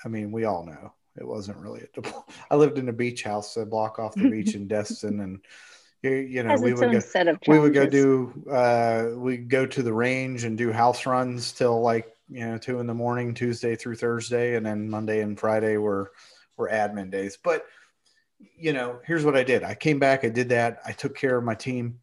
I 0.06 0.08
mean, 0.08 0.32
we 0.32 0.46
all 0.46 0.64
know 0.64 0.94
it 1.18 1.28
wasn't 1.28 1.58
really 1.58 1.82
a 1.82 1.88
deployment. 1.88 2.30
I 2.52 2.56
lived 2.56 2.78
in 2.78 2.90
a 2.90 2.94
beach 2.94 3.24
house, 3.24 3.58
a 3.58 3.66
block 3.66 3.98
off 3.98 4.14
the 4.14 4.30
beach 4.30 4.56
in 4.56 4.68
Destin, 4.68 5.20
and 5.20 5.40
you, 6.02 6.12
you 6.12 6.44
know, 6.44 6.56
we 6.56 6.74
would 6.74 6.92
go, 6.92 7.02
we 7.48 7.60
would 7.60 7.74
go 7.74 7.86
do, 7.86 8.44
uh, 8.50 9.08
we 9.16 9.38
go 9.38 9.66
to 9.66 9.84
the 9.84 9.94
range 9.94 10.46
and 10.46 10.58
do 10.58 10.72
house 10.72 11.06
runs 11.06 11.52
till 11.52 11.82
like 11.82 12.16
you 12.30 12.46
know 12.46 12.58
two 12.58 12.80
in 12.80 12.88
the 12.88 12.94
morning, 12.94 13.34
Tuesday 13.34 13.76
through 13.76 13.96
Thursday, 13.96 14.56
and 14.56 14.66
then 14.66 14.90
Monday 14.90 15.22
and 15.22 15.40
Friday 15.40 15.78
were 15.78 16.12
were 16.56 16.70
admin 16.70 17.12
days. 17.12 17.38
But 17.44 17.66
you 18.56 18.72
know, 18.72 19.00
here's 19.06 19.26
what 19.26 19.36
I 19.36 19.44
did. 19.44 19.64
I 19.64 19.76
came 19.76 20.00
back, 20.00 20.24
I 20.24 20.30
did 20.30 20.50
that, 20.50 20.80
I 20.86 20.94
took 20.94 21.16
care 21.16 21.38
of 21.38 21.44
my 21.44 21.56
team, 21.56 22.00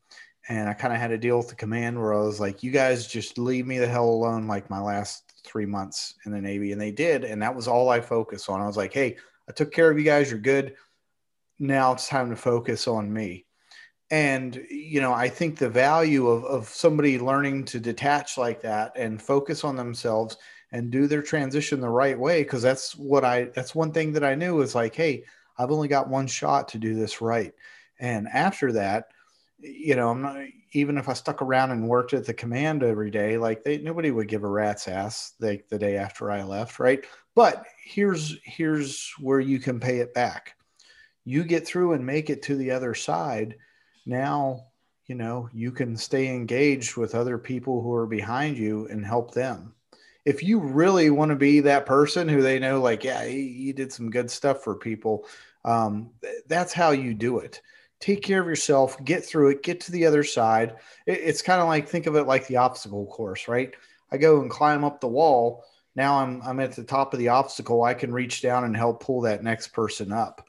and 0.48 0.68
I 0.68 0.74
kind 0.74 0.92
of 0.92 1.00
had 1.00 1.12
a 1.12 1.18
deal 1.18 1.38
with 1.38 1.48
the 1.48 1.54
command 1.54 1.98
where 1.98 2.12
I 2.12 2.20
was 2.20 2.38
like, 2.38 2.62
"You 2.62 2.70
guys 2.70 3.06
just 3.06 3.38
leave 3.38 3.66
me 3.66 3.78
the 3.78 3.88
hell 3.88 4.08
alone." 4.08 4.46
Like 4.46 4.68
my 4.68 4.80
last 4.80 5.32
three 5.42 5.66
months 5.66 6.14
in 6.26 6.32
the 6.32 6.40
Navy, 6.40 6.72
and 6.72 6.80
they 6.80 6.92
did, 6.92 7.24
and 7.24 7.40
that 7.40 7.54
was 7.54 7.66
all 7.66 7.88
I 7.88 8.00
focused 8.00 8.50
on. 8.50 8.60
I 8.60 8.66
was 8.66 8.76
like, 8.76 8.92
"Hey, 8.92 9.16
I 9.48 9.52
took 9.52 9.72
care 9.72 9.90
of 9.90 9.98
you 9.98 10.04
guys. 10.04 10.30
You're 10.30 10.40
good. 10.40 10.76
Now 11.58 11.92
it's 11.92 12.08
time 12.08 12.28
to 12.28 12.36
focus 12.36 12.86
on 12.86 13.10
me." 13.10 13.45
And 14.10 14.64
you 14.70 15.00
know, 15.00 15.12
I 15.12 15.28
think 15.28 15.58
the 15.58 15.68
value 15.68 16.28
of 16.28 16.44
of 16.44 16.68
somebody 16.68 17.18
learning 17.18 17.64
to 17.66 17.80
detach 17.80 18.38
like 18.38 18.62
that 18.62 18.92
and 18.96 19.20
focus 19.20 19.64
on 19.64 19.76
themselves 19.76 20.36
and 20.72 20.90
do 20.90 21.06
their 21.06 21.22
transition 21.22 21.80
the 21.80 21.88
right 21.88 22.18
way 22.18 22.42
because 22.42 22.62
that's 22.62 22.96
what 22.96 23.24
I 23.24 23.44
that's 23.54 23.74
one 23.74 23.92
thing 23.92 24.12
that 24.12 24.24
I 24.24 24.34
knew 24.34 24.54
was 24.54 24.74
like, 24.74 24.94
hey, 24.94 25.24
I've 25.58 25.70
only 25.70 25.88
got 25.88 26.08
one 26.08 26.26
shot 26.26 26.68
to 26.68 26.78
do 26.78 26.94
this 26.94 27.20
right. 27.20 27.52
And 27.98 28.28
after 28.28 28.72
that, 28.72 29.06
you 29.58 29.96
know, 29.96 30.10
I'm 30.10 30.22
not 30.22 30.36
even 30.72 30.98
if 30.98 31.08
I 31.08 31.14
stuck 31.14 31.40
around 31.40 31.70
and 31.70 31.88
worked 31.88 32.12
at 32.12 32.26
the 32.26 32.34
command 32.34 32.82
every 32.82 33.10
day, 33.10 33.38
like 33.38 33.64
they 33.64 33.78
nobody 33.78 34.10
would 34.10 34.28
give 34.28 34.44
a 34.44 34.48
rat's 34.48 34.88
ass 34.88 35.32
like 35.40 35.68
the 35.68 35.78
day 35.78 35.96
after 35.96 36.30
I 36.30 36.42
left, 36.42 36.78
right? 36.78 37.04
But 37.34 37.64
here's 37.82 38.38
here's 38.44 39.12
where 39.18 39.40
you 39.40 39.58
can 39.58 39.80
pay 39.80 39.98
it 39.98 40.14
back. 40.14 40.56
You 41.24 41.44
get 41.44 41.66
through 41.66 41.94
and 41.94 42.04
make 42.04 42.30
it 42.30 42.42
to 42.42 42.56
the 42.56 42.70
other 42.70 42.94
side. 42.94 43.56
Now, 44.06 44.68
you 45.06 45.14
know, 45.14 45.50
you 45.52 45.72
can 45.72 45.96
stay 45.96 46.28
engaged 46.28 46.96
with 46.96 47.14
other 47.14 47.38
people 47.38 47.82
who 47.82 47.92
are 47.92 48.06
behind 48.06 48.56
you 48.56 48.86
and 48.88 49.04
help 49.04 49.34
them 49.34 49.74
if 50.26 50.42
you 50.42 50.58
really 50.58 51.08
want 51.08 51.30
to 51.30 51.36
be 51.36 51.60
that 51.60 51.86
person 51.86 52.28
who 52.28 52.42
they 52.42 52.58
know, 52.58 52.80
like, 52.80 53.04
yeah, 53.04 53.22
you 53.22 53.72
did 53.72 53.92
some 53.92 54.10
good 54.10 54.28
stuff 54.28 54.64
for 54.64 54.74
people, 54.74 55.24
um, 55.64 56.10
that's 56.48 56.72
how 56.72 56.90
you 56.90 57.14
do 57.14 57.38
it. 57.38 57.62
Take 58.00 58.22
care 58.22 58.40
of 58.40 58.48
yourself, 58.48 59.02
get 59.04 59.24
through 59.24 59.50
it, 59.50 59.62
get 59.62 59.80
to 59.82 59.92
the 59.92 60.04
other 60.04 60.24
side. 60.24 60.76
It, 61.06 61.20
it's 61.22 61.42
kind 61.42 61.62
of 61.62 61.68
like 61.68 61.88
think 61.88 62.06
of 62.06 62.16
it 62.16 62.26
like 62.26 62.46
the 62.46 62.56
obstacle 62.56 63.06
course, 63.06 63.46
right? 63.46 63.72
I 64.10 64.16
go 64.16 64.42
and 64.42 64.50
climb 64.50 64.84
up 64.84 65.00
the 65.00 65.08
wall. 65.08 65.64
Now 65.94 66.18
I'm 66.18 66.42
I'm 66.42 66.60
at 66.60 66.72
the 66.72 66.84
top 66.84 67.14
of 67.14 67.18
the 67.18 67.28
obstacle. 67.28 67.84
I 67.84 67.94
can 67.94 68.12
reach 68.12 68.42
down 68.42 68.64
and 68.64 68.76
help 68.76 69.02
pull 69.02 69.22
that 69.22 69.42
next 69.42 69.68
person 69.68 70.12
up. 70.12 70.45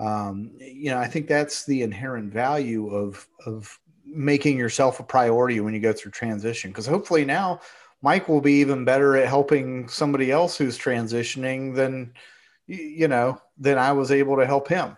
Um, 0.00 0.50
you 0.58 0.90
know, 0.90 0.98
I 0.98 1.06
think 1.06 1.28
that's 1.28 1.64
the 1.64 1.82
inherent 1.82 2.32
value 2.32 2.88
of 2.88 3.26
of 3.46 3.78
making 4.06 4.58
yourself 4.58 5.00
a 5.00 5.04
priority 5.04 5.60
when 5.60 5.74
you 5.74 5.80
go 5.80 5.92
through 5.92 6.12
transition. 6.12 6.70
Because 6.70 6.86
hopefully 6.86 7.24
now 7.24 7.60
Mike 8.02 8.28
will 8.28 8.40
be 8.40 8.60
even 8.60 8.84
better 8.84 9.16
at 9.16 9.28
helping 9.28 9.88
somebody 9.88 10.30
else 10.30 10.56
who's 10.56 10.78
transitioning 10.78 11.74
than 11.74 12.12
you 12.66 13.08
know 13.08 13.40
than 13.58 13.78
I 13.78 13.92
was 13.92 14.10
able 14.10 14.36
to 14.36 14.46
help 14.46 14.68
him. 14.68 14.96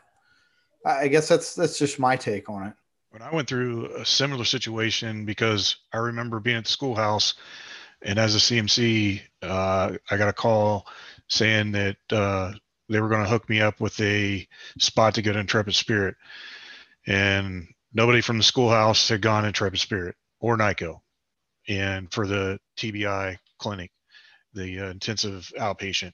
I 0.85 1.09
guess 1.09 1.29
that's 1.29 1.55
that's 1.55 1.79
just 1.79 1.99
my 1.99 2.17
take 2.17 2.49
on 2.49 2.69
it. 2.69 2.75
When 3.11 3.23
I 3.23 3.35
went 3.35 3.49
through 3.49 3.87
a 3.97 4.05
similar 4.05 4.45
situation, 4.45 5.25
because 5.25 5.77
I 5.93 5.99
remember 5.99 6.39
being 6.39 6.59
at 6.59 6.65
the 6.65 6.71
schoolhouse, 6.71 7.35
and 8.03 8.19
as 8.19 8.35
a 8.35 8.39
CMC, 8.39 9.21
uh, 9.43 9.93
I 10.11 10.17
got 10.17 10.29
a 10.29 10.33
call 10.33 10.87
saying 11.29 11.73
that 11.73 11.97
uh, 12.11 12.53
they 12.89 13.01
were 13.01 13.09
going 13.09 13.23
to 13.25 13.31
hook 13.31 13.49
me 13.49 13.61
up 13.61 13.81
with 13.81 13.99
a 14.01 14.47
spot 14.79 15.15
to 15.15 15.23
get 15.23 15.37
Intrepid 15.37 15.75
Spirit, 15.75 16.17
and 17.07 17.69
nobody 17.93 18.21
from 18.21 18.39
the 18.39 18.45
schoolhouse 18.45 19.09
had 19.09 19.23
gone 19.23 19.45
Intrepid 19.45 19.81
Spirit 19.81 20.17
or 20.41 20.57
NICoE 20.57 21.01
and 21.69 22.13
for 22.13 22.27
the 22.27 22.59
TBI 22.77 23.39
clinic, 23.59 23.91
the 24.55 24.81
uh, 24.81 24.91
intensive 24.91 25.51
outpatient. 25.59 26.13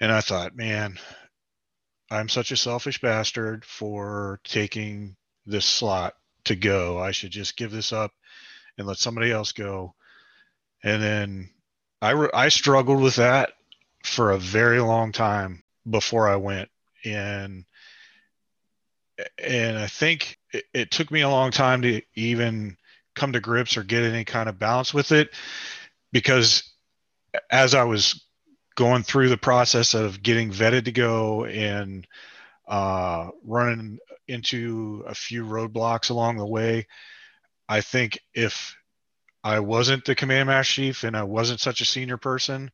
And 0.00 0.12
I 0.12 0.20
thought, 0.20 0.56
man, 0.56 0.98
I'm 2.10 2.28
such 2.28 2.50
a 2.50 2.56
selfish 2.56 3.00
bastard 3.00 3.64
for 3.64 4.40
taking 4.44 5.16
this 5.46 5.66
slot 5.66 6.14
to 6.44 6.56
go. 6.56 6.98
I 6.98 7.12
should 7.12 7.30
just 7.30 7.56
give 7.56 7.70
this 7.70 7.92
up 7.92 8.12
and 8.78 8.86
let 8.86 8.98
somebody 8.98 9.30
else 9.30 9.52
go. 9.52 9.94
And 10.82 11.02
then 11.02 11.50
I, 12.00 12.10
re- 12.10 12.30
I 12.32 12.48
struggled 12.48 13.00
with 13.00 13.16
that 13.16 13.52
for 14.02 14.32
a 14.32 14.38
very 14.38 14.80
long 14.80 15.12
time 15.12 15.62
before 15.88 16.28
I 16.28 16.36
went. 16.36 16.68
And 17.04 17.64
and 19.42 19.78
I 19.78 19.86
think 19.86 20.38
it, 20.52 20.64
it 20.72 20.90
took 20.90 21.10
me 21.10 21.20
a 21.20 21.28
long 21.28 21.50
time 21.50 21.82
to 21.82 22.02
even 22.14 22.76
come 23.14 23.32
to 23.32 23.40
grips 23.40 23.76
or 23.76 23.82
get 23.82 24.02
any 24.02 24.24
kind 24.24 24.48
of 24.48 24.58
balance 24.58 24.94
with 24.94 25.12
it 25.12 25.30
because 26.12 26.70
as 27.50 27.74
I 27.74 27.84
was 27.84 28.24
going 28.76 29.02
through 29.02 29.28
the 29.28 29.36
process 29.36 29.94
of 29.94 30.22
getting 30.22 30.50
vetted 30.50 30.86
to 30.86 30.92
go 30.92 31.44
and 31.44 32.06
uh, 32.66 33.28
running 33.44 33.98
into 34.26 35.04
a 35.06 35.14
few 35.14 35.44
roadblocks 35.44 36.10
along 36.10 36.36
the 36.36 36.46
way, 36.46 36.86
I 37.68 37.80
think 37.80 38.18
if 38.32 38.76
I 39.42 39.60
wasn't 39.60 40.04
the 40.04 40.14
command 40.14 40.48
master 40.48 40.74
chief 40.74 41.04
and 41.04 41.16
I 41.16 41.24
wasn't 41.24 41.60
such 41.60 41.80
a 41.80 41.86
senior 41.86 42.16
person 42.16 42.70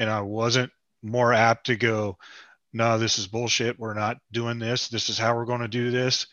and 0.00 0.10
I 0.10 0.22
wasn't 0.22 0.72
more 1.02 1.32
apt 1.32 1.66
to 1.66 1.76
go, 1.76 2.16
no, 2.72 2.98
this 2.98 3.18
is 3.18 3.26
bullshit. 3.26 3.78
We're 3.78 3.94
not 3.94 4.16
doing 4.32 4.58
this. 4.58 4.88
This 4.88 5.10
is 5.10 5.18
how 5.18 5.36
we're 5.36 5.44
going 5.44 5.60
to 5.60 5.68
do 5.68 5.90
this. 5.90 6.26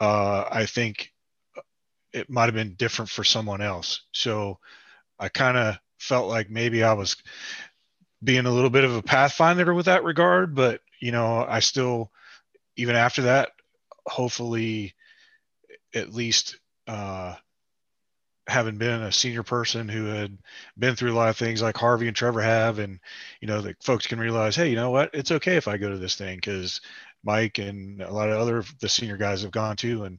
Uh, 0.00 0.44
I 0.50 0.66
think 0.66 1.12
it 2.12 2.28
might 2.28 2.46
have 2.46 2.54
been 2.54 2.74
different 2.74 3.10
for 3.10 3.22
someone 3.22 3.60
else. 3.60 4.02
So 4.12 4.58
I 5.18 5.28
kind 5.28 5.56
of 5.56 5.78
felt 5.98 6.28
like 6.28 6.50
maybe 6.50 6.82
I 6.82 6.94
was 6.94 7.16
being 8.22 8.46
a 8.46 8.50
little 8.50 8.70
bit 8.70 8.84
of 8.84 8.96
a 8.96 9.02
pathfinder 9.02 9.72
with 9.72 9.86
that 9.86 10.04
regard, 10.04 10.54
but 10.54 10.80
you 11.00 11.12
know, 11.12 11.44
I 11.48 11.60
still, 11.60 12.10
even 12.76 12.96
after 12.96 13.22
that, 13.22 13.50
hopefully, 14.06 14.94
at 15.94 16.12
least 16.12 16.58
uh, 16.88 17.36
having 18.48 18.78
been 18.78 19.02
a 19.02 19.12
senior 19.12 19.42
person 19.42 19.88
who 19.88 20.06
had 20.06 20.36
been 20.78 20.96
through 20.96 21.12
a 21.12 21.14
lot 21.14 21.28
of 21.28 21.36
things 21.36 21.62
like 21.62 21.76
Harvey 21.76 22.08
and 22.08 22.16
Trevor 22.16 22.40
have, 22.40 22.78
and 22.78 22.98
you 23.40 23.48
know, 23.48 23.60
the 23.60 23.76
folks 23.82 24.06
can 24.06 24.18
realize, 24.18 24.56
hey, 24.56 24.70
you 24.70 24.76
know 24.76 24.90
what, 24.90 25.10
it's 25.12 25.30
okay 25.30 25.56
if 25.56 25.68
I 25.68 25.76
go 25.76 25.90
to 25.90 25.98
this 25.98 26.16
thing 26.16 26.36
because 26.36 26.80
Mike 27.22 27.58
and 27.58 28.00
a 28.02 28.12
lot 28.12 28.30
of 28.30 28.38
other 28.38 28.64
the 28.80 28.88
senior 28.88 29.16
guys 29.16 29.42
have 29.42 29.50
gone 29.50 29.76
to, 29.76 30.04
and 30.04 30.18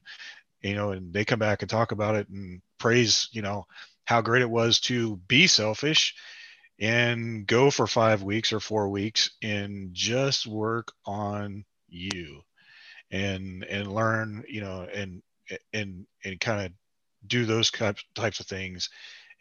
you 0.62 0.76
know, 0.76 0.92
and 0.92 1.14
they 1.14 1.26
come 1.26 1.40
back 1.40 1.62
and 1.62 1.70
talk 1.70 1.92
about 1.92 2.16
it 2.16 2.30
and 2.30 2.62
praise, 2.78 3.30
you 3.32 3.42
know, 3.42 3.66
how 4.06 4.22
great 4.22 4.42
it 4.42 4.50
was 4.50 4.80
to 4.82 5.18
be 5.28 5.48
selfish 5.48 6.16
and 6.80 7.46
go 7.46 7.70
for 7.70 7.88
five 7.88 8.24
weeks 8.24 8.54
or 8.54 8.60
four 8.60 8.90
weeks 8.90 9.32
and 9.42 9.94
just 9.94 10.48
work 10.48 10.92
on 11.06 11.66
you 11.90 12.42
and 13.12 13.64
and 13.64 13.94
learn 13.94 14.44
you 14.48 14.62
know 14.62 14.88
and 14.94 15.22
and 15.74 16.06
and 16.24 16.40
kind 16.40 16.66
of 16.66 16.72
do 17.28 17.46
those 17.46 17.72
types 17.72 18.40
of 18.40 18.46
things 18.46 18.90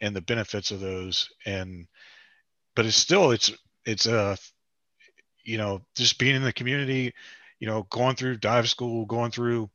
and 0.01 0.15
the 0.15 0.21
benefits 0.21 0.71
of 0.71 0.79
those 0.79 1.29
and 1.45 1.87
but 2.75 2.85
it's 2.85 2.95
still 2.95 3.31
it's 3.31 3.51
it's 3.85 4.05
a 4.05 4.19
uh, 4.19 4.35
you 5.43 5.57
know 5.57 5.81
just 5.95 6.19
being 6.19 6.35
in 6.35 6.43
the 6.43 6.53
community 6.53 7.13
you 7.59 7.67
know 7.67 7.85
going 7.89 8.15
through 8.15 8.37
dive 8.37 8.69
school 8.69 9.05
going 9.05 9.31
through 9.31 9.69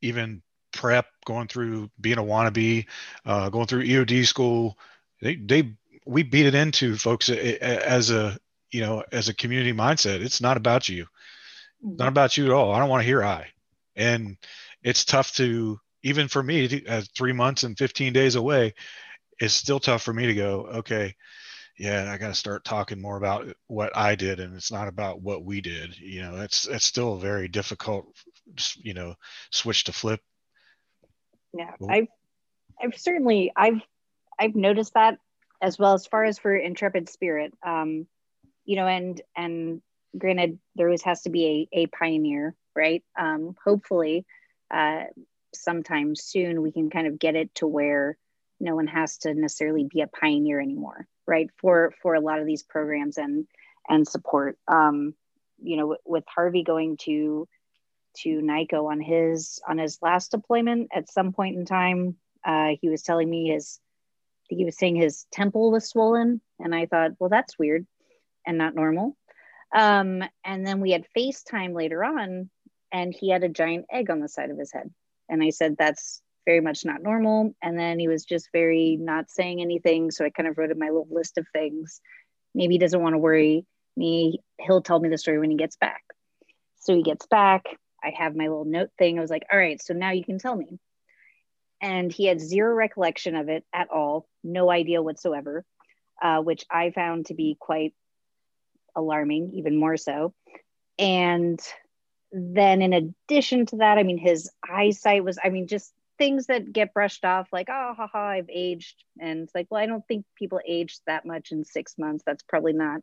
even 0.00 0.42
prep, 0.72 1.06
going 1.24 1.48
through 1.48 1.90
being 2.00 2.18
a 2.18 2.22
wannabe, 2.22 2.86
uh, 3.26 3.48
going 3.48 3.66
through 3.66 3.84
EOD 3.84 4.26
school, 4.26 4.78
they, 5.20 5.36
they 5.36 5.74
we 6.06 6.22
beat 6.22 6.46
it 6.46 6.54
into 6.54 6.96
folks 6.96 7.28
as 7.28 8.10
a 8.10 8.38
you 8.70 8.80
know 8.80 9.02
as 9.12 9.28
a 9.28 9.34
community 9.34 9.72
mindset. 9.72 10.20
It's 10.20 10.40
not 10.40 10.56
about 10.56 10.88
you. 10.88 11.06
Mm-hmm. 11.84 11.96
not 11.96 12.08
about 12.08 12.36
you 12.36 12.46
at 12.46 12.52
all. 12.52 12.72
I 12.72 12.78
don't 12.78 12.88
want 12.88 13.02
to 13.02 13.06
hear 13.06 13.22
i. 13.22 13.46
And 13.94 14.36
it's 14.82 15.04
tough 15.04 15.32
to 15.34 15.78
even 16.02 16.28
for 16.28 16.42
me 16.42 16.82
as 16.86 17.08
three 17.08 17.32
months 17.32 17.62
and 17.62 17.76
15 17.76 18.12
days 18.12 18.34
away 18.34 18.74
it's 19.40 19.54
still 19.54 19.80
tough 19.80 20.02
for 20.02 20.12
me 20.12 20.26
to 20.26 20.34
go 20.34 20.68
okay 20.74 21.14
yeah 21.78 22.10
i 22.12 22.18
got 22.18 22.28
to 22.28 22.34
start 22.34 22.64
talking 22.64 23.00
more 23.00 23.16
about 23.16 23.46
what 23.66 23.96
i 23.96 24.14
did 24.14 24.40
and 24.40 24.54
it's 24.54 24.72
not 24.72 24.88
about 24.88 25.20
what 25.22 25.44
we 25.44 25.60
did. 25.60 25.96
You 25.98 26.22
know 26.22 26.36
it's 26.40 26.66
it's 26.66 26.84
still 26.84 27.14
a 27.14 27.20
very 27.20 27.48
difficult 27.48 28.06
you 28.76 28.94
know 28.94 29.14
switch 29.50 29.84
to 29.84 29.92
flip. 29.92 30.20
Yeah 31.52 31.72
i've 31.88 32.08
i've 32.82 32.98
certainly 32.98 33.52
i've 33.56 33.80
i've 34.38 34.54
noticed 34.54 34.94
that 34.94 35.18
as 35.62 35.78
well 35.78 35.94
as 35.94 36.06
far 36.06 36.24
as 36.24 36.38
for 36.38 36.54
intrepid 36.54 37.08
spirit 37.08 37.52
um 37.64 38.06
you 38.64 38.76
know 38.76 38.86
and 38.86 39.20
and 39.36 39.80
granted 40.16 40.58
there 40.76 40.86
always 40.86 41.02
has 41.02 41.22
to 41.22 41.30
be 41.30 41.68
a, 41.72 41.80
a 41.80 41.86
pioneer 41.86 42.54
right? 42.74 43.02
Um 43.18 43.56
hopefully 43.64 44.24
uh 44.72 45.04
sometime 45.54 46.14
soon 46.14 46.62
we 46.62 46.72
can 46.72 46.90
kind 46.90 47.06
of 47.06 47.18
get 47.18 47.36
it 47.36 47.54
to 47.54 47.66
where 47.66 48.16
no 48.60 48.74
one 48.74 48.86
has 48.86 49.18
to 49.18 49.34
necessarily 49.34 49.86
be 49.90 50.00
a 50.00 50.06
pioneer 50.06 50.60
anymore 50.60 51.06
right? 51.28 51.50
For 51.58 51.92
for 52.02 52.14
a 52.14 52.20
lot 52.20 52.40
of 52.40 52.46
these 52.46 52.64
programs 52.64 53.18
and 53.18 53.46
and 53.88 54.08
support. 54.08 54.58
Um 54.66 55.14
you 55.60 55.76
know 55.76 55.96
with 56.04 56.24
harvey 56.26 56.64
going 56.64 56.96
to 57.02 57.46
to 58.18 58.40
NICoE 58.40 58.90
on 58.90 59.00
his 59.00 59.60
on 59.68 59.78
his 59.78 59.98
last 60.00 60.30
deployment 60.30 60.88
at 60.92 61.10
some 61.10 61.32
point 61.32 61.56
in 61.56 61.66
time 61.66 62.16
uh 62.44 62.70
he 62.80 62.88
was 62.88 63.02
telling 63.02 63.28
me 63.28 63.48
his 63.48 63.78
he 64.48 64.64
was 64.64 64.78
saying 64.78 64.96
his 64.96 65.26
temple 65.32 65.70
was 65.70 65.88
swollen 65.88 66.40
and 66.60 66.74
i 66.74 66.86
thought 66.86 67.10
well 67.18 67.28
that's 67.28 67.58
weird 67.58 67.86
and 68.46 68.56
not 68.56 68.74
normal. 68.74 69.16
Um 69.74 70.22
and 70.44 70.66
then 70.66 70.80
we 70.80 70.92
had 70.92 71.04
facetime 71.16 71.74
later 71.74 72.02
on 72.04 72.48
and 72.92 73.12
he 73.12 73.30
had 73.30 73.42
a 73.44 73.48
giant 73.48 73.86
egg 73.90 74.10
on 74.10 74.20
the 74.20 74.28
side 74.28 74.50
of 74.50 74.58
his 74.58 74.72
head 74.72 74.90
and 75.28 75.42
i 75.42 75.50
said 75.50 75.76
that's 75.78 76.22
very 76.48 76.60
much 76.62 76.82
not 76.86 77.02
normal. 77.02 77.54
And 77.62 77.78
then 77.78 77.98
he 77.98 78.08
was 78.08 78.24
just 78.24 78.48
very 78.54 78.96
not 78.98 79.30
saying 79.30 79.60
anything. 79.60 80.10
So 80.10 80.24
I 80.24 80.30
kind 80.30 80.48
of 80.48 80.56
wrote 80.56 80.70
in 80.70 80.78
my 80.78 80.86
little 80.86 81.06
list 81.10 81.36
of 81.36 81.46
things. 81.52 82.00
Maybe 82.54 82.74
he 82.74 82.78
doesn't 82.78 83.02
want 83.02 83.12
to 83.12 83.18
worry 83.18 83.66
me. 83.98 84.40
He'll 84.58 84.80
tell 84.80 84.98
me 84.98 85.10
the 85.10 85.18
story 85.18 85.38
when 85.38 85.50
he 85.50 85.58
gets 85.58 85.76
back. 85.76 86.00
So 86.78 86.94
he 86.94 87.02
gets 87.02 87.26
back. 87.26 87.64
I 88.02 88.14
have 88.16 88.34
my 88.34 88.44
little 88.44 88.64
note 88.64 88.88
thing. 88.96 89.18
I 89.18 89.20
was 89.20 89.30
like, 89.30 89.44
all 89.52 89.58
right, 89.58 89.80
so 89.82 89.92
now 89.92 90.12
you 90.12 90.24
can 90.24 90.38
tell 90.38 90.56
me. 90.56 90.78
And 91.82 92.10
he 92.10 92.24
had 92.24 92.40
zero 92.40 92.74
recollection 92.74 93.36
of 93.36 93.50
it 93.50 93.66
at 93.74 93.90
all, 93.90 94.26
no 94.42 94.70
idea 94.70 95.02
whatsoever, 95.02 95.66
uh, 96.22 96.38
which 96.38 96.64
I 96.70 96.92
found 96.92 97.26
to 97.26 97.34
be 97.34 97.58
quite 97.60 97.92
alarming, 98.96 99.52
even 99.56 99.78
more 99.78 99.98
so. 99.98 100.32
And 100.98 101.60
then 102.32 102.82
in 102.82 102.92
addition 102.92 103.66
to 103.66 103.76
that, 103.76 103.98
I 103.98 104.02
mean, 104.02 104.18
his 104.18 104.50
eyesight 104.68 105.24
was, 105.24 105.38
I 105.42 105.48
mean, 105.48 105.66
just 105.66 105.92
things 106.18 106.46
that 106.46 106.72
get 106.72 106.92
brushed 106.92 107.24
off 107.24 107.48
like 107.52 107.68
oh 107.70 107.94
haha 107.96 108.18
i've 108.18 108.50
aged. 108.50 109.04
And 109.20 109.44
it's 109.44 109.54
like 109.54 109.68
well 109.70 109.80
i 109.80 109.86
don't 109.86 110.06
think 110.06 110.26
people 110.36 110.60
age 110.66 110.98
that 111.06 111.24
much 111.24 111.52
in 111.52 111.64
six 111.64 111.96
months. 111.96 112.24
That's 112.26 112.42
probably 112.42 112.72
not 112.72 113.00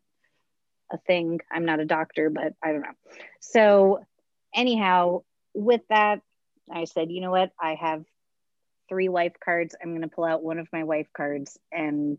a 0.92 0.98
thing. 0.98 1.40
I'm 1.50 1.66
not 1.66 1.80
a 1.80 1.86
doctor 1.86 2.30
but 2.30 2.54
i 2.62 2.72
don't 2.72 2.82
know. 2.82 2.94
So 3.40 4.06
anyhow 4.54 5.22
with 5.54 5.82
that 5.90 6.22
i 6.70 6.84
said 6.84 7.10
you 7.10 7.22
know 7.22 7.32
what? 7.32 7.52
I 7.60 7.76
have 7.76 8.04
three 8.90 9.10
wife 9.10 9.34
cards. 9.44 9.76
I'm 9.82 9.92
going 9.92 10.02
to 10.02 10.08
pull 10.08 10.26
out 10.26 10.44
one 10.44 10.60
of 10.60 10.68
my 10.72 10.84
wife 10.84 11.08
cards 11.16 11.58
and 11.72 12.18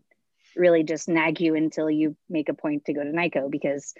really 0.55 0.83
just 0.83 1.07
nag 1.07 1.39
you 1.39 1.55
until 1.55 1.89
you 1.89 2.15
make 2.29 2.49
a 2.49 2.53
point 2.53 2.85
to 2.85 2.93
go 2.93 3.03
to 3.03 3.11
NICoE 3.11 3.49
because 3.49 3.93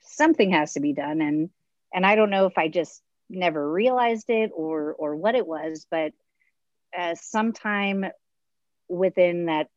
something 0.00 0.52
has 0.52 0.74
to 0.74 0.80
be 0.80 0.92
done. 0.92 1.20
And 1.20 1.50
and 1.96 2.06
i 2.06 2.14
don't 2.14 2.30
know 2.30 2.46
if 2.46 2.56
i 2.56 2.68
just 2.68 3.02
never 3.28 3.72
realized 3.72 4.30
it 4.30 4.52
or 4.54 4.94
or 4.96 5.16
what 5.16 5.34
it 5.34 5.46
was 5.46 5.84
but 5.90 6.12
uh, 6.96 7.14
sometime 7.14 8.06
within 8.88 9.46
that 9.46 9.68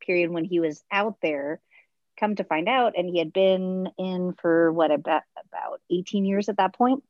period 0.00 0.30
when 0.30 0.44
he 0.44 0.60
was 0.60 0.82
out 0.90 1.16
there, 1.22 1.60
come 2.18 2.36
to 2.36 2.44
find 2.44 2.68
out, 2.68 2.94
and 2.96 3.08
he 3.08 3.18
had 3.18 3.32
been 3.32 3.88
in 3.98 4.34
for 4.40 4.72
what 4.72 4.90
about 4.90 5.22
about 5.48 5.80
18 5.90 6.24
years 6.24 6.48
at 6.48 6.58
that 6.58 6.74
point. 6.74 7.02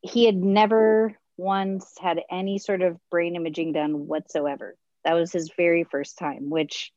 He 0.00 0.24
had 0.24 0.36
never 0.36 1.16
once 1.36 1.94
had 2.00 2.20
any 2.30 2.58
sort 2.58 2.82
of 2.82 2.98
brain 3.10 3.36
imaging 3.36 3.72
done 3.72 4.06
whatsoever. 4.06 4.76
That 5.04 5.14
was 5.14 5.32
his 5.32 5.50
very 5.56 5.84
first 5.84 6.18
time, 6.18 6.50
which 6.50 6.92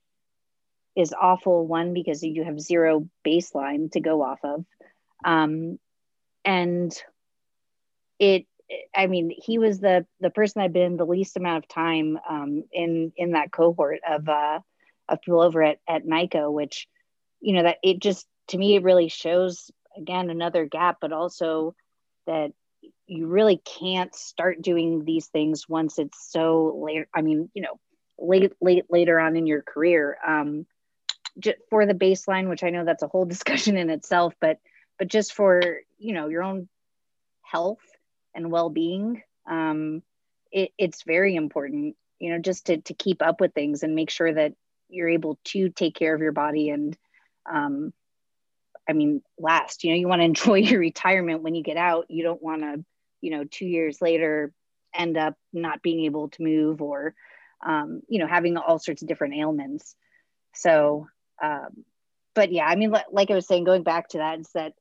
is 0.95 1.13
awful. 1.19 1.65
One 1.65 1.93
because 1.93 2.23
you 2.23 2.43
have 2.43 2.59
zero 2.59 3.07
baseline 3.25 3.91
to 3.91 3.99
go 3.99 4.21
off 4.21 4.39
of, 4.43 4.65
um, 5.25 5.79
and 6.45 6.93
it 8.19 8.45
I 8.95 9.07
mean, 9.07 9.31
he 9.35 9.57
was 9.57 9.79
the 9.79 10.05
the 10.19 10.29
person 10.29 10.61
had 10.61 10.73
been 10.73 10.97
the 10.97 11.05
least 11.05 11.35
amount 11.37 11.65
of 11.65 11.67
time 11.67 12.17
um, 12.29 12.63
in 12.71 13.11
in 13.17 13.31
that 13.31 13.51
cohort 13.51 13.99
of 14.07 14.27
uh, 14.29 14.59
of 15.09 15.21
people 15.21 15.41
over 15.41 15.61
at 15.61 15.79
at 15.87 16.05
NICoE, 16.05 16.51
which 16.51 16.87
you 17.41 17.53
know 17.53 17.63
that 17.63 17.77
it 17.83 17.99
just 17.99 18.27
to 18.47 18.57
me 18.57 18.75
it 18.75 18.83
really 18.83 19.09
shows 19.09 19.71
again 19.97 20.29
another 20.29 20.65
gap, 20.65 20.97
but 21.01 21.11
also 21.11 21.75
that 22.27 22.51
you 23.07 23.27
really 23.27 23.57
can't 23.57 24.15
start 24.15 24.61
doing 24.61 25.03
these 25.03 25.27
things 25.27 25.67
once 25.67 25.99
it's 25.99 26.31
so 26.31 26.81
late. 26.83 27.07
I 27.13 27.21
mean, 27.21 27.49
you 27.53 27.61
know, 27.61 27.79
late 28.17 28.53
late 28.61 28.85
later 28.89 29.19
on 29.19 29.35
in 29.35 29.47
your 29.47 29.61
career. 29.61 30.17
Um, 30.25 30.65
for 31.69 31.85
the 31.85 31.93
baseline, 31.93 32.49
which 32.49 32.63
I 32.63 32.71
know 32.71 32.83
that's 32.85 33.03
a 33.03 33.07
whole 33.07 33.25
discussion 33.35 33.75
in 33.75 33.89
itself, 33.89 34.33
but 34.39 34.59
but 34.97 35.09
just 35.09 35.33
for 35.33 35.61
you 36.01 36.13
know 36.13 36.27
your 36.27 36.43
own 36.43 36.67
health 37.41 37.79
and 38.33 38.51
well-being 38.51 39.21
um, 39.49 40.01
it, 40.51 40.71
it's 40.77 41.03
very 41.03 41.35
important 41.35 41.95
you 42.19 42.31
know 42.31 42.39
just 42.39 42.65
to, 42.67 42.77
to 42.77 42.93
keep 42.93 43.21
up 43.21 43.39
with 43.39 43.53
things 43.53 43.83
and 43.83 43.95
make 43.95 44.09
sure 44.09 44.33
that 44.33 44.53
you're 44.89 45.09
able 45.09 45.39
to 45.45 45.69
take 45.69 45.95
care 45.95 46.13
of 46.13 46.21
your 46.21 46.31
body 46.31 46.69
and 46.69 46.97
um, 47.51 47.93
i 48.89 48.93
mean 48.93 49.21
last 49.37 49.83
you 49.83 49.91
know 49.91 49.97
you 49.97 50.07
want 50.07 50.21
to 50.21 50.25
enjoy 50.33 50.55
your 50.55 50.79
retirement 50.79 51.43
when 51.43 51.55
you 51.55 51.63
get 51.63 51.77
out. 51.77 52.05
You 52.09 52.23
don't 52.23 52.41
want 52.41 52.61
to 52.61 52.83
you 53.21 53.31
know 53.31 53.43
two 53.43 53.65
years 53.65 54.01
later 54.01 54.51
end 54.93 55.17
up 55.17 55.35
not 55.53 55.81
being 55.81 56.05
able 56.05 56.29
to 56.29 56.43
move 56.43 56.81
or 56.81 57.13
um, 57.65 58.01
you 58.09 58.19
know 58.19 58.27
having 58.27 58.57
all 58.57 58.79
sorts 58.79 59.01
of 59.01 59.07
different 59.07 59.35
ailments. 59.35 59.95
So 60.53 61.07
um, 61.41 61.85
but 62.33 62.51
yeah 62.51 62.65
i 62.65 62.75
mean 62.75 62.93
like 63.11 63.31
i 63.31 63.35
was 63.35 63.47
saying 63.47 63.63
going 63.63 63.83
back 63.83 64.09
to 64.09 64.19
that 64.19 64.39
is 64.39 64.49
that 64.53 64.73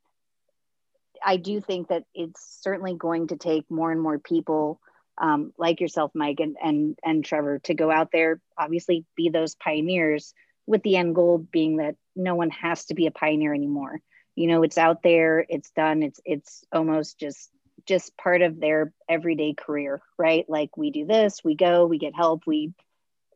I 1.25 1.37
do 1.37 1.61
think 1.61 1.89
that 1.89 2.05
it's 2.15 2.59
certainly 2.63 2.95
going 2.95 3.29
to 3.29 3.37
take 3.37 3.71
more 3.71 3.93
and 3.93 4.01
more 4.01 4.19
people 4.19 4.81
um, 5.19 5.53
like 5.59 5.81
yourself, 5.81 6.13
Mike, 6.15 6.41
and, 6.41 6.57
and 6.63 6.99
and 7.05 7.25
Trevor, 7.25 7.59
to 7.65 7.75
go 7.75 7.91
out 7.91 8.11
there. 8.13 8.41
Obviously, 8.57 9.05
be 9.17 9.29
those 9.29 9.55
pioneers, 9.55 10.33
with 10.67 10.83
the 10.83 10.97
end 10.97 11.15
goal 11.15 11.39
being 11.39 11.77
that 11.77 11.97
no 12.17 12.35
one 12.35 12.51
has 12.51 12.87
to 12.87 12.95
be 12.95 13.07
a 13.07 13.11
pioneer 13.11 13.53
anymore. 13.53 14.01
You 14.37 14.47
know, 14.47 14.63
it's 14.63 14.79
out 14.79 15.03
there, 15.03 15.45
it's 15.49 15.71
done. 15.71 16.03
It's 16.03 16.21
it's 16.25 16.65
almost 16.73 17.19
just 17.19 17.51
just 17.87 18.17
part 18.17 18.43
of 18.43 18.61
their 18.61 18.93
everyday 19.09 19.55
career, 19.55 20.01
right? 20.19 20.49
Like 20.49 20.77
we 20.77 20.91
do 20.91 21.07
this, 21.07 21.43
we 21.45 21.55
go, 21.55 21.87
we 21.87 21.99
get 21.99 22.15
help, 22.15 22.47
we 22.47 22.73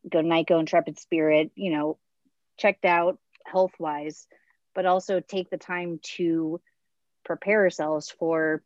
go 0.09 0.23
to 0.23 0.29
NICoE, 0.29 0.61
Intrepid 0.61 0.99
Spirit, 0.99 1.51
you 1.55 1.73
know, 1.73 1.99
checked 2.59 2.85
out 2.85 3.19
health 3.45 3.73
wise, 3.79 4.27
but 4.75 4.87
also 4.87 5.21
take 5.21 5.51
the 5.51 5.59
time 5.59 5.99
to 6.17 6.61
prepare 7.25 7.63
ourselves 7.63 8.11
for 8.11 8.63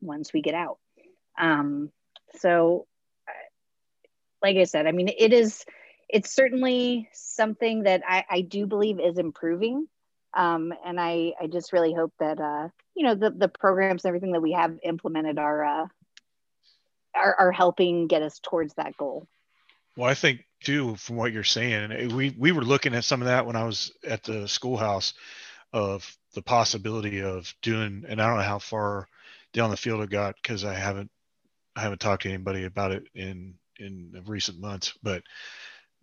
once 0.00 0.32
we 0.32 0.42
get 0.42 0.54
out. 0.54 0.78
Um, 1.38 1.90
so, 2.38 2.86
like 4.42 4.56
I 4.56 4.64
said, 4.64 4.86
I 4.86 4.92
mean, 4.92 5.08
it 5.08 5.32
is, 5.32 5.64
it's 6.08 6.34
certainly 6.34 7.08
something 7.12 7.84
that 7.84 8.02
I, 8.06 8.24
I 8.28 8.40
do 8.40 8.66
believe 8.66 8.98
is 9.00 9.18
improving. 9.18 9.86
Um, 10.32 10.72
and 10.84 11.00
I, 11.00 11.32
I 11.40 11.46
just 11.48 11.72
really 11.72 11.92
hope 11.92 12.12
that, 12.20 12.40
uh, 12.40 12.68
you 12.94 13.04
know, 13.04 13.14
the, 13.14 13.30
the 13.30 13.48
programs 13.48 14.04
and 14.04 14.10
everything 14.10 14.32
that 14.32 14.40
we 14.40 14.52
have 14.52 14.78
implemented 14.82 15.38
are, 15.38 15.64
uh, 15.64 15.86
are, 17.14 17.34
are 17.38 17.52
helping 17.52 18.06
get 18.06 18.22
us 18.22 18.40
towards 18.42 18.74
that 18.74 18.96
goal. 18.96 19.26
Well, 19.96 20.08
I 20.08 20.14
think 20.14 20.44
too, 20.62 20.96
from 20.96 21.16
what 21.16 21.32
you're 21.32 21.42
saying, 21.42 22.14
we, 22.14 22.34
we 22.38 22.52
were 22.52 22.62
looking 22.62 22.94
at 22.94 23.04
some 23.04 23.22
of 23.22 23.26
that 23.26 23.44
when 23.44 23.56
I 23.56 23.64
was 23.64 23.92
at 24.06 24.22
the 24.22 24.46
schoolhouse 24.46 25.14
of 25.72 26.16
the 26.34 26.42
possibility 26.42 27.22
of 27.22 27.52
doing, 27.62 28.04
and 28.08 28.20
I 28.20 28.26
don't 28.26 28.36
know 28.38 28.42
how 28.42 28.58
far 28.58 29.08
down 29.52 29.70
the 29.70 29.76
field 29.76 30.02
it 30.02 30.10
got 30.10 30.36
because 30.40 30.64
I 30.64 30.74
haven't 30.74 31.10
I 31.76 31.80
haven't 31.80 32.00
talked 32.00 32.22
to 32.22 32.28
anybody 32.28 32.64
about 32.64 32.92
it 32.92 33.04
in 33.14 33.54
in 33.78 34.22
recent 34.26 34.60
months, 34.60 34.92
but 35.02 35.22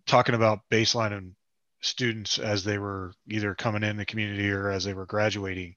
talking 0.06 0.34
about 0.34 0.60
baseline 0.70 1.16
and 1.16 1.34
students 1.80 2.38
as 2.38 2.64
they 2.64 2.78
were 2.78 3.12
either 3.28 3.54
coming 3.54 3.84
in 3.84 3.96
the 3.96 4.04
community 4.04 4.50
or 4.50 4.70
as 4.70 4.84
they 4.84 4.94
were 4.94 5.06
graduating, 5.06 5.76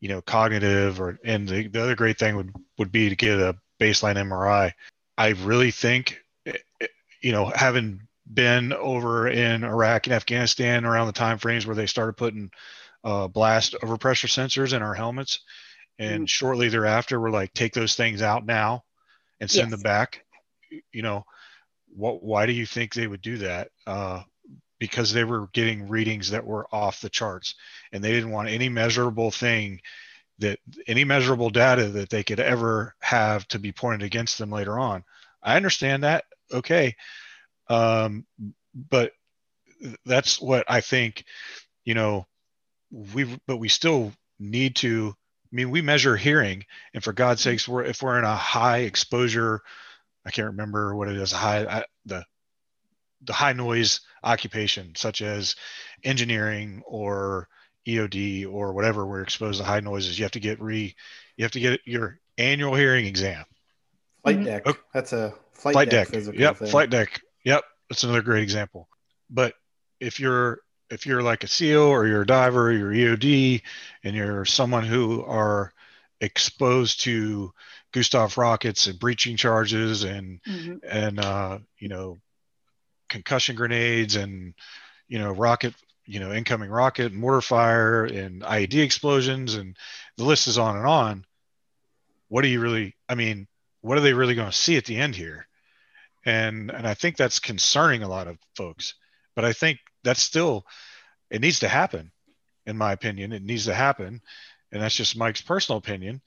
you 0.00 0.08
know, 0.08 0.20
cognitive 0.22 1.00
or 1.00 1.18
and 1.24 1.48
the, 1.48 1.66
the 1.68 1.82
other 1.82 1.96
great 1.96 2.18
thing 2.18 2.36
would 2.36 2.52
would 2.78 2.92
be 2.92 3.08
to 3.08 3.16
get 3.16 3.38
a 3.38 3.56
baseline 3.80 4.16
MRI. 4.16 4.72
I 5.18 5.28
really 5.30 5.70
think, 5.70 6.22
eh, 6.46 6.52
eh, 6.80 6.86
you 7.20 7.32
know, 7.32 7.46
having 7.46 8.00
been 8.32 8.72
over 8.72 9.28
in 9.28 9.64
Iraq 9.64 10.06
and 10.06 10.14
Afghanistan 10.14 10.84
around 10.84 11.06
the 11.06 11.12
time 11.12 11.38
frames 11.38 11.66
where 11.66 11.76
they 11.76 11.86
started 11.86 12.16
putting 12.16 12.50
uh, 13.04 13.28
blast 13.28 13.74
overpressure 13.82 14.28
sensors 14.28 14.72
in 14.72 14.82
our 14.82 14.94
helmets. 14.94 15.40
And 15.98 16.20
mm-hmm. 16.20 16.24
shortly 16.24 16.68
thereafter, 16.68 17.20
we're 17.20 17.30
like, 17.30 17.52
take 17.52 17.74
those 17.74 17.94
things 17.94 18.22
out 18.22 18.46
now 18.46 18.84
and 19.40 19.50
send 19.50 19.70
yes. 19.70 19.70
them 19.70 19.82
back. 19.82 20.24
You 20.92 21.02
know, 21.02 21.24
what? 21.94 22.22
Why 22.22 22.46
do 22.46 22.52
you 22.52 22.64
think 22.64 22.94
they 22.94 23.06
would 23.06 23.20
do 23.20 23.38
that? 23.38 23.68
Uh, 23.86 24.22
because 24.78 25.12
they 25.12 25.22
were 25.22 25.48
getting 25.52 25.88
readings 25.88 26.30
that 26.30 26.44
were 26.44 26.66
off 26.72 27.00
the 27.00 27.08
charts, 27.08 27.54
and 27.92 28.02
they 28.02 28.10
didn't 28.10 28.32
want 28.32 28.48
any 28.48 28.68
measurable 28.68 29.30
thing 29.30 29.80
that 30.38 30.58
any 30.88 31.04
measurable 31.04 31.50
data 31.50 31.88
that 31.88 32.10
they 32.10 32.24
could 32.24 32.40
ever 32.40 32.94
have 33.00 33.46
to 33.48 33.58
be 33.58 33.70
pointed 33.70 34.02
against 34.02 34.38
them 34.38 34.50
later 34.50 34.78
on. 34.80 35.04
I 35.42 35.56
understand 35.56 36.02
that. 36.04 36.24
Okay, 36.52 36.96
um, 37.68 38.24
but 38.74 39.12
that's 40.04 40.40
what 40.40 40.64
I 40.68 40.80
think. 40.80 41.24
You 41.84 41.94
know, 41.94 42.26
we 42.92 43.38
but 43.46 43.56
we 43.56 43.68
still 43.68 44.12
need 44.38 44.76
to 44.76 45.14
I 45.52 45.54
mean, 45.54 45.70
we 45.70 45.82
measure 45.82 46.16
hearing, 46.16 46.64
and 46.94 47.04
for 47.04 47.12
God's 47.12 47.42
sakes, 47.42 47.68
we're 47.68 47.84
if 47.84 48.02
we're 48.02 48.18
in 48.18 48.24
a 48.24 48.34
high 48.34 48.78
exposure, 48.78 49.60
I 50.24 50.30
can't 50.30 50.48
remember 50.48 50.94
what 50.94 51.08
it 51.08 51.16
is, 51.16 51.32
high 51.32 51.64
I, 51.64 51.84
the 52.06 52.24
the 53.24 53.32
high 53.34 53.52
noise 53.52 54.00
occupation, 54.22 54.94
such 54.96 55.20
as 55.20 55.54
engineering 56.04 56.82
or 56.86 57.48
EOD 57.86 58.50
or 58.50 58.72
whatever, 58.72 59.06
we're 59.06 59.22
exposed 59.22 59.60
to 59.60 59.64
high 59.64 59.80
noises. 59.80 60.18
You 60.18 60.24
have 60.24 60.32
to 60.32 60.40
get 60.40 60.60
re, 60.60 60.94
you 61.36 61.44
have 61.44 61.52
to 61.52 61.60
get 61.60 61.80
your 61.84 62.18
annual 62.38 62.74
hearing 62.74 63.06
exam. 63.06 63.44
Flight 64.22 64.36
mm-hmm. 64.36 64.44
deck. 64.44 64.76
That's 64.94 65.12
a 65.12 65.34
flight, 65.52 65.74
flight 65.74 65.90
deck. 65.90 66.08
deck. 66.10 66.34
Yep, 66.34 66.56
thing. 66.56 66.68
flight 66.68 66.90
deck. 66.90 67.20
Yep, 67.44 67.62
that's 67.88 68.04
another 68.04 68.22
great 68.22 68.42
example. 68.42 68.88
But 69.28 69.54
if 70.00 70.18
you're 70.18 70.60
if 70.92 71.06
you're 71.06 71.22
like 71.22 71.42
a 71.42 71.48
SEAL 71.48 71.82
or 71.82 72.06
you're 72.06 72.22
a 72.22 72.26
diver, 72.26 72.68
or 72.68 72.72
you're 72.72 73.16
EOD, 73.16 73.62
and 74.04 74.14
you're 74.14 74.44
someone 74.44 74.84
who 74.84 75.24
are 75.24 75.72
exposed 76.20 77.00
to 77.00 77.52
Gustav 77.92 78.38
rockets 78.38 78.86
and 78.86 78.98
breaching 78.98 79.36
charges 79.36 80.04
and 80.04 80.40
mm-hmm. 80.44 80.76
and 80.88 81.18
uh, 81.18 81.58
you 81.78 81.88
know 81.88 82.18
concussion 83.08 83.56
grenades 83.56 84.16
and 84.16 84.54
you 85.08 85.18
know 85.18 85.32
rocket 85.32 85.74
you 86.06 86.20
know 86.20 86.32
incoming 86.32 86.70
rocket 86.70 87.12
mortar 87.12 87.42
fire 87.42 88.04
and 88.04 88.42
IED 88.42 88.82
explosions 88.82 89.54
and 89.54 89.76
the 90.16 90.24
list 90.24 90.46
is 90.46 90.58
on 90.58 90.76
and 90.76 90.86
on. 90.86 91.24
What 92.28 92.42
do 92.42 92.48
you 92.48 92.60
really? 92.60 92.96
I 93.08 93.14
mean, 93.14 93.46
what 93.80 93.98
are 93.98 94.02
they 94.02 94.14
really 94.14 94.34
going 94.34 94.50
to 94.50 94.56
see 94.56 94.76
at 94.76 94.84
the 94.84 94.96
end 94.96 95.14
here? 95.14 95.46
And 96.24 96.70
and 96.70 96.86
I 96.86 96.94
think 96.94 97.16
that's 97.16 97.40
concerning 97.40 98.02
a 98.02 98.08
lot 98.08 98.28
of 98.28 98.38
folks. 98.56 98.94
But 99.34 99.44
I 99.44 99.52
think 99.52 99.78
that's 100.04 100.22
still 100.22 100.66
it 101.30 101.40
needs 101.40 101.60
to 101.60 101.68
happen 101.68 102.12
in 102.66 102.76
my 102.76 102.92
opinion. 102.92 103.32
It 103.32 103.42
needs 103.42 103.64
to 103.66 103.74
happen. 103.74 104.20
And 104.70 104.82
that's 104.82 104.94
just 104.94 105.16
mike's 105.16 105.42
personal 105.42 105.78
opinion. 105.78 106.22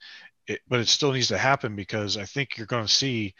It, 0.46 0.60
but 0.68 0.80
it 0.80 0.88
still 0.88 1.12
needs 1.12 1.28
to 1.28 1.38
happen 1.38 1.74
because 1.74 2.16
i 2.16 2.24
think 2.24 2.56
you're 2.56 2.68
going 2.68 2.86
to 2.86 2.92
see 2.92 3.34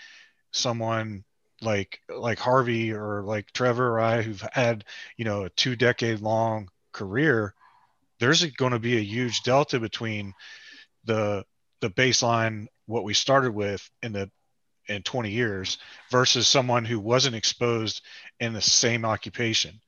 someone 0.51 1.23
like 1.62 2.01
like 2.09 2.39
harvey 2.39 2.93
or 2.93 3.23
like 3.23 3.53
trevor 3.53 3.91
or 3.95 4.01
i 4.01 4.23
who've 4.23 4.45
had 4.53 4.85
you 5.17 5.25
know 5.25 5.45
a 5.45 5.51
two 5.51 5.77
decade 5.77 6.21
long 6.21 6.69
career 6.93 7.55
there's 8.19 8.45
going 8.45 8.73
to 8.73 8.79
be 8.79 8.97
a 8.97 9.01
huge 9.03 9.43
delta 9.43 9.79
between 9.79 10.35
the 11.05 11.45
the 11.81 11.91
baseline 11.91 12.67
what 12.87 13.05
we 13.05 13.14
started 13.14 13.53
with 13.53 13.89
and 14.03 14.14
the 14.14 14.31
in 14.89 15.03
20 15.03 15.30
years 15.30 15.78
versus 16.11 16.49
someone 16.49 16.84
who 16.84 17.01
wasn't 17.01 17.37
exposed 17.37 18.03
in 18.41 18.53
the 18.53 18.61
same 18.61 19.05
occupation. 19.05 19.80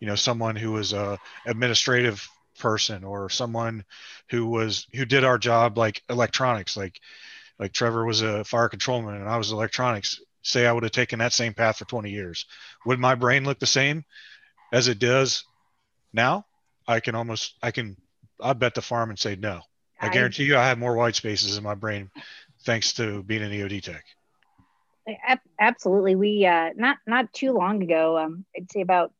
You 0.00 0.08
know 0.08 0.16
someone 0.16 0.56
who 0.56 0.72
was 0.72 0.92
a 0.92 1.18
administrative 1.46 2.28
person 2.58 3.04
or 3.04 3.30
someone 3.30 3.84
who 4.30 4.46
was 4.46 4.86
who 4.94 5.04
did 5.04 5.24
our 5.24 5.38
job 5.38 5.78
like 5.78 6.02
electronics 6.10 6.76
like 6.76 7.00
like 7.58 7.72
trevor 7.72 8.04
was 8.04 8.20
a 8.20 8.44
fire 8.44 8.68
controlman 8.68 9.14
and 9.14 9.28
i 9.28 9.36
was 9.36 9.52
electronics. 9.52 10.20
Say 10.42 10.66
i 10.66 10.72
would 10.72 10.82
have 10.82 10.92
taken 10.92 11.20
that 11.20 11.32
same 11.32 11.54
path 11.54 11.78
for 11.78 11.84
20 11.84 12.10
years. 12.10 12.46
Would 12.84 12.98
my 12.98 13.14
brain 13.14 13.44
look 13.44 13.58
the 13.58 13.66
same 13.66 14.04
as 14.72 14.88
it 14.88 14.98
does 14.98 15.44
now? 16.12 16.46
I 16.86 16.98
can 17.00 17.14
almost 17.14 17.54
i 17.62 17.70
can 17.70 17.96
i 18.40 18.52
bet 18.52 18.74
the 18.74 18.82
farm 18.82 19.10
and 19.10 19.18
say 19.18 19.36
no. 19.36 19.60
I, 20.00 20.08
I 20.08 20.10
guarantee 20.10 20.44
you 20.44 20.56
i 20.56 20.66
have 20.66 20.78
more 20.78 20.96
white 20.96 21.14
spaces 21.14 21.56
in 21.56 21.62
my 21.62 21.74
brain 21.74 22.10
thanks 22.64 22.92
to 22.94 23.22
being 23.22 23.42
an 23.42 23.52
eod 23.52 23.82
tech 23.82 24.04
absolutely 25.58 26.14
we 26.14 26.46
uh 26.46 26.70
not 26.76 26.96
not 27.06 27.32
too 27.32 27.52
long 27.52 27.82
ago 27.82 28.16
um 28.18 28.44
i'd 28.56 28.70
say 28.70 28.80
about 28.80 29.12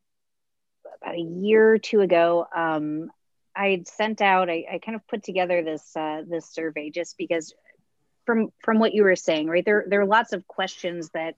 about 1.03 1.15
a 1.15 1.21
year 1.21 1.73
or 1.73 1.77
two 1.77 2.01
ago, 2.01 2.47
um, 2.55 3.11
I 3.55 3.83
sent 3.85 4.21
out. 4.21 4.49
I, 4.49 4.65
I, 4.71 4.79
kind 4.79 4.95
of 4.95 5.07
put 5.07 5.23
together 5.23 5.61
this 5.63 5.95
uh, 5.95 6.23
this 6.27 6.49
survey 6.49 6.89
just 6.89 7.17
because, 7.17 7.53
from 8.25 8.51
from 8.59 8.79
what 8.79 8.93
you 8.93 9.03
were 9.03 9.15
saying, 9.15 9.47
right 9.47 9.63
there 9.63 9.85
there 9.87 10.01
are 10.01 10.05
lots 10.05 10.33
of 10.33 10.47
questions 10.47 11.09
that 11.13 11.35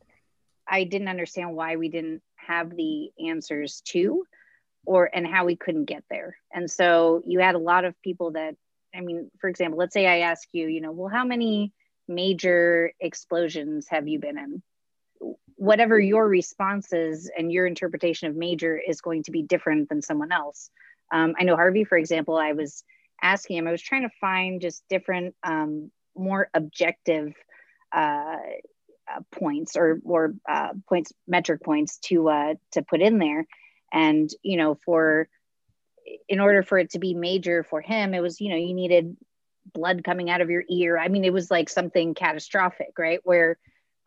I 0.67 0.85
didn't 0.85 1.09
understand 1.09 1.55
why 1.55 1.75
we 1.75 1.89
didn't 1.89 2.21
have 2.35 2.69
the 2.75 3.11
answers 3.27 3.81
to, 3.87 4.25
or 4.85 5.09
and 5.13 5.27
how 5.27 5.45
we 5.45 5.55
couldn't 5.55 5.85
get 5.85 6.03
there. 6.09 6.37
And 6.53 6.71
so 6.71 7.21
you 7.25 7.39
had 7.39 7.55
a 7.55 7.59
lot 7.59 7.85
of 7.85 8.01
people 8.01 8.31
that, 8.31 8.55
I 8.95 9.01
mean, 9.01 9.29
for 9.39 9.49
example, 9.49 9.77
let's 9.77 9.93
say 9.93 10.07
I 10.07 10.19
ask 10.19 10.47
you, 10.53 10.67
you 10.67 10.79
know, 10.79 10.91
well, 10.91 11.09
how 11.09 11.25
many 11.25 11.73
major 12.07 12.91
explosions 12.99 13.87
have 13.89 14.07
you 14.07 14.19
been 14.19 14.37
in? 14.37 14.61
whatever 15.55 15.99
your 15.99 16.27
response 16.27 16.91
is 16.91 17.31
and 17.37 17.51
your 17.51 17.65
interpretation 17.65 18.29
of 18.29 18.35
major 18.35 18.77
is 18.77 19.01
going 19.01 19.23
to 19.23 19.31
be 19.31 19.41
different 19.41 19.89
than 19.89 20.01
someone 20.01 20.31
else. 20.31 20.69
Um, 21.11 21.33
I 21.39 21.43
know 21.43 21.55
Harvey, 21.55 21.83
for 21.83 21.97
example, 21.97 22.35
I 22.35 22.53
was 22.53 22.83
asking 23.21 23.57
him, 23.57 23.67
I 23.67 23.71
was 23.71 23.81
trying 23.81 24.03
to 24.03 24.15
find 24.19 24.61
just 24.61 24.83
different, 24.89 25.35
um, 25.43 25.91
more 26.15 26.49
objective 26.53 27.33
uh, 27.93 28.37
uh, 29.07 29.21
points 29.31 29.75
or, 29.77 29.99
or 30.03 30.33
uh, 30.49 30.69
points, 30.89 31.13
metric 31.27 31.63
points 31.63 31.97
to, 31.99 32.29
uh, 32.29 32.53
to 32.71 32.81
put 32.81 33.01
in 33.01 33.19
there. 33.19 33.45
And, 33.93 34.29
you 34.41 34.57
know, 34.57 34.77
for, 34.85 35.29
in 36.27 36.39
order 36.39 36.63
for 36.63 36.77
it 36.77 36.91
to 36.91 36.99
be 36.99 37.13
major 37.13 37.63
for 37.63 37.81
him, 37.81 38.13
it 38.13 38.21
was, 38.21 38.41
you 38.41 38.49
know, 38.49 38.57
you 38.57 38.73
needed 38.73 39.15
blood 39.73 40.03
coming 40.03 40.29
out 40.29 40.41
of 40.41 40.49
your 40.49 40.63
ear. 40.69 40.97
I 40.97 41.07
mean, 41.07 41.25
it 41.25 41.33
was 41.33 41.49
like 41.49 41.69
something 41.69 42.13
catastrophic, 42.13 42.97
right? 42.97 43.19
Where, 43.23 43.57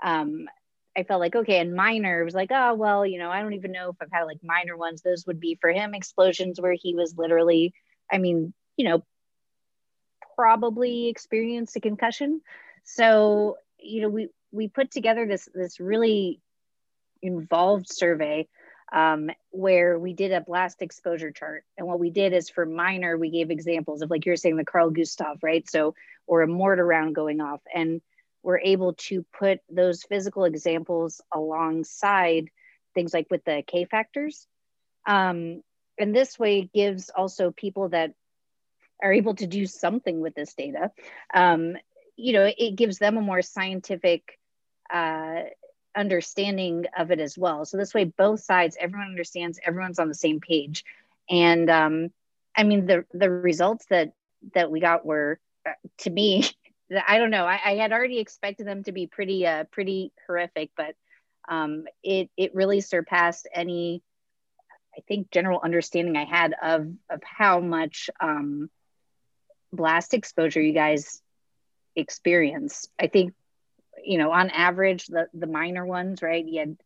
um, 0.03 0.49
I 0.97 1.05
felt 1.05 1.21
like, 1.21 1.37
okay, 1.37 1.61
and 1.61 1.75
minor 1.75 2.25
was 2.25 2.35
like, 2.35 2.51
oh, 2.51 2.75
well, 2.75 3.07
you 3.07 3.19
know, 3.19 3.31
I 3.31 3.41
don't 3.41 3.55
even 3.55 3.71
know 3.71 3.91
if 3.91 3.97
I've 4.01 4.11
had 4.11 4.25
like 4.25 4.39
minor 4.43 4.77
ones. 4.77 5.03
Those 5.03 5.27
would 5.27 5.39
be 5.39 5.57
for 5.61 5.71
him 5.71 5.95
explosions 5.95 6.61
where 6.61 6.73
he 6.73 6.95
was 6.95 7.17
literally, 7.17 7.73
I 8.11 8.19
mean, 8.19 8.53
you 8.77 8.89
know, 8.89 9.05
probably 10.35 11.09
experienced 11.09 11.77
a 11.77 11.81
concussion. 11.81 12.41
So, 12.83 13.59
you 13.79 14.03
know, 14.03 14.09
we, 14.09 14.29
we 14.51 14.69
put 14.69 14.91
together 14.91 15.27
this, 15.27 15.49
this 15.55 15.79
really 15.79 16.41
involved 17.23 17.89
survey 17.89 18.49
um, 18.93 19.31
where 19.51 19.99
we 19.99 20.13
did 20.13 20.33
a 20.33 20.41
blast 20.41 20.83
exposure 20.83 21.31
chart. 21.31 21.65
And 21.77 21.87
what 21.87 22.01
we 22.01 22.11
did 22.11 22.33
is 22.33 22.49
for 22.49 22.65
minor, 22.65 23.17
we 23.17 23.31
gave 23.31 23.51
examples 23.51 24.03
of 24.03 24.11
like 24.11 24.27
you're 24.27 24.37
saying 24.37 24.57
the 24.57 24.65
Carl 24.65 24.91
Gustav, 24.91 25.39
right? 25.43 25.69
So, 25.69 25.95
or 26.27 26.43
a 26.43 26.47
mortar 26.47 26.85
round 26.85 27.15
going 27.15 27.41
off. 27.41 27.61
And 27.75 28.01
we're 28.43 28.61
able 28.61 28.95
to 28.95 29.25
put 29.39 29.61
those 29.71 30.05
physical 30.05 30.45
examples 30.45 31.21
alongside 31.33 32.51
things 32.95 33.13
like 33.13 33.27
with 33.31 33.45
the 33.45 33.63
K 33.67 33.85
factors. 33.85 34.47
Um, 35.07 35.63
and 35.99 36.15
this 36.15 36.39
way 36.39 36.71
gives 36.73 37.11
also 37.11 37.51
people 37.51 37.91
that 37.91 38.13
are 39.03 39.13
able 39.13 39.35
to 39.37 39.47
do 39.47 39.67
something 39.67 40.21
with 40.21 40.35
this 40.35 40.55
data, 40.55 40.91
um, 41.33 41.77
you 42.17 42.33
know, 42.33 42.51
it 42.57 42.75
gives 42.75 42.99
them 42.99 43.17
a 43.17 43.21
more 43.21 43.43
scientific 43.43 44.39
uh, 44.93 45.43
understanding 45.99 46.85
of 46.97 47.11
it 47.11 47.19
as 47.19 47.37
well. 47.37 47.65
So 47.65 47.77
this 47.77 47.93
way, 47.93 48.05
both 48.05 48.41
sides, 48.41 48.77
everyone 48.81 49.09
understands, 49.09 49.59
everyone's 49.65 49.99
on 49.99 50.09
the 50.09 50.15
same 50.15 50.41
page. 50.41 50.85
And 51.29 51.69
um, 51.69 52.11
I 52.57 52.63
mean, 52.63 52.87
the 52.87 53.05
the 53.13 53.31
results 53.31 53.87
that 53.91 54.13
that 54.55 54.71
we 54.71 54.81
got 54.81 55.05
were, 55.05 55.41
uh, 55.67 55.73
to 55.99 56.11
me, 56.11 56.45
I 57.07 57.19
don't 57.19 57.31
know. 57.31 57.45
I, 57.45 57.61
I, 57.65 57.75
had 57.75 57.93
already 57.93 58.19
expected 58.19 58.67
them 58.67 58.83
to 58.85 58.93
be 58.93 59.07
pretty, 59.07 59.47
uh, 59.47 59.65
pretty 59.65 60.13
horrific, 60.27 60.71
but 60.77 60.95
um, 61.49 61.85
it 62.03 62.31
it 62.37 62.55
really 62.55 62.81
surpassed 62.81 63.49
any, 63.53 64.03
I 64.97 65.03
think, 65.07 65.31
general 65.31 65.61
understanding 65.63 66.17
I 66.17 66.25
had 66.25 66.55
of 66.63 66.89
of 67.11 67.23
how 67.23 67.61
much 67.61 68.09
um, 68.21 68.71
blast 69.73 70.15
exposure 70.15 70.63
you 70.63 70.73
guys 70.73 71.21
experience. 71.97 72.89
I 72.99 73.09
think, 73.09 73.35
you 74.05 74.19
know, 74.19 74.31
on 74.33 74.51
average, 74.51 75.07
the 75.07 75.29
the 75.35 75.47
minor 75.47 75.85
ones, 75.85 76.23
right? 76.23 76.45
You 76.45 76.61
had 76.61 76.77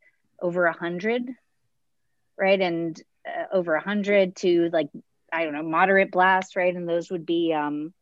over 0.40 0.66
a 0.66 0.72
hundred, 0.72 1.22
right, 2.38 2.60
and 2.60 3.00
uh, 3.26 3.54
over 3.54 3.74
a 3.74 3.82
hundred 3.82 4.36
to 4.36 4.70
like 4.72 4.88
I 5.32 5.44
don't 5.44 5.54
know, 5.54 5.62
moderate 5.62 6.10
blast, 6.10 6.56
right, 6.56 6.74
and 6.74 6.88
those 6.88 7.10
would 7.10 7.26
be. 7.26 7.52
Um, 7.52 7.92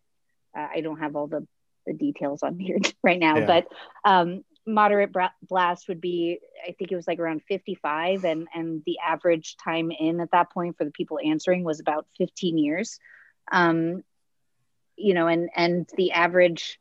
I 0.55 0.81
don't 0.81 0.99
have 0.99 1.15
all 1.15 1.27
the 1.27 1.47
the 1.87 1.93
details 1.93 2.43
on 2.43 2.59
here 2.59 2.79
right 3.03 3.19
now, 3.19 3.39
yeah. 3.39 3.47
but 3.47 3.67
um, 4.05 4.45
moderate 4.67 5.15
blast 5.43 5.89
would 5.89 6.01
be 6.01 6.39
i 6.67 6.73
think 6.73 6.93
it 6.93 6.97
was 6.97 7.07
like 7.07 7.19
around 7.19 7.43
55 7.49 8.25
and 8.25 8.49
and 8.55 8.83
the 8.85 8.99
average 9.05 9.57
time 9.57 9.91
in 9.91 10.21
at 10.21 10.31
that 10.33 10.51
point 10.53 10.77
for 10.77 10.85
the 10.85 10.91
people 10.91 11.19
answering 11.23 11.65
was 11.65 11.81
about 11.81 12.07
15 12.19 12.59
years 12.59 12.99
um 13.51 14.03
you 14.97 15.15
know 15.15 15.27
and 15.27 15.49
and 15.57 15.89
the 15.97 16.13
average 16.13 16.79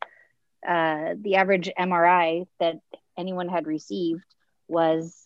uh 0.67 1.15
the 1.21 1.35
average 1.35 1.69
mri 1.79 2.47
that 2.59 2.79
anyone 3.17 3.47
had 3.47 3.67
received 3.67 4.23
was 4.67 5.25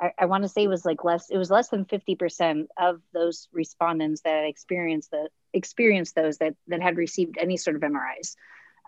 I, 0.00 0.12
I 0.18 0.26
want 0.26 0.44
to 0.44 0.48
say 0.48 0.64
it 0.64 0.68
was 0.68 0.84
like 0.84 1.04
less 1.04 1.30
it 1.30 1.36
was 1.36 1.50
less 1.50 1.68
than 1.68 1.84
50% 1.84 2.66
of 2.78 3.00
those 3.12 3.48
respondents 3.52 4.22
that 4.22 4.44
experienced 4.44 5.10
the 5.10 5.28
experienced 5.52 6.14
those 6.14 6.38
that 6.38 6.54
that 6.68 6.82
had 6.82 6.96
received 6.96 7.36
any 7.38 7.56
sort 7.56 7.76
of 7.76 7.82
MRIs 7.82 8.36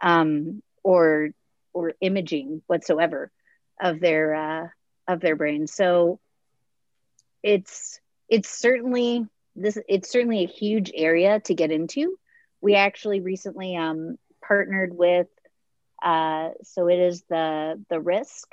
um, 0.00 0.62
or 0.82 1.30
or 1.72 1.94
imaging 2.00 2.62
whatsoever 2.66 3.30
of 3.80 4.00
their 4.00 4.34
uh, 4.34 4.68
of 5.08 5.20
their 5.20 5.36
brain. 5.36 5.66
So 5.66 6.20
it's 7.42 8.00
it's 8.28 8.48
certainly 8.48 9.26
this 9.54 9.78
it's 9.88 10.10
certainly 10.10 10.44
a 10.44 10.48
huge 10.48 10.90
area 10.94 11.40
to 11.40 11.54
get 11.54 11.70
into. 11.70 12.16
We 12.60 12.74
actually 12.74 13.20
recently 13.20 13.76
um, 13.76 14.18
partnered 14.40 14.96
with 14.96 15.26
uh, 16.02 16.50
so 16.62 16.88
it 16.88 16.98
is 16.98 17.22
the 17.28 17.82
the 17.88 17.96
WRIISC. 17.96 18.44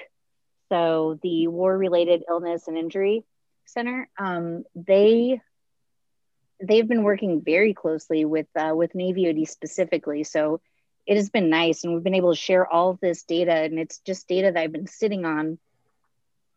So 0.69 1.19
the 1.23 1.47
war 1.47 1.75
related 1.75 2.23
illness 2.29 2.67
and 2.67 2.77
injury 2.77 3.23
center 3.65 4.09
um, 4.17 4.63
they 4.75 5.41
they've 6.61 6.87
been 6.87 7.03
working 7.03 7.41
very 7.41 7.73
closely 7.73 8.25
with 8.25 8.47
uh, 8.55 8.73
with 8.75 8.95
navy 8.95 9.25
EOD 9.25 9.47
specifically. 9.47 10.23
So 10.23 10.61
it 11.05 11.17
has 11.17 11.29
been 11.29 11.49
nice 11.49 11.83
and 11.83 11.93
we've 11.93 12.03
been 12.03 12.13
able 12.13 12.33
to 12.33 12.39
share 12.39 12.67
all 12.67 12.91
of 12.91 12.99
this 12.99 13.23
data 13.23 13.51
and 13.51 13.79
it's 13.79 13.97
just 13.99 14.27
data 14.27 14.51
that 14.51 14.61
i've 14.61 14.71
been 14.71 14.85
sitting 14.85 15.25
on 15.25 15.57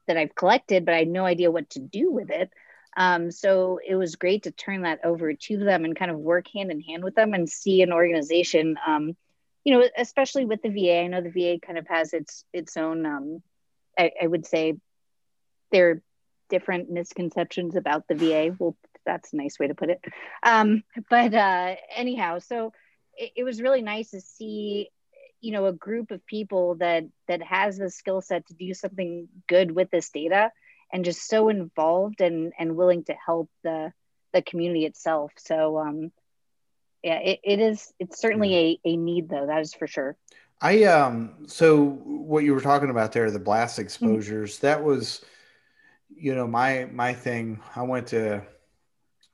that 0.06 0.18
i've 0.18 0.34
collected 0.34 0.84
but 0.84 0.94
i 0.94 0.98
had 0.98 1.08
no 1.08 1.24
idea 1.24 1.50
what 1.50 1.70
to 1.70 1.80
do 1.80 2.10
with 2.10 2.30
it. 2.30 2.50
Um, 2.94 3.30
so 3.30 3.80
it 3.86 3.94
was 3.94 4.16
great 4.16 4.42
to 4.42 4.50
turn 4.50 4.82
that 4.82 5.02
over 5.04 5.32
to 5.32 5.56
them 5.56 5.86
and 5.86 5.96
kind 5.96 6.10
of 6.10 6.18
work 6.18 6.46
hand 6.52 6.70
in 6.70 6.82
hand 6.82 7.02
with 7.02 7.14
them 7.14 7.32
and 7.32 7.48
see 7.48 7.80
an 7.80 7.90
organization 7.92 8.76
um, 8.86 9.16
you 9.64 9.72
know 9.78 9.86
especially 9.96 10.44
with 10.44 10.60
the 10.62 10.70
va 10.70 11.00
i 11.00 11.06
know 11.06 11.20
the 11.20 11.30
va 11.30 11.58
kind 11.64 11.78
of 11.78 11.86
has 11.88 12.12
its 12.12 12.44
its 12.52 12.76
own 12.76 13.06
um, 13.06 13.42
I, 13.98 14.10
I 14.22 14.26
would 14.26 14.46
say 14.46 14.74
there 15.70 15.90
are 15.90 16.02
different 16.52 16.90
misconceptions 16.90 17.76
about 17.76 18.06
the 18.06 18.14
VA. 18.14 18.54
Well, 18.58 18.76
that's 19.04 19.32
a 19.32 19.36
nice 19.36 19.58
way 19.58 19.68
to 19.68 19.74
put 19.74 19.90
it. 19.90 20.04
Um, 20.42 20.84
but 21.10 21.34
uh, 21.34 21.74
anyhow, 21.96 22.38
so 22.38 22.72
it, 23.16 23.32
it 23.36 23.44
was 23.44 23.60
really 23.60 23.82
nice 23.82 24.10
to 24.10 24.20
see 24.20 24.90
you 25.40 25.50
know 25.50 25.66
a 25.66 25.72
group 25.72 26.12
of 26.12 26.24
people 26.26 26.76
that 26.76 27.04
that 27.26 27.42
has 27.42 27.76
the 27.76 27.90
skill 27.90 28.20
set 28.20 28.46
to 28.46 28.54
do 28.54 28.72
something 28.74 29.28
good 29.48 29.72
with 29.72 29.90
this 29.90 30.10
data 30.10 30.52
and 30.92 31.04
just 31.04 31.26
so 31.26 31.48
involved 31.48 32.20
and 32.20 32.52
and 32.58 32.76
willing 32.76 33.02
to 33.02 33.14
help 33.14 33.50
the 33.64 33.92
the 34.32 34.40
community 34.40 34.84
itself 34.84 35.32
so 35.36 35.78
um 35.80 36.12
yeah 37.02 37.18
it, 37.18 37.40
it 37.42 37.60
is 37.60 37.92
it's 37.98 38.20
certainly 38.20 38.54
a, 38.84 38.88
a 38.88 38.96
need 38.96 39.28
though 39.28 39.46
that 39.46 39.60
is 39.60 39.74
for 39.74 39.86
sure 39.86 40.16
I 40.62 40.84
um 40.84 41.34
so 41.48 41.82
what 41.84 42.44
you 42.44 42.54
were 42.54 42.60
talking 42.60 42.90
about 42.90 43.10
there, 43.12 43.30
the 43.30 43.40
blast 43.40 43.74
mm-hmm. 43.74 43.82
exposures, 43.82 44.56
mm-hmm. 44.56 44.66
that 44.68 44.82
was 44.82 45.24
you 46.08 46.34
know 46.34 46.46
my 46.46 46.88
my 46.92 47.12
thing. 47.12 47.60
I 47.74 47.82
went 47.82 48.06
to 48.08 48.42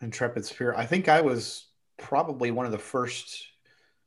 Intrepid 0.01 0.47
Spirit. 0.47 0.79
I 0.79 0.87
think 0.87 1.09
I 1.09 1.21
was 1.21 1.67
probably 1.99 2.51
one 2.51 2.65
of 2.65 2.73
the 2.73 2.79
first 2.79 3.47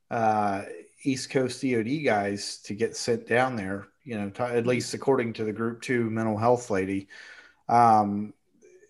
uh, 0.10 0.64
East 1.04 1.30
Coast 1.30 1.62
EOD 1.62 2.04
guys 2.04 2.58
to 2.64 2.74
get 2.74 2.98
sent 2.98 3.28
down 3.28 3.56
there. 3.56 3.88
You 4.04 4.18
know, 4.18 4.30
to, 4.32 4.42
at 4.42 4.50
mm-hmm. 4.56 4.70
least 4.70 4.96
according 4.96 5.34
to 5.34 5.44
the 5.44 5.54
Group 5.54 5.84
Two 5.84 6.10
mental 6.10 6.38
health 6.38 6.72
lady. 6.72 7.08
Um, 7.70 8.34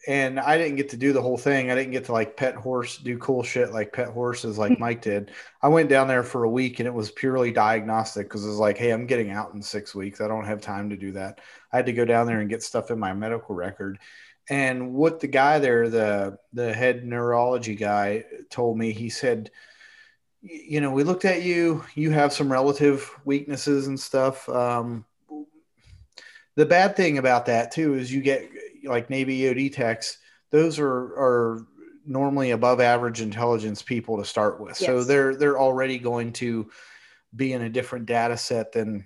and 0.08 0.40
I 0.40 0.58
didn't 0.58 0.78
get 0.78 0.90
to 0.90 0.98
do 0.98 1.14
the 1.14 1.22
whole 1.22 1.38
thing. 1.38 1.70
I 1.70 1.76
didn't 1.76 1.92
get 1.92 2.06
to 2.06 2.12
like 2.12 2.36
pet 2.36 2.56
horse, 2.56 2.98
do 2.98 3.18
cool 3.20 3.44
shit 3.44 3.72
like 3.72 3.94
pet 3.94 4.10
horses, 4.10 4.58
like 4.58 4.80
Mike 4.80 5.02
did. 5.02 5.32
I 5.62 5.68
went 5.68 5.90
down 5.90 6.08
there 6.08 6.24
for 6.24 6.44
a 6.44 6.50
week 6.50 6.80
and 6.80 6.88
it 6.88 6.94
was 6.94 7.12
purely 7.12 7.52
diagnostic 7.52 8.28
because 8.28 8.44
it 8.44 8.50
was 8.50 8.58
like, 8.58 8.78
hey, 8.78 8.92
I'm 8.92 9.06
getting 9.06 9.30
out 9.30 9.54
in 9.54 9.62
six 9.62 9.94
weeks. 9.94 10.20
I 10.20 10.28
don't 10.28 10.46
have 10.46 10.60
time 10.60 10.90
to 10.90 10.98
do 10.98 11.12
that. 11.14 11.40
I 11.72 11.78
had 11.78 11.86
to 11.86 11.94
go 11.94 12.06
down 12.06 12.26
there 12.26 12.40
and 12.40 12.50
get 12.50 12.64
stuff 12.64 12.90
in 12.90 13.00
my 13.00 13.14
medical 13.14 13.54
record. 13.54 14.00
And 14.50 14.94
what 14.94 15.20
the 15.20 15.28
guy 15.28 15.60
there, 15.60 15.88
the 15.88 16.38
the 16.52 16.74
head 16.74 17.06
neurology 17.06 17.76
guy, 17.76 18.26
told 18.50 18.78
me, 18.78 18.92
he 18.92 19.10
said, 19.10 19.52
you 20.42 20.82
know, 20.82 20.92
we 20.92 21.04
looked 21.04 21.26
at 21.26 21.44
you. 21.44 21.84
You 21.94 22.10
have 22.10 22.34
some 22.34 22.52
relative 22.52 23.10
weaknesses 23.24 23.86
and 23.86 24.00
stuff. 24.00 24.50
Um, 24.50 25.06
the 26.56 26.66
bad 26.66 26.96
thing 26.96 27.18
about 27.18 27.46
that 27.46 27.72
too 27.72 27.94
is 27.94 28.12
you 28.12 28.22
get 28.22 28.50
like 28.84 29.10
Navy 29.10 29.42
EOD 29.42 29.74
techs, 29.74 30.18
those 30.52 30.80
are 30.80 30.88
are 30.88 31.68
normally 32.06 32.52
above 32.52 32.80
average 32.80 33.22
intelligence 33.22 33.82
people 33.82 34.18
to 34.18 34.26
start 34.26 34.60
with. 34.60 34.80
Yes. 34.80 34.88
So 34.88 35.04
they're 35.04 35.36
they're 35.36 35.60
already 35.60 35.98
going 35.98 36.34
to 36.34 36.70
be 37.36 37.54
in 37.54 37.62
a 37.62 37.70
different 37.70 38.06
data 38.06 38.38
set 38.38 38.72
than 38.72 39.06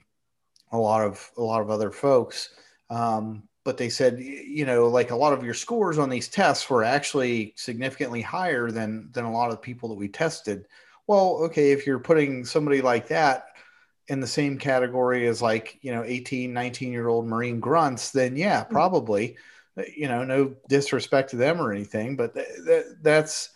a 0.72 0.78
lot 0.78 1.06
of 1.06 1.32
a 1.38 1.42
lot 1.42 1.62
of 1.62 1.70
other 1.70 1.92
folks. 1.92 2.50
Um, 2.90 3.44
but 3.64 3.78
they 3.78 3.90
said, 3.90 4.20
you 4.20 4.66
know, 4.66 4.88
like 4.88 5.10
a 5.10 5.16
lot 5.16 5.34
of 5.34 5.44
your 5.44 5.56
scores 5.56 5.98
on 5.98 6.10
these 6.10 6.28
tests 6.28 6.70
were 6.70 6.84
actually 6.84 7.54
significantly 7.56 8.22
higher 8.22 8.72
than 8.72 9.10
than 9.12 9.26
a 9.26 9.32
lot 9.32 9.52
of 9.52 9.62
people 9.62 9.90
that 9.90 9.96
we 9.96 10.08
tested. 10.08 10.66
Well, 11.08 11.38
okay, 11.46 11.72
if 11.72 11.86
you're 11.86 12.00
putting 12.00 12.46
somebody 12.46 12.82
like 12.82 13.08
that 13.10 13.46
in 14.08 14.20
the 14.20 14.28
same 14.28 14.58
category 14.58 15.28
as 15.28 15.42
like, 15.42 15.80
you 15.82 15.92
know, 15.92 16.04
18, 16.04 16.54
19 16.54 16.92
year 16.92 17.08
old 17.08 17.28
Marine 17.28 17.60
grunts, 17.60 18.12
then 18.12 18.36
yeah, 18.36 18.64
mm-hmm. 18.64 18.74
probably. 18.74 19.28
Mm-hmm 19.30 19.40
you 19.96 20.08
know, 20.08 20.24
no 20.24 20.56
disrespect 20.70 21.32
to 21.32 21.36
them 21.36 21.62
or 21.62 21.72
anything, 21.72 22.16
but 22.16 22.34
th- 22.34 22.48
th- 22.66 22.86
that's 23.02 23.50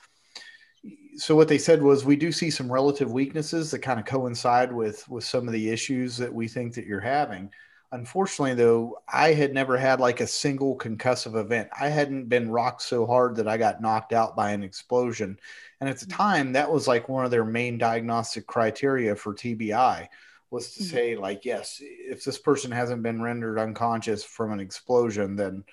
so 1.20 1.36
what 1.36 1.48
they 1.48 1.58
said 1.58 1.82
was 1.82 2.06
we 2.06 2.16
do 2.16 2.32
see 2.32 2.50
some 2.50 2.72
relative 2.72 3.12
weaknesses 3.12 3.72
that 3.72 3.80
kind 3.80 4.00
of 4.00 4.06
coincide 4.06 4.72
with 4.72 5.08
with 5.10 5.24
some 5.24 5.48
of 5.48 5.54
the 5.54 5.70
issues 5.70 6.18
that 6.18 6.34
we 6.34 6.48
think 6.48 6.74
that 6.74 6.86
you're 6.86 7.00
having 7.00 7.50
unfortunately 7.92 8.54
though 8.54 8.98
i 9.12 9.34
had 9.34 9.54
never 9.54 9.78
had 9.78 10.00
like 10.00 10.22
a 10.22 10.28
single 10.28 10.78
concussive 10.78 11.36
event 11.36 11.68
i 11.80 11.88
hadn't 11.88 12.30
been 12.30 12.50
rocked 12.50 12.82
so 12.82 13.06
hard 13.06 13.36
that 13.36 13.48
i 13.48 13.58
got 13.58 13.82
knocked 13.82 14.14
out 14.14 14.36
by 14.36 14.52
an 14.52 14.64
explosion 14.64 15.38
and 15.82 15.90
at 15.90 16.00
the 16.00 16.06
mm-hmm. 16.06 16.18
time 16.18 16.54
that 16.54 16.72
was 16.72 16.88
like 16.88 17.10
one 17.10 17.26
of 17.26 17.32
their 17.32 17.46
main 17.46 17.78
diagnostic 17.78 18.46
criteria 18.48 19.16
for 19.16 19.34
tbi 19.34 20.08
was 20.52 20.74
to 20.74 20.82
mm-hmm. 20.82 20.90
say 20.90 21.16
like 21.16 21.44
yes 21.46 21.82
if 21.82 22.24
this 22.24 22.38
person 22.38 22.72
hasn't 22.72 23.04
been 23.04 23.22
rendered 23.22 23.60
unconscious 23.60 24.24
from 24.24 24.52
an 24.52 24.60
explosion 24.60 25.36
then 25.36 25.64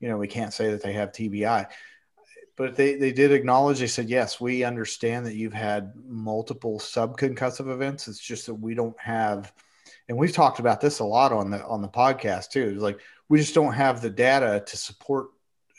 you 0.00 0.08
know, 0.08 0.16
we 0.16 0.28
can't 0.28 0.52
say 0.52 0.70
that 0.70 0.82
they 0.82 0.92
have 0.92 1.12
TBI. 1.12 1.66
But 2.56 2.74
they, 2.74 2.96
they 2.96 3.12
did 3.12 3.30
acknowledge, 3.30 3.78
they 3.78 3.86
said, 3.86 4.08
yes, 4.08 4.40
we 4.40 4.64
understand 4.64 5.26
that 5.26 5.36
you've 5.36 5.52
had 5.52 5.92
multiple 6.08 6.80
subconcussive 6.80 7.72
events. 7.72 8.08
It's 8.08 8.18
just 8.18 8.46
that 8.46 8.54
we 8.54 8.74
don't 8.74 8.98
have, 8.98 9.52
and 10.08 10.18
we've 10.18 10.32
talked 10.32 10.58
about 10.58 10.80
this 10.80 10.98
a 10.98 11.04
lot 11.04 11.32
on 11.32 11.50
the 11.50 11.64
on 11.64 11.82
the 11.82 11.88
podcast 11.88 12.50
too. 12.50 12.72
It's 12.74 12.82
like 12.82 12.98
we 13.28 13.38
just 13.38 13.54
don't 13.54 13.74
have 13.74 14.00
the 14.00 14.10
data 14.10 14.64
to 14.66 14.76
support 14.76 15.28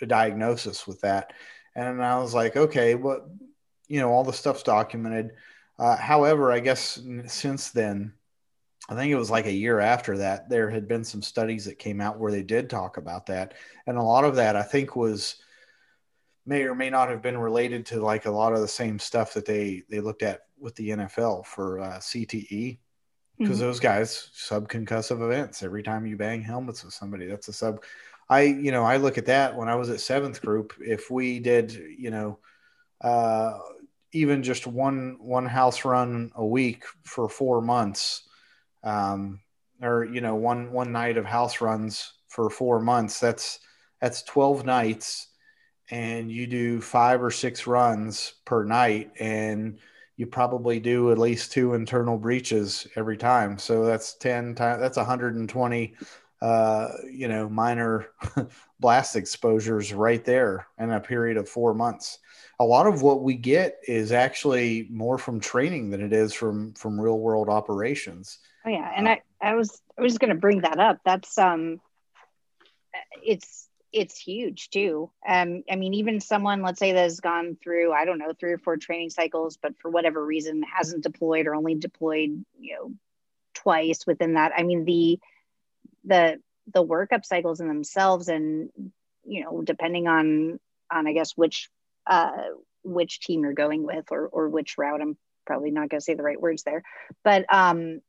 a 0.01 0.05
diagnosis 0.05 0.87
with 0.87 1.01
that. 1.01 1.33
And 1.75 2.01
I 2.03 2.17
was 2.19 2.33
like, 2.33 2.55
okay, 2.55 2.95
well, 2.95 3.29
you 3.87 3.99
know, 3.99 4.09
all 4.09 4.23
the 4.23 4.33
stuff's 4.33 4.63
documented. 4.63 5.31
Uh, 5.77 5.97
however, 5.97 6.51
I 6.51 6.59
guess 6.59 7.01
since 7.27 7.71
then, 7.71 8.13
I 8.89 8.95
think 8.95 9.11
it 9.11 9.15
was 9.15 9.29
like 9.29 9.45
a 9.45 9.51
year 9.51 9.79
after 9.79 10.17
that, 10.17 10.49
there 10.49 10.69
had 10.69 10.87
been 10.87 11.03
some 11.03 11.21
studies 11.21 11.65
that 11.65 11.77
came 11.77 12.01
out 12.01 12.17
where 12.17 12.31
they 12.31 12.41
did 12.41 12.69
talk 12.69 12.97
about 12.97 13.27
that. 13.27 13.53
And 13.85 13.97
a 13.97 14.03
lot 14.03 14.25
of 14.25 14.35
that 14.37 14.55
I 14.55 14.63
think 14.63 14.95
was 14.95 15.35
may 16.45 16.63
or 16.63 16.73
may 16.73 16.89
not 16.89 17.09
have 17.09 17.21
been 17.21 17.37
related 17.37 17.85
to 17.85 18.01
like 18.01 18.25
a 18.25 18.31
lot 18.31 18.53
of 18.53 18.61
the 18.61 18.67
same 18.67 18.97
stuff 18.97 19.35
that 19.35 19.45
they 19.45 19.83
they 19.89 19.99
looked 19.99 20.23
at 20.23 20.41
with 20.59 20.75
the 20.75 20.89
NFL 20.89 21.45
for 21.45 21.79
uh, 21.79 21.97
CTE 21.99 22.79
because 23.37 23.57
mm-hmm. 23.57 23.65
those 23.65 23.79
guys 23.79 24.31
subconcussive 24.35 25.21
events 25.23 25.61
every 25.63 25.83
time 25.83 26.05
you 26.05 26.17
bang 26.17 26.41
helmets 26.41 26.83
with 26.83 26.93
somebody 26.93 27.27
that's 27.27 27.47
a 27.47 27.53
sub 27.53 27.83
I 28.29 28.41
you 28.41 28.71
know 28.71 28.83
I 28.83 28.97
look 28.97 29.17
at 29.17 29.27
that 29.27 29.55
when 29.55 29.69
I 29.69 29.75
was 29.75 29.89
at 29.89 29.99
seventh 29.99 30.41
group 30.41 30.73
if 30.79 31.11
we 31.11 31.39
did 31.39 31.71
you 31.71 32.09
know 32.09 32.39
uh, 33.01 33.59
even 34.11 34.43
just 34.43 34.67
one 34.67 35.17
one 35.19 35.45
house 35.45 35.85
run 35.85 36.31
a 36.35 36.45
week 36.45 36.83
for 37.03 37.29
four 37.29 37.61
months 37.61 38.23
um, 38.83 39.39
or 39.81 40.05
you 40.05 40.21
know 40.21 40.35
one 40.35 40.71
one 40.71 40.91
night 40.91 41.17
of 41.17 41.25
house 41.25 41.61
runs 41.61 42.13
for 42.27 42.49
four 42.49 42.79
months 42.79 43.19
that's 43.19 43.59
that's 44.01 44.23
12 44.23 44.65
nights. 44.65 45.27
And 45.91 46.31
you 46.31 46.45
do 46.45 46.81
five 46.81 47.23
or 47.23 47.31
six 47.31 47.65
runs 47.65 48.33
per 48.45 48.63
night 48.63 49.11
and 49.19 49.79
you 50.17 50.27
probably 50.27 50.79
do 50.79 51.11
at 51.11 51.17
least 51.17 51.51
two 51.51 51.73
internal 51.73 52.17
breaches 52.17 52.87
every 52.95 53.17
time. 53.17 53.57
So 53.57 53.85
that's 53.85 54.13
10 54.15 54.55
times 54.55 54.81
that's 54.81 54.97
120 54.97 55.95
uh, 56.41 56.87
you 57.11 57.27
know 57.27 57.49
minor 57.49 58.11
blast 58.79 59.17
exposures 59.17 59.93
right 59.93 60.23
there 60.23 60.67
in 60.77 60.91
a 60.91 60.99
period 60.99 61.37
of 61.37 61.49
four 61.49 61.73
months. 61.73 62.19
A 62.59 62.65
lot 62.65 62.87
of 62.87 63.01
what 63.01 63.23
we 63.23 63.33
get 63.33 63.79
is 63.87 64.11
actually 64.11 64.87
more 64.91 65.17
from 65.17 65.39
training 65.39 65.89
than 65.89 66.01
it 66.01 66.13
is 66.13 66.33
from 66.33 66.73
from 66.73 66.99
real 67.01 67.19
world 67.19 67.49
operations 67.49 68.39
Oh 68.65 68.69
yeah, 68.69 68.91
and 68.95 69.07
I 69.07 69.21
I 69.41 69.55
was 69.55 69.81
I 69.97 70.01
was 70.01 70.17
going 70.17 70.29
to 70.29 70.39
bring 70.39 70.61
that 70.61 70.79
up. 70.79 70.99
That's 71.05 71.37
um, 71.37 71.79
it's 73.23 73.67
it's 73.91 74.19
huge 74.19 74.69
too. 74.69 75.09
Um, 75.27 75.63
I 75.69 75.75
mean, 75.75 75.95
even 75.95 76.19
someone, 76.19 76.61
let's 76.61 76.79
say, 76.79 76.91
that 76.91 77.01
has 77.01 77.19
gone 77.19 77.57
through, 77.63 77.91
I 77.91 78.05
don't 78.05 78.19
know, 78.19 78.33
three 78.39 78.51
or 78.51 78.59
four 78.59 78.77
training 78.77 79.09
cycles, 79.09 79.57
but 79.61 79.73
for 79.81 79.89
whatever 79.89 80.23
reason 80.23 80.63
hasn't 80.63 81.03
deployed 81.03 81.47
or 81.47 81.55
only 81.55 81.75
deployed, 81.75 82.45
you 82.59 82.75
know, 82.75 82.93
twice 83.55 84.05
within 84.05 84.35
that. 84.35 84.51
I 84.55 84.63
mean, 84.63 84.85
the 84.85 85.19
the 86.03 86.39
the 86.71 86.85
workup 86.85 87.25
cycles 87.25 87.61
in 87.61 87.67
themselves, 87.67 88.27
and 88.27 88.69
you 89.23 89.43
know, 89.43 89.61
depending 89.61 90.07
on 90.07 90.59
on 90.91 91.07
I 91.07 91.13
guess 91.13 91.31
which 91.35 91.69
uh, 92.05 92.31
which 92.83 93.21
team 93.21 93.43
you're 93.43 93.53
going 93.53 93.83
with 93.83 94.05
or 94.11 94.27
or 94.27 94.49
which 94.49 94.77
route. 94.77 95.01
I'm 95.01 95.17
probably 95.45 95.71
not 95.71 95.89
going 95.89 95.99
to 95.99 96.03
say 96.03 96.13
the 96.13 96.23
right 96.23 96.39
words 96.39 96.63
there, 96.63 96.83
but 97.23 97.51
um, 97.51 98.01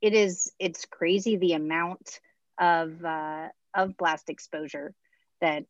it, 0.00 0.14
is 0.14 0.52
it's 0.58 0.84
crazy 0.84 1.36
the 1.36 1.54
amount 1.54 2.20
of 2.58 3.04
uh, 3.04 3.48
of 3.74 3.96
blast 3.96 4.28
exposure 4.28 4.94
that 5.40 5.64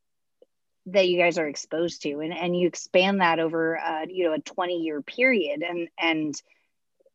that 0.92 1.08
you 1.08 1.18
guys 1.18 1.38
are 1.38 1.48
exposed 1.48 2.02
to. 2.02 2.20
And, 2.20 2.32
and 2.32 2.58
you 2.58 2.66
expand 2.66 3.20
that 3.20 3.38
over 3.38 3.78
uh, 3.78 4.06
you 4.08 4.24
know 4.24 4.34
a 4.34 4.40
20 4.40 4.78
year 4.78 5.02
period. 5.02 5.62
And 5.62 5.88
and 5.98 6.34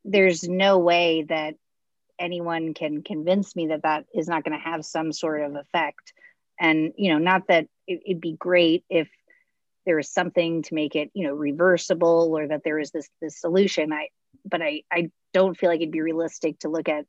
there's 0.05 0.43
no 0.43 0.79
way 0.79 1.23
that 1.29 1.55
anyone 2.19 2.73
can 2.73 3.01
convince 3.01 3.55
me 3.55 3.67
that 3.67 3.83
that 3.83 4.05
is 4.13 4.27
not 4.27 4.43
going 4.43 4.57
to 4.57 4.63
have 4.63 4.85
some 4.85 5.11
sort 5.11 5.41
of 5.41 5.55
effect. 5.55 6.13
And 6.59 6.93
you 6.97 7.11
know 7.11 7.19
not 7.19 7.47
that 7.47 7.67
it, 7.87 8.01
it'd 8.05 8.21
be 8.21 8.33
great 8.33 8.83
if 8.89 9.09
there 9.85 9.99
is 9.99 10.09
something 10.09 10.63
to 10.63 10.75
make 10.75 10.95
it 10.95 11.09
you 11.13 11.27
know 11.27 11.33
reversible 11.33 12.31
or 12.37 12.47
that 12.47 12.63
there 12.63 12.79
is 12.79 12.91
this 12.91 13.09
this 13.21 13.39
solution. 13.39 13.91
I 13.91 14.09
but 14.45 14.61
i 14.61 14.83
i 14.91 15.09
don't 15.33 15.57
feel 15.57 15.69
like 15.69 15.81
it'd 15.81 15.91
be 15.91 16.01
realistic 16.01 16.59
to 16.59 16.69
look 16.69 16.87
at 16.89 17.05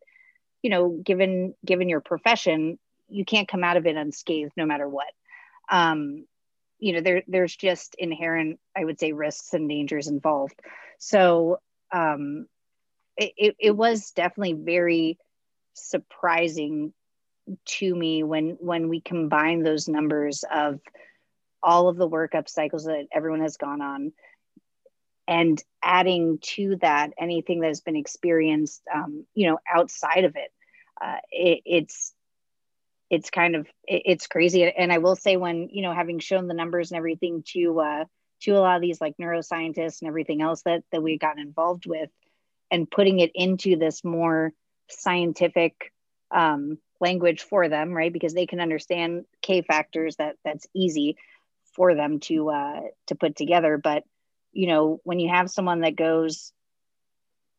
you 0.62 0.70
know 0.70 0.90
given 1.04 1.54
given 1.64 1.88
your 1.88 2.00
profession 2.00 2.78
you 3.08 3.24
can't 3.24 3.48
come 3.48 3.62
out 3.62 3.76
of 3.76 3.86
it 3.86 3.96
unscathed 3.96 4.52
no 4.56 4.66
matter 4.66 4.88
what. 4.88 5.12
Um, 5.70 6.26
you 6.78 6.92
know 6.92 7.00
there 7.00 7.22
there's 7.28 7.54
just 7.54 7.94
inherent 7.98 8.58
i 8.76 8.84
would 8.84 8.98
say 8.98 9.12
risks 9.12 9.54
and 9.54 9.68
dangers 9.68 10.08
involved. 10.08 10.60
So 10.98 11.60
um, 11.92 12.46
it, 13.16 13.54
it, 13.58 13.76
was 13.76 14.10
definitely 14.10 14.54
very 14.54 15.18
surprising 15.74 16.92
to 17.66 17.94
me 17.94 18.22
when 18.22 18.56
when 18.60 18.88
we 18.88 19.00
combine 19.00 19.62
those 19.62 19.88
numbers 19.88 20.44
of 20.52 20.80
all 21.62 21.88
of 21.88 21.96
the 21.96 22.08
workup 22.08 22.48
cycles 22.48 22.84
that 22.84 23.06
everyone 23.12 23.40
has 23.40 23.56
gone 23.56 23.80
on 23.80 24.12
and 25.26 25.62
adding 25.82 26.38
to 26.42 26.76
that 26.80 27.12
anything 27.18 27.60
that 27.60 27.68
has 27.68 27.80
been 27.80 27.96
experienced 27.96 28.82
um, 28.92 29.24
you 29.34 29.48
know 29.48 29.58
outside 29.72 30.24
of 30.24 30.36
it, 30.36 30.52
uh, 31.02 31.18
it 31.30 31.60
it's 31.64 32.14
it's 33.10 33.30
kind 33.30 33.54
of 33.54 33.66
it's 33.86 34.26
crazy. 34.26 34.64
And 34.64 34.92
i 34.92 34.98
will 34.98 35.16
say 35.16 35.36
when 35.36 35.68
you 35.70 35.82
know 35.82 35.92
having 35.92 36.18
shown 36.18 36.48
the 36.48 36.54
numbers 36.54 36.90
and 36.90 36.98
everything 36.98 37.44
to 37.52 37.80
uh 37.80 38.04
to 38.40 38.52
a 38.52 38.60
lot 38.60 38.76
of 38.76 38.82
these 38.82 39.00
like 39.00 39.16
neuroscientists 39.20 40.00
and 40.02 40.08
everything 40.08 40.42
else 40.42 40.62
that 40.62 40.82
that 40.92 41.02
we 41.02 41.18
got 41.18 41.38
involved 41.38 41.86
with 41.86 42.10
and 42.70 42.90
putting 42.90 43.20
it 43.20 43.30
into 43.34 43.76
this 43.76 44.04
more 44.04 44.52
scientific 44.90 45.92
um, 46.30 46.78
language 47.00 47.42
for 47.42 47.68
them 47.68 47.92
right? 47.92 48.12
Because 48.12 48.34
they 48.34 48.46
can 48.46 48.60
understand 48.60 49.24
k 49.42 49.62
factors 49.62 50.16
that 50.16 50.36
that's 50.44 50.66
easy 50.74 51.16
for 51.76 51.94
them 51.94 52.20
to 52.20 52.50
uh 52.50 52.80
to 53.06 53.14
put 53.14 53.36
together. 53.36 53.78
But 53.78 54.04
you 54.54 54.66
know 54.66 55.00
when 55.04 55.18
you 55.18 55.28
have 55.28 55.50
someone 55.50 55.80
that 55.80 55.96
goes 55.96 56.52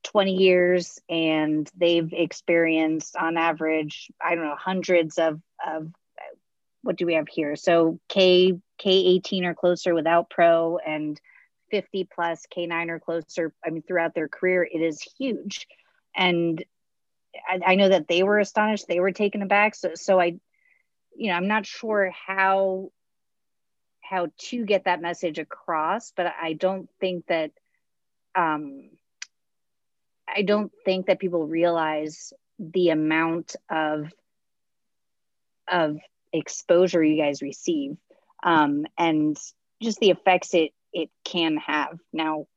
20 0.04 0.36
years 0.36 1.00
and 1.10 1.70
they've 1.76 2.14
experienced 2.14 3.16
on 3.16 3.38
average 3.38 4.12
i 4.24 4.36
don't 4.36 4.46
know 4.46 4.56
hundreds 4.56 5.18
of, 5.18 5.40
of 5.66 5.92
what 6.86 6.98
do 6.98 7.08
we 7.08 7.16
have 7.16 7.28
here? 7.28 7.56
So 7.56 8.00
k 8.08 8.54
k18 8.80 9.46
or 9.46 9.56
closer 9.56 9.96
without 9.96 10.30
pro 10.30 10.78
and 10.78 11.20
50 11.72 12.08
plus 12.14 12.46
k9 12.56 12.90
or 12.90 13.00
closer 13.00 13.54
i 13.66 13.72
mean 13.72 13.82
throughout 13.82 14.14
their 14.14 14.28
career 14.28 14.64
it 14.64 14.80
is 14.82 15.02
huge. 15.18 15.68
And 16.16 16.64
I, 17.50 17.72
I 17.72 17.76
know 17.76 17.90
that 17.90 18.08
they 18.08 18.24
were 18.24 18.40
astonished. 18.40 18.88
They 18.88 19.00
were 19.00 19.12
taken 19.12 19.42
aback. 19.42 19.76
So 19.76 19.92
so 19.96 20.20
i 20.20 20.38
you 21.18 21.30
know 21.30 21.34
i'm 21.34 21.48
not 21.48 21.66
sure 21.66 22.12
how 22.28 22.92
how 24.10 24.28
to 24.38 24.66
get 24.66 24.86
that 24.86 25.02
message 25.02 25.40
across 25.40 26.12
but 26.16 26.34
i 26.42 26.54
don't 26.54 26.90
think 27.00 27.26
that 27.28 27.52
um 28.36 28.90
I 30.28 30.42
don't 30.42 30.72
think 30.84 31.08
that 31.08 31.20
people 31.20 31.48
realize 31.48 32.34
the 32.60 32.90
amount 32.90 33.56
of 33.70 34.12
of 35.68 35.98
exposure 36.32 37.04
you 37.04 37.22
guys 37.22 37.42
receive 37.42 37.98
um, 38.44 38.86
and 38.98 39.38
just 39.82 40.00
the 40.00 40.12
effects 40.12 40.54
it 40.54 40.72
it 40.94 41.10
can 41.24 41.58
have. 41.58 42.00
Now, 42.14 42.48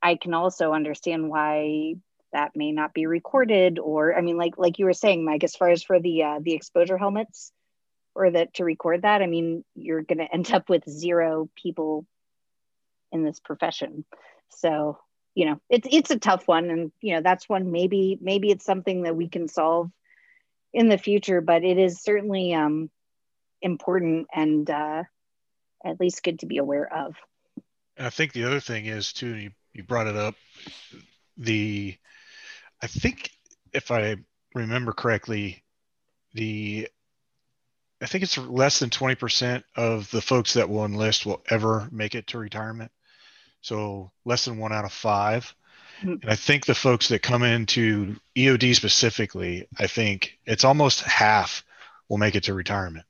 I 0.00 0.16
can 0.16 0.34
also 0.34 0.72
understand 0.72 1.28
why 1.28 1.94
that 2.32 2.56
may 2.56 2.72
not 2.72 2.94
be 2.94 3.06
recorded, 3.06 3.78
or 3.78 4.16
I 4.16 4.20
mean, 4.20 4.36
like 4.36 4.58
like 4.58 4.78
you 4.78 4.86
were 4.86 4.92
saying, 4.92 5.24
Mike, 5.24 5.44
as 5.44 5.56
far 5.56 5.68
as 5.68 5.82
for 5.82 6.00
the 6.00 6.22
uh, 6.22 6.38
the 6.42 6.54
exposure 6.54 6.98
helmets 6.98 7.52
or 8.14 8.30
that 8.30 8.54
to 8.54 8.64
record 8.64 9.02
that, 9.02 9.22
I 9.22 9.26
mean, 9.26 9.64
you're 9.74 10.02
going 10.02 10.18
to 10.18 10.32
end 10.32 10.52
up 10.52 10.68
with 10.68 10.88
zero 10.88 11.48
people 11.54 12.06
in 13.10 13.24
this 13.24 13.40
profession. 13.40 14.04
So 14.48 14.98
you 15.34 15.46
know 15.46 15.60
it's 15.68 15.88
it's 15.90 16.10
a 16.10 16.18
tough 16.18 16.46
one 16.46 16.70
and 16.70 16.92
you 17.00 17.14
know 17.14 17.22
that's 17.22 17.48
one 17.48 17.72
maybe 17.72 18.18
maybe 18.20 18.50
it's 18.50 18.64
something 18.64 19.02
that 19.02 19.16
we 19.16 19.28
can 19.28 19.48
solve 19.48 19.90
in 20.72 20.88
the 20.88 20.98
future 20.98 21.40
but 21.40 21.64
it 21.64 21.78
is 21.78 22.02
certainly 22.02 22.54
um 22.54 22.90
important 23.60 24.26
and 24.32 24.68
uh 24.68 25.02
at 25.84 26.00
least 26.00 26.22
good 26.22 26.40
to 26.40 26.46
be 26.46 26.58
aware 26.58 26.92
of 26.92 27.16
i 27.98 28.10
think 28.10 28.32
the 28.32 28.44
other 28.44 28.60
thing 28.60 28.86
is 28.86 29.12
too 29.12 29.34
you, 29.34 29.50
you 29.72 29.82
brought 29.82 30.06
it 30.06 30.16
up 30.16 30.34
the 31.36 31.96
i 32.82 32.86
think 32.86 33.30
if 33.72 33.90
i 33.90 34.16
remember 34.54 34.92
correctly 34.92 35.62
the 36.34 36.88
i 38.02 38.06
think 38.06 38.24
it's 38.24 38.36
less 38.38 38.78
than 38.78 38.90
20% 38.90 39.62
of 39.76 40.10
the 40.10 40.20
folks 40.20 40.54
that 40.54 40.68
will 40.68 40.84
enlist 40.84 41.24
will 41.24 41.42
ever 41.48 41.88
make 41.90 42.14
it 42.14 42.26
to 42.28 42.38
retirement 42.38 42.90
so 43.60 44.10
less 44.24 44.44
than 44.44 44.58
one 44.58 44.72
out 44.72 44.84
of 44.84 44.92
5 44.92 45.54
mm-hmm. 46.00 46.12
And 46.22 46.30
I 46.30 46.34
think 46.34 46.66
the 46.66 46.74
folks 46.74 47.08
that 47.08 47.22
come 47.22 47.44
into 47.44 48.16
EOD 48.36 48.74
specifically, 48.74 49.68
I 49.78 49.86
think 49.86 50.36
it's 50.44 50.64
almost 50.64 51.00
half 51.02 51.64
will 52.08 52.18
make 52.18 52.34
it 52.34 52.44
to 52.44 52.54
retirement 52.54 53.06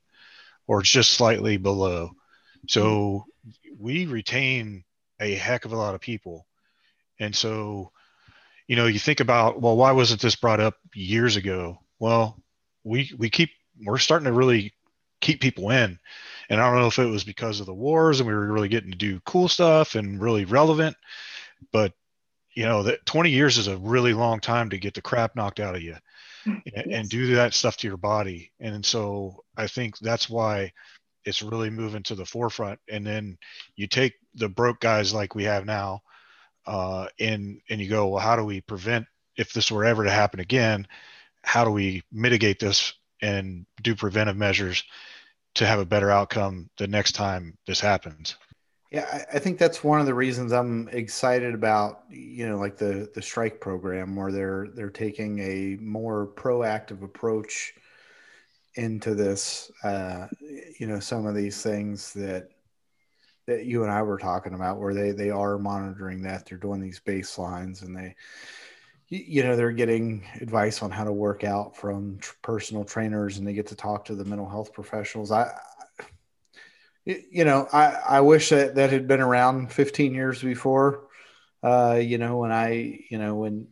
or 0.67 0.81
just 0.81 1.11
slightly 1.11 1.57
below. 1.57 2.11
So 2.67 3.25
mm-hmm. 3.45 3.71
we 3.79 4.05
retain 4.05 4.83
a 5.19 5.35
heck 5.35 5.65
of 5.65 5.73
a 5.73 5.77
lot 5.77 5.95
of 5.95 6.01
people. 6.01 6.45
And 7.19 7.35
so, 7.35 7.91
you 8.67 8.75
know, 8.75 8.87
you 8.87 8.99
think 8.99 9.19
about, 9.19 9.61
well, 9.61 9.75
why 9.75 9.91
wasn't 9.91 10.21
this 10.21 10.35
brought 10.35 10.59
up 10.59 10.75
years 10.93 11.35
ago? 11.35 11.79
Well, 11.99 12.37
we 12.83 13.11
we 13.17 13.29
keep 13.29 13.49
we're 13.83 13.97
starting 13.97 14.25
to 14.25 14.33
really 14.33 14.73
keep 15.23 15.41
people 15.41 15.71
in. 15.71 15.97
And 16.49 16.61
I 16.61 16.69
don't 16.69 16.79
know 16.79 16.87
if 16.87 16.99
it 16.99 17.05
was 17.05 17.23
because 17.23 17.59
of 17.59 17.65
the 17.65 17.73
wars 17.73 18.19
and 18.19 18.27
we 18.27 18.35
were 18.35 18.51
really 18.51 18.67
getting 18.67 18.91
to 18.91 18.97
do 18.97 19.21
cool 19.21 19.47
stuff 19.47 19.95
and 19.95 20.21
really 20.21 20.45
relevant, 20.45 20.95
but 21.71 21.93
you 22.53 22.65
know 22.65 22.83
that 22.83 23.03
20 23.07 23.31
years 23.31 23.57
is 23.57 23.67
a 23.67 23.77
really 23.77 24.13
long 24.13 24.39
time 24.39 24.69
to 24.69 24.77
get 24.77 24.93
the 24.93 25.01
crap 25.01 25.35
knocked 25.35 25.59
out 25.59 25.75
of 25.75 25.81
you 25.81 25.95
and, 26.45 26.61
yes. 26.65 26.85
and 26.91 27.09
do 27.09 27.35
that 27.35 27.53
stuff 27.53 27.77
to 27.77 27.87
your 27.87 27.97
body. 27.97 28.51
And 28.59 28.85
so 28.85 29.43
I 29.57 29.65
think 29.65 29.97
that's 29.97 30.29
why 30.29 30.71
it's 31.25 31.41
really 31.41 31.69
moving 31.69 32.03
to 32.03 32.15
the 32.15 32.25
forefront. 32.25 32.79
And 32.89 33.07
then 33.07 33.37
you 33.75 33.87
take 33.87 34.13
the 34.35 34.49
broke 34.49 34.81
guys 34.81 35.13
like 35.13 35.33
we 35.33 35.45
have 35.45 35.65
now, 35.65 36.01
uh, 36.67 37.07
and 37.19 37.59
and 37.69 37.81
you 37.81 37.89
go, 37.89 38.09
well, 38.09 38.21
how 38.21 38.35
do 38.35 38.43
we 38.43 38.61
prevent 38.61 39.05
if 39.37 39.53
this 39.53 39.71
were 39.71 39.85
ever 39.85 40.03
to 40.03 40.11
happen 40.11 40.41
again? 40.41 40.85
How 41.43 41.63
do 41.63 41.71
we 41.71 42.03
mitigate 42.11 42.59
this 42.59 42.93
and 43.21 43.65
do 43.81 43.95
preventive 43.95 44.37
measures 44.37 44.83
to 45.55 45.65
have 45.65 45.79
a 45.79 45.85
better 45.85 46.09
outcome 46.09 46.69
the 46.77 46.87
next 46.87 47.13
time 47.13 47.57
this 47.67 47.79
happens. 47.79 48.35
Yeah, 48.91 49.25
I, 49.33 49.39
think 49.39 49.57
that's 49.57 49.83
one 49.83 49.99
of 49.99 50.05
the 50.05 50.13
reasons 50.13 50.51
I'm 50.51 50.87
excited 50.89 51.55
about, 51.55 52.03
you 52.11 52.47
know, 52.47 52.59
like 52.59 52.77
the 52.77 53.09
the 53.15 53.23
strike 53.23 53.59
program 53.59 54.15
where 54.15 54.31
they're 54.31 54.67
they're 54.75 54.91
taking 54.91 55.39
a 55.39 55.77
more 55.81 56.27
proactive 56.35 57.01
approach 57.01 57.73
into 58.75 59.15
this. 59.15 59.71
Uh, 59.83 60.27
you 60.79 60.85
know, 60.85 60.99
some 60.99 61.25
of 61.25 61.33
these 61.33 61.63
things 61.63 62.13
that 62.13 62.49
that 63.47 63.65
you 63.65 63.81
and 63.81 63.91
I 63.91 64.03
were 64.03 64.19
talking 64.19 64.53
about, 64.53 64.79
where 64.79 64.93
they 64.93 65.09
they 65.09 65.31
are 65.31 65.57
monitoring 65.57 66.21
that, 66.21 66.45
they're 66.45 66.59
doing 66.59 66.79
these 66.79 66.99
baselines, 66.99 67.81
and 67.81 67.97
they 67.97 68.15
you 69.09 69.43
know 69.43 69.55
they're 69.55 69.71
getting 69.71 70.25
advice 70.41 70.81
on 70.81 70.91
how 70.91 71.03
to 71.03 71.11
work 71.11 71.43
out 71.43 71.75
from 71.75 72.19
personal 72.41 72.83
trainers 72.83 73.37
and 73.37 73.47
they 73.47 73.53
get 73.53 73.67
to 73.67 73.75
talk 73.75 74.05
to 74.05 74.15
the 74.15 74.25
mental 74.25 74.49
health 74.49 74.73
professionals 74.73 75.31
i 75.31 75.51
you 77.05 77.43
know 77.43 77.67
i 77.73 77.85
i 78.07 78.21
wish 78.21 78.49
that 78.49 78.75
that 78.75 78.89
had 78.91 79.07
been 79.07 79.21
around 79.21 79.71
15 79.71 80.13
years 80.13 80.41
before 80.41 81.07
uh 81.63 81.99
you 82.01 82.17
know 82.17 82.37
when 82.37 82.51
i 82.51 82.99
you 83.09 83.17
know 83.17 83.35
when 83.35 83.67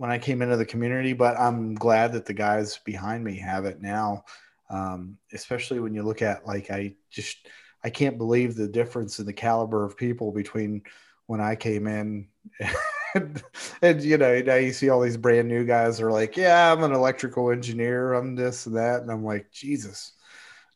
when 0.00 0.10
I 0.10 0.16
came 0.16 0.40
into 0.40 0.56
the 0.56 0.64
community, 0.64 1.12
but 1.12 1.38
I'm 1.38 1.74
glad 1.74 2.14
that 2.14 2.24
the 2.24 2.32
guys 2.32 2.78
behind 2.86 3.22
me 3.22 3.38
have 3.40 3.66
it 3.66 3.82
now. 3.82 4.24
Um, 4.70 5.18
especially 5.34 5.78
when 5.78 5.92
you 5.92 6.02
look 6.02 6.22
at 6.22 6.46
like 6.46 6.70
I 6.70 6.94
just 7.10 7.46
I 7.84 7.90
can't 7.90 8.16
believe 8.16 8.54
the 8.54 8.66
difference 8.66 9.18
in 9.18 9.26
the 9.26 9.34
caliber 9.34 9.84
of 9.84 9.98
people 9.98 10.32
between 10.32 10.84
when 11.26 11.42
I 11.42 11.54
came 11.54 11.86
in 11.86 12.28
and, 13.14 13.42
and, 13.82 14.02
you 14.02 14.18
know 14.18 14.40
now 14.40 14.54
you 14.54 14.72
see 14.72 14.88
all 14.88 15.00
these 15.00 15.16
brand 15.16 15.48
new 15.48 15.64
guys 15.64 16.00
are 16.00 16.10
like 16.10 16.36
yeah 16.36 16.72
I'm 16.72 16.82
an 16.82 16.92
electrical 16.92 17.50
engineer. 17.50 18.14
I'm 18.14 18.34
this 18.34 18.66
and 18.66 18.76
that. 18.76 19.02
And 19.02 19.10
I'm 19.10 19.24
like 19.24 19.50
Jesus. 19.50 20.12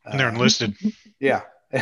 And 0.05 0.19
they're 0.19 0.29
uh, 0.29 0.33
enlisted. 0.33 0.75
Yeah. 1.19 1.41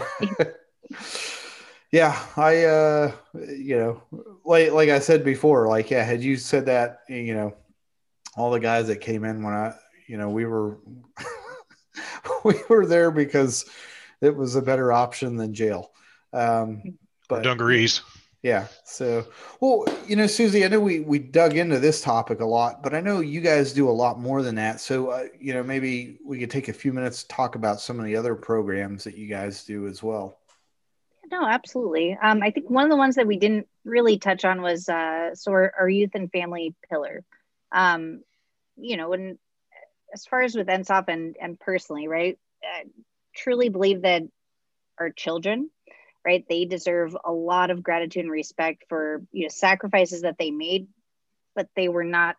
Yeah 1.91 2.20
I 2.36 2.64
uh 2.64 3.12
you 3.36 3.78
know 3.78 4.01
like 4.43 4.72
like 4.72 4.89
I 4.89 4.97
said 4.97 5.24
before 5.24 5.68
like 5.68 5.91
yeah 5.91 6.04
had 6.04 6.24
you 6.24 6.38
said 6.38 6.66
that 6.66 7.01
you 7.08 7.36
know 7.36 7.54
all 8.36 8.49
the 8.49 8.60
guys 8.60 8.88
that 8.88 8.99
came 8.99 9.24
in 9.24 9.43
when 9.43 9.54
I 9.54 9.76
you 10.08 10.18
know 10.18 10.32
we 10.32 10.45
were 10.45 10.80
we 12.43 12.56
were 12.68 12.88
there 12.88 13.12
because 13.12 13.66
it 14.22 14.36
was 14.36 14.56
a 14.56 14.62
better 14.62 14.91
option 14.91 15.38
than 15.38 15.54
jail. 15.54 15.91
Um, 16.32 16.97
but 17.30 17.43
dungarees. 17.43 18.01
Yeah. 18.43 18.67
So, 18.83 19.25
well, 19.61 19.85
you 20.05 20.17
know, 20.17 20.27
Susie, 20.27 20.65
I 20.65 20.67
know 20.67 20.81
we 20.81 20.99
we 20.99 21.17
dug 21.17 21.55
into 21.55 21.79
this 21.79 22.01
topic 22.01 22.41
a 22.41 22.45
lot, 22.45 22.83
but 22.83 22.93
I 22.93 22.99
know 22.99 23.21
you 23.21 23.39
guys 23.39 23.71
do 23.71 23.89
a 23.89 23.91
lot 23.91 24.19
more 24.19 24.41
than 24.41 24.55
that. 24.55 24.81
So, 24.81 25.07
uh, 25.11 25.27
you 25.39 25.53
know, 25.53 25.63
maybe 25.63 26.19
we 26.25 26.39
could 26.39 26.51
take 26.51 26.67
a 26.67 26.73
few 26.73 26.91
minutes 26.91 27.21
to 27.23 27.29
talk 27.29 27.55
about 27.55 27.79
some 27.79 27.99
of 27.99 28.05
the 28.05 28.17
other 28.17 28.35
programs 28.35 29.05
that 29.05 29.17
you 29.17 29.27
guys 29.27 29.63
do 29.63 29.87
as 29.87 30.03
well. 30.03 30.39
No, 31.31 31.45
absolutely. 31.47 32.17
Um, 32.21 32.43
I 32.43 32.51
think 32.51 32.69
one 32.69 32.83
of 32.83 32.89
the 32.89 32.97
ones 32.97 33.15
that 33.15 33.27
we 33.27 33.37
didn't 33.37 33.65
really 33.85 34.19
touch 34.19 34.43
on 34.43 34.61
was 34.61 34.89
uh, 34.89 35.33
so 35.35 35.51
our, 35.53 35.73
our 35.79 35.89
youth 35.89 36.11
and 36.13 36.29
family 36.29 36.75
pillar. 36.89 37.23
Um, 37.71 38.23
you 38.75 38.97
know, 38.97 39.09
when 39.09 39.39
as 40.13 40.25
far 40.25 40.41
as 40.41 40.53
with 40.53 40.67
NSOF 40.67 41.05
and 41.07 41.37
and 41.41 41.57
personally, 41.57 42.09
right? 42.09 42.37
Uh, 42.61 42.89
truly 43.33 43.69
believe 43.69 44.01
that 44.01 44.23
our 44.99 45.11
children 45.11 45.69
right? 46.26 46.45
They 46.47 46.65
deserve 46.65 47.15
a 47.24 47.32
lot 47.32 47.71
of 47.71 47.84
gratitude 47.84 48.24
and 48.24 48.32
respect 48.32 48.86
for 48.89 49.24
you 49.32 49.43
know 49.43 49.49
sacrifices 49.49 50.21
that 50.21 50.38
they 50.38 50.51
made 50.51 50.88
but 51.55 51.69
they 51.76 51.88
were 51.88 52.03
not 52.03 52.38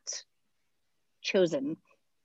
chosen 1.22 1.76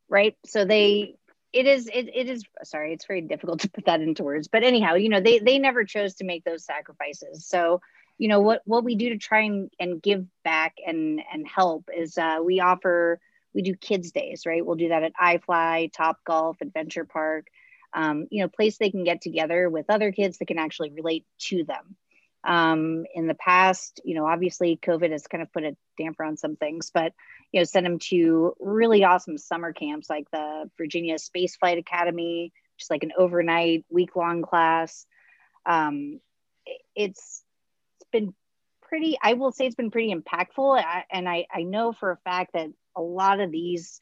right? 0.10 0.36
So 0.45 0.66
they 0.66 1.16
it 1.51 1.66
is 1.66 1.88
it, 1.88 2.10
it 2.14 2.30
is 2.30 2.43
sorry 2.64 2.93
it's 2.93 3.05
very 3.05 3.22
difficult 3.22 3.60
to 3.62 3.70
put 3.70 3.86
that 3.86 4.01
into 4.01 4.24
words 4.24 4.47
but 4.47 4.64
anyhow 4.64 4.95
you 4.95 5.10
know 5.10 5.22
they 5.22 5.39
they 5.39 5.57
never 5.57 5.84
chose 5.84 6.16
to 6.16 6.26
make 6.26 6.43
those 6.43 6.66
sacrifices. 6.66 7.45
So 7.45 7.82
you 8.18 8.28
know 8.28 8.41
what 8.41 8.62
what 8.66 8.84
we 8.84 8.95
do 8.95 9.10
to 9.10 9.18
try 9.18 9.41
and, 9.41 9.72
and 9.80 10.01
give 10.01 10.26
back 10.43 10.76
and 10.86 11.22
and 11.32 11.47
help 11.47 11.89
is 11.95 12.18
uh, 12.18 12.39
we 12.43 12.60
offer 12.60 13.20
we 13.53 13.62
do 13.62 13.76
kids 13.76 14.12
days 14.12 14.43
right? 14.45 14.66
We'll 14.66 14.76
do 14.76 14.89
that 14.89 15.03
at 15.03 15.14
iFly 15.16 15.91
top 15.93 16.18
golf 16.26 16.57
adventure 16.62 17.05
park 17.05 17.47
um, 17.94 18.28
you 18.30 18.42
know, 18.42 18.50
place 18.50 18.78
they 18.78 18.92
can 18.92 19.04
get 19.04 19.22
together 19.22 19.70
with 19.70 19.90
other 19.90 20.12
kids 20.12 20.38
that 20.38 20.48
can 20.48 20.60
actually 20.60 20.92
relate 20.92 21.26
to 21.40 21.64
them. 21.64 21.96
Um, 22.44 23.06
in 23.14 23.28
the 23.28 23.36
past, 23.36 24.00
you 24.06 24.16
know, 24.16 24.26
obviously 24.26 24.80
COVID 24.82 25.12
has 25.12 25.28
kind 25.28 25.42
of 25.42 25.52
put 25.52 25.64
a 25.64 25.76
damper 25.98 26.24
on 26.24 26.38
some 26.38 26.56
things, 26.56 26.90
but 26.94 27.14
you 27.52 27.60
know, 27.60 27.66
send 27.66 27.86
them 27.86 28.00
to 28.00 28.56
really 28.60 29.04
awesome 29.04 29.38
summer 29.38 29.74
camps 29.74 30.10
like 30.10 30.30
the 30.32 30.70
Virginia 30.78 31.20
Space 31.20 31.58
Flight 31.58 31.78
Academy, 31.78 32.54
just 32.78 32.92
like 32.92 33.04
an 33.04 33.12
overnight 33.18 33.86
week 33.90 34.16
long 34.16 34.42
class. 34.42 35.06
Um, 35.66 36.22
it's 36.96 37.44
it's 38.00 38.10
been 38.12 38.34
pretty. 38.84 39.18
I 39.22 39.34
will 39.34 39.52
say 39.52 39.66
it's 39.66 39.76
been 39.76 39.92
pretty 39.92 40.14
impactful, 40.14 40.82
and 41.12 41.28
I 41.28 41.46
I 41.52 41.64
know 41.64 41.92
for 41.92 42.12
a 42.12 42.18
fact 42.18 42.54
that 42.54 42.70
a 42.96 43.02
lot 43.02 43.40
of 43.40 43.52
these 43.52 44.00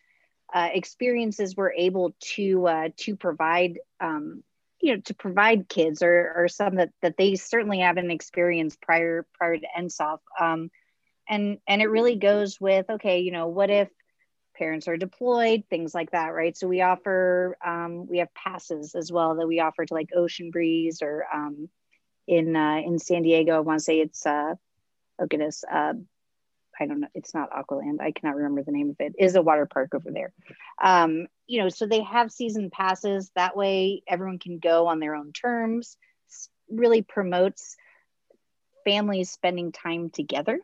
uh, 0.54 0.70
experiences 0.74 1.56
we're 1.56 1.74
able 1.74 2.16
to 2.20 2.68
uh, 2.68 2.90
to 2.98 3.16
provide 3.16 3.80
um, 4.00 4.44
you 4.82 4.96
know 4.96 5.02
to 5.02 5.14
provide 5.14 5.68
kids 5.70 6.02
or, 6.02 6.34
or 6.36 6.48
some 6.48 6.76
that, 6.76 6.90
that 7.02 7.18
they 7.18 7.36
certainly 7.36 7.80
haven't 7.80 8.12
experienced 8.12 8.82
prior 8.82 9.26
prior 9.34 9.58
to 9.58 9.68
NSOF 9.78 10.20
um, 10.40 10.70
and 11.28 11.58
and 11.68 11.82
it 11.82 11.88
really 11.88 12.16
goes 12.16 12.60
with 12.60 12.90
okay 12.90 13.20
you 13.20 13.32
know 13.32 13.48
what 13.48 13.70
if 13.70 13.90
parents 14.58 14.88
are 14.88 14.98
deployed 14.98 15.64
things 15.70 15.94
like 15.94 16.12
that 16.12 16.34
right? 16.34 16.58
So 16.58 16.68
we 16.68 16.82
offer 16.82 17.58
um, 17.66 18.08
we 18.08 18.20
have 18.20 18.34
passes 18.34 18.96
as 18.96 19.12
well 19.12 19.36
that 19.36 19.48
we 19.48 19.60
offer 19.60 19.86
to 19.86 19.94
like 19.94 20.10
Ocean 20.16 20.52
Breeze 20.52 21.02
or 21.02 21.26
um, 21.34 21.70
in 22.28 22.56
uh, 22.56 22.82
in 22.86 23.00
San 23.00 23.22
Diego. 23.22 23.56
I 23.56 23.60
want 23.60 23.80
to 23.80 23.84
say 23.84 24.00
it's 24.00 24.26
uh, 24.26 24.56
oh 25.20 25.26
goodness 25.28 25.64
uh, 25.72 25.94
I 26.80 26.86
don't 26.86 27.02
know, 27.02 27.08
it's 27.14 27.34
not 27.34 27.52
Aqualand. 27.52 28.02
I 28.02 28.12
cannot 28.12 28.36
remember 28.36 28.64
the 28.64 28.72
name 28.72 28.90
of 28.90 28.96
it. 29.00 29.16
Is 29.18 29.36
a 29.36 29.42
water 29.42 29.66
park 29.66 29.94
over 29.94 30.12
there. 30.12 30.34
Um, 30.82 31.28
you 31.48 31.62
know, 31.62 31.70
so 31.70 31.86
they 31.86 32.04
have 32.04 32.32
season 32.32 32.70
passes. 32.70 33.32
That 33.36 33.56
way, 33.56 34.04
everyone 34.08 34.40
can 34.40 34.60
go 34.60 34.88
on 34.88 35.00
their 35.00 35.16
own 35.16 35.32
terms. 35.34 35.98
Really 36.70 37.02
promotes 37.02 37.76
families 38.84 39.32
spending 39.32 39.72
time 39.72 40.10
together, 40.10 40.60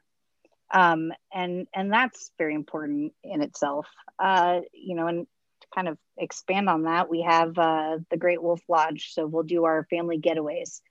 um, 0.74 1.14
and 1.34 1.68
and 1.74 1.91
that's 1.91 2.32
very 2.38 2.55
important 2.55 3.14
in 3.24 3.41
itself. 3.41 3.88
Uh, 4.20 4.61
you 4.74 4.95
know, 4.95 5.07
and 5.07 5.28
to 5.61 5.68
kind 5.74 5.88
of 5.88 5.97
expand 6.18 6.70
on 6.70 6.84
that, 6.84 7.09
we 7.09 7.22
have 7.22 7.57
uh, 7.57 7.99
the 8.09 8.18
Great 8.18 8.41
Wolf 8.43 8.61
Lodge. 8.68 9.14
So 9.14 9.26
we'll 9.26 9.43
do 9.43 9.64
our 9.64 9.86
family 9.89 10.20
getaways 10.20 10.82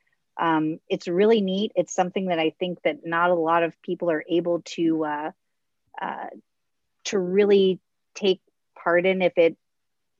um, 0.41 0.79
it's 0.89 1.09
really 1.09 1.41
neat. 1.41 1.73
It's 1.75 1.95
something 1.95 2.27
that 2.27 2.39
I 2.39 2.55
think 2.59 2.83
that 2.83 3.05
not 3.05 3.31
a 3.31 3.35
lot 3.35 3.63
of 3.63 3.81
people 3.83 4.11
are 4.11 4.25
able 4.29 4.63
to 4.77 5.05
uh, 5.05 5.31
uh, 6.01 6.27
to 7.05 7.19
really 7.19 7.81
take 8.15 8.41
part 8.83 9.07
in. 9.07 9.23
If 9.23 9.37
it, 9.37 9.57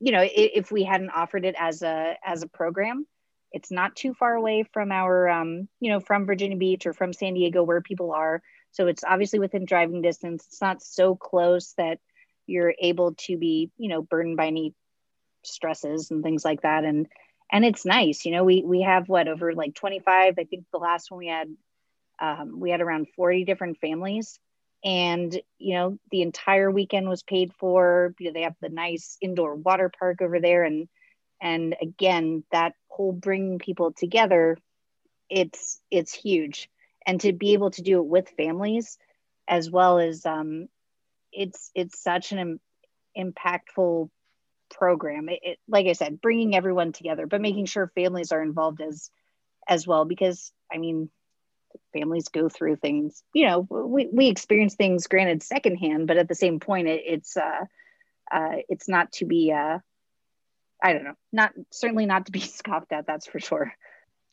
you 0.01 0.13
know, 0.13 0.23
if, 0.23 0.71
we 0.71 0.85
hadn't 0.85 1.11
offered 1.11 1.45
it 1.45 1.55
as 1.59 1.83
a 1.83 2.17
as 2.25 2.43
a 2.43 2.49
program, 2.49 3.07
it's 3.53 3.71
not 3.71 3.97
too 3.97 4.15
far 4.15 4.35
away 4.35 4.65
from 4.73 4.93
our, 4.93 5.29
um, 5.29 5.69
you 5.81 5.91
know, 5.91 6.01
from 6.01 6.27
Virginia 6.27 6.57
Beach 6.57 6.87
or 6.87 6.93
from 6.93 7.13
San 7.13 7.35
Diego 7.35 7.63
where 7.63 7.81
people 7.81 8.13
are. 8.13 8.43
So 8.73 8.87
it's 8.87 9.05
obviously 9.05 9.39
within 9.39 9.65
driving 9.65 10.03
distance. 10.03 10.45
It's 10.47 10.61
not 10.61 10.83
so 10.83 11.15
close 11.15 11.75
that 11.77 11.99
you're 12.47 12.75
able 12.81 13.15
to 13.15 13.37
be, 13.37 13.71
you 13.77 13.89
know, 13.89 14.03
burdened 14.03 14.37
by 14.37 14.47
any 14.47 14.75
stresses 15.45 16.11
and 16.11 16.23
things 16.23 16.45
like 16.45 16.63
that. 16.63 16.85
And 16.85 17.07
and 17.53 17.65
it's 17.65 17.87
nice 17.87 18.25
you 18.25 18.33
know 18.33 18.45
we 18.45 18.65
we 18.67 18.83
have 18.83 19.09
what 19.09 19.29
over 19.29 19.55
like 19.55 19.75
25 19.75 20.35
i 20.39 20.45
think 20.45 20.65
the 20.73 20.79
last 20.79 21.11
one 21.11 21.19
we 21.19 21.29
had 21.29 21.49
um, 22.21 22.61
we 22.61 22.71
had 22.71 22.81
around 22.81 23.09
40 23.17 23.45
different 23.45 23.79
families. 23.81 24.39
And 24.85 25.41
you 25.59 25.75
know 25.77 25.99
the 26.11 26.23
entire 26.23 26.71
weekend 26.71 27.09
was 27.09 27.23
paid 27.23 27.53
for 27.59 28.15
you 28.19 28.29
know, 28.29 28.33
they 28.35 28.43
have 28.43 28.57
the 28.61 28.69
nice 28.69 29.17
indoor 29.21 29.55
water 29.57 29.93
park 29.97 30.23
over 30.23 30.41
there. 30.41 30.65
And 30.65 30.89
and 31.41 31.77
again 31.81 32.45
that 32.53 32.75
whole 32.89 33.13
bringing 33.13 33.59
people 33.59 33.93
together 33.93 34.59
it's 35.31 35.81
it's 35.91 36.13
huge. 36.15 36.69
And 37.07 37.21
to 37.23 37.33
be 37.33 37.55
able 37.55 37.71
to 37.73 37.83
do 37.83 37.99
it 37.99 38.07
with 38.07 38.29
families 38.37 38.99
as 39.49 39.71
well 39.71 39.99
as 39.99 40.27
um, 40.27 40.69
it's 41.33 41.71
it's 41.75 42.03
such 42.03 42.33
an 42.33 42.61
Im- 43.17 43.33
impactful 43.35 44.11
program 44.73 45.29
it, 45.29 45.41
it, 45.43 45.59
like 45.69 45.87
i 45.87 45.93
said 45.93 46.21
bringing 46.21 46.57
everyone 46.57 46.93
together 46.93 47.27
but 47.27 47.41
making 47.41 47.67
sure 47.67 47.93
families 47.95 48.33
are 48.33 48.43
involved 48.43 48.81
as 48.81 49.11
as 49.69 49.87
well 49.87 50.05
because 50.05 50.53
i 50.73 50.79
mean 50.79 51.11
families 51.93 52.29
go 52.29 52.49
through 52.49 52.77
things 52.77 53.23
you 53.35 53.47
know 53.47 53.61
we, 53.71 54.09
we 54.13 54.29
experience 54.29 54.75
things 54.75 55.07
granted 55.07 55.43
secondhand 55.43 56.07
but 56.07 56.17
at 56.17 56.29
the 56.29 56.35
same 56.35 56.61
point 56.61 56.89
it, 56.89 57.03
it's 57.07 57.37
uh, 57.37 57.65
uh 58.33 58.57
it's 58.69 58.89
not 58.89 59.13
to 59.13 59.25
be 59.25 59.53
uh 59.53 59.79
i 60.83 60.93
don't 60.93 61.05
know 61.05 61.15
not 61.33 61.53
certainly 61.71 62.07
not 62.07 62.27
to 62.27 62.33
be 62.33 62.41
scoffed 62.41 62.93
at 62.93 63.07
that's 63.07 63.27
for 63.27 63.41
sure. 63.41 63.73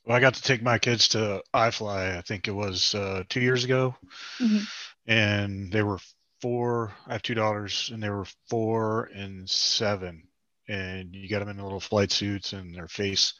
Well 0.06 0.18
i 0.18 0.20
got 0.20 0.36
to 0.36 0.42
take 0.42 0.62
my 0.62 0.80
kids 0.80 1.10
to 1.10 1.44
iFly 1.54 2.18
i 2.18 2.22
think 2.22 2.48
it 2.48 2.56
was 2.56 2.96
uh 2.96 3.24
two 3.30 3.42
years 3.42 3.64
ago. 3.64 3.96
Mm-hmm. 4.40 4.64
and 5.08 5.72
they 5.72 5.84
were 5.84 6.00
four 6.42 6.94
i 7.08 7.14
have 7.14 7.22
two 7.22 7.36
daughters 7.36 7.90
and 7.94 8.02
they 8.02 8.10
were 8.10 8.28
four 8.50 9.10
and 9.14 9.50
seven 9.50 10.24
and 10.70 11.13
you 11.15 11.28
got 11.28 11.39
them 11.39 11.49
in 11.49 11.57
the 11.57 11.63
little 11.63 11.80
flight 11.80 12.11
suits 12.11 12.53
and 12.53 12.74
their 12.74 12.88
face 12.88 13.34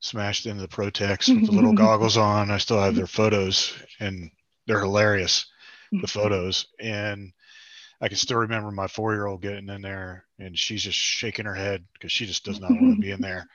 smashed 0.00 0.46
into 0.46 0.62
the 0.62 0.68
Protex 0.68 1.28
with 1.28 1.46
the 1.46 1.52
little 1.52 1.72
goggles 1.74 2.16
on. 2.16 2.50
I 2.50 2.58
still 2.58 2.80
have 2.80 2.94
their 2.94 3.06
photos, 3.06 3.74
and 4.00 4.30
they're 4.66 4.80
hilarious. 4.80 5.46
The 5.92 6.08
photos, 6.08 6.66
and 6.80 7.32
I 8.00 8.08
can 8.08 8.16
still 8.16 8.38
remember 8.38 8.72
my 8.72 8.88
four-year-old 8.88 9.42
getting 9.42 9.68
in 9.68 9.80
there, 9.80 10.24
and 10.40 10.58
she's 10.58 10.82
just 10.82 10.98
shaking 10.98 11.44
her 11.44 11.54
head 11.54 11.84
because 11.92 12.10
she 12.10 12.26
just 12.26 12.44
does 12.44 12.58
not 12.58 12.72
want 12.72 12.96
to 12.96 13.00
be 13.00 13.12
in 13.12 13.20
there. 13.20 13.46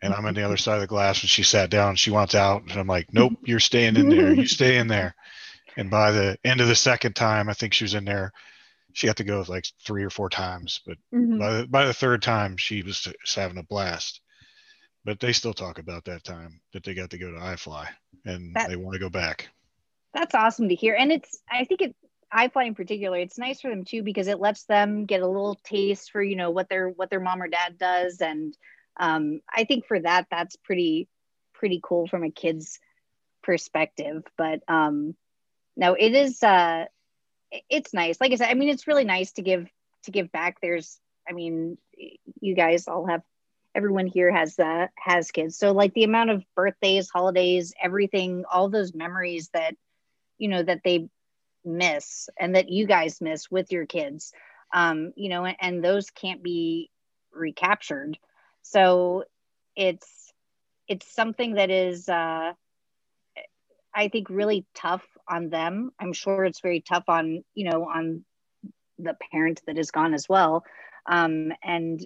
And 0.00 0.14
I'm 0.14 0.26
on 0.26 0.34
the 0.34 0.44
other 0.44 0.56
side 0.56 0.76
of 0.76 0.80
the 0.82 0.86
glass, 0.86 1.22
and 1.22 1.30
she 1.30 1.42
sat 1.42 1.70
down. 1.70 1.96
She 1.96 2.12
wants 2.12 2.36
out, 2.36 2.62
and 2.62 2.72
I'm 2.72 2.86
like, 2.86 3.12
"Nope, 3.12 3.32
you're 3.44 3.58
staying 3.58 3.96
in 3.96 4.08
there. 4.08 4.32
You 4.32 4.46
stay 4.46 4.76
in 4.76 4.86
there." 4.86 5.16
And 5.76 5.90
by 5.90 6.12
the 6.12 6.38
end 6.44 6.60
of 6.60 6.68
the 6.68 6.76
second 6.76 7.16
time, 7.16 7.48
I 7.48 7.54
think 7.54 7.74
she 7.74 7.84
was 7.84 7.94
in 7.94 8.04
there 8.04 8.32
she 8.96 9.06
had 9.06 9.18
to 9.18 9.24
go 9.24 9.44
like 9.46 9.66
three 9.84 10.04
or 10.04 10.08
four 10.08 10.30
times, 10.30 10.80
but 10.86 10.96
mm-hmm. 11.14 11.38
by, 11.38 11.52
the, 11.52 11.66
by 11.66 11.84
the 11.84 11.92
third 11.92 12.22
time 12.22 12.56
she 12.56 12.80
was 12.80 13.06
having 13.34 13.58
a 13.58 13.62
blast. 13.62 14.22
But 15.04 15.20
they 15.20 15.34
still 15.34 15.52
talk 15.52 15.78
about 15.78 16.06
that 16.06 16.24
time 16.24 16.62
that 16.72 16.82
they 16.82 16.94
got 16.94 17.10
to 17.10 17.18
go 17.18 17.30
to 17.30 17.36
iFly 17.36 17.88
and 18.24 18.54
that, 18.54 18.70
they 18.70 18.76
want 18.76 18.94
to 18.94 18.98
go 18.98 19.10
back. 19.10 19.50
That's 20.14 20.34
awesome 20.34 20.70
to 20.70 20.74
hear. 20.74 20.94
And 20.98 21.12
it's, 21.12 21.38
I 21.52 21.64
think 21.64 21.82
it, 21.82 21.96
iFly 22.34 22.68
in 22.68 22.74
particular, 22.74 23.18
it's 23.18 23.36
nice 23.36 23.60
for 23.60 23.68
them 23.68 23.84
too 23.84 24.02
because 24.02 24.28
it 24.28 24.40
lets 24.40 24.64
them 24.64 25.04
get 25.04 25.20
a 25.20 25.28
little 25.28 25.60
taste 25.62 26.10
for 26.10 26.22
you 26.22 26.34
know 26.34 26.50
what 26.50 26.70
their 26.70 26.88
what 26.88 27.10
their 27.10 27.20
mom 27.20 27.42
or 27.42 27.48
dad 27.48 27.76
does, 27.78 28.22
and 28.22 28.56
um, 28.98 29.40
I 29.54 29.64
think 29.64 29.86
for 29.86 30.00
that 30.00 30.26
that's 30.30 30.56
pretty 30.56 31.06
pretty 31.52 31.80
cool 31.82 32.08
from 32.08 32.24
a 32.24 32.30
kid's 32.30 32.80
perspective. 33.42 34.24
But 34.36 34.60
um, 34.68 35.14
no, 35.76 35.94
it 35.94 36.14
is 36.14 36.42
uh, 36.42 36.86
it's 37.68 37.94
nice. 37.94 38.20
Like 38.20 38.32
I 38.32 38.36
said, 38.36 38.48
I 38.48 38.54
mean, 38.54 38.68
it's 38.68 38.86
really 38.86 39.04
nice 39.04 39.32
to 39.32 39.42
give 39.42 39.68
to 40.04 40.10
give 40.10 40.30
back. 40.32 40.58
There's, 40.60 40.98
I 41.28 41.32
mean, 41.32 41.78
you 42.40 42.54
guys 42.54 42.88
all 42.88 43.06
have 43.06 43.22
everyone 43.74 44.06
here 44.06 44.32
has 44.32 44.58
uh, 44.58 44.86
has 44.96 45.30
kids, 45.30 45.58
so 45.58 45.72
like 45.72 45.94
the 45.94 46.04
amount 46.04 46.30
of 46.30 46.44
birthdays, 46.54 47.10
holidays, 47.10 47.74
everything, 47.82 48.44
all 48.50 48.68
those 48.68 48.94
memories 48.94 49.50
that 49.52 49.74
you 50.38 50.48
know 50.48 50.62
that 50.62 50.80
they 50.84 51.08
miss 51.64 52.28
and 52.38 52.54
that 52.54 52.68
you 52.70 52.86
guys 52.86 53.20
miss 53.20 53.50
with 53.50 53.72
your 53.72 53.86
kids 53.86 54.32
um 54.72 55.12
you 55.16 55.28
know 55.28 55.44
and, 55.44 55.56
and 55.60 55.84
those 55.84 56.10
can't 56.10 56.42
be 56.42 56.90
recaptured 57.32 58.18
so 58.62 59.24
it's 59.74 60.32
it's 60.88 61.12
something 61.12 61.54
that 61.54 61.70
is 61.70 62.08
uh 62.08 62.52
i 63.94 64.08
think 64.08 64.30
really 64.30 64.64
tough 64.74 65.04
on 65.28 65.48
them 65.48 65.90
i'm 66.00 66.12
sure 66.12 66.44
it's 66.44 66.60
very 66.60 66.80
tough 66.80 67.04
on 67.08 67.42
you 67.54 67.70
know 67.70 67.84
on 67.84 68.24
the 68.98 69.16
parent 69.30 69.60
that 69.66 69.78
is 69.78 69.90
gone 69.90 70.14
as 70.14 70.28
well 70.28 70.64
um 71.06 71.52
and 71.62 72.04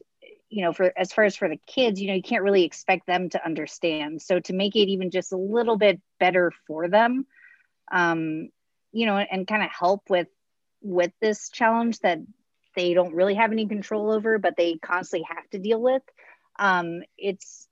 you 0.49 0.65
know 0.65 0.73
for 0.73 0.93
as 0.97 1.13
far 1.13 1.25
as 1.25 1.37
for 1.37 1.49
the 1.49 1.61
kids 1.67 2.01
you 2.01 2.09
know 2.09 2.15
you 2.15 2.23
can't 2.23 2.43
really 2.43 2.65
expect 2.65 3.07
them 3.07 3.29
to 3.29 3.45
understand 3.45 4.21
so 4.21 4.41
to 4.41 4.53
make 4.53 4.75
it 4.75 4.89
even 4.89 5.11
just 5.11 5.33
a 5.33 5.37
little 5.37 5.77
bit 5.77 6.01
better 6.19 6.53
for 6.67 6.89
them 6.89 7.27
um 7.93 8.49
you 8.93 9.07
know, 9.07 9.17
and 9.17 9.47
kind 9.47 9.63
of 9.63 9.71
help 9.71 10.09
with 10.09 10.29
with 10.83 11.13
this 11.21 11.51
challenge 11.51 11.99
that 12.01 12.19
they 12.77 12.95
don't 12.95 13.15
really 13.15 13.35
have 13.35 13.53
any 13.53 13.67
control 13.67 14.11
over, 14.11 14.39
but 14.39 14.57
they 14.57 14.77
constantly 14.77 15.27
have 15.29 15.49
to 15.51 15.59
deal 15.59 15.81
with. 15.81 16.03
Um, 16.59 17.03
it's 17.19 17.69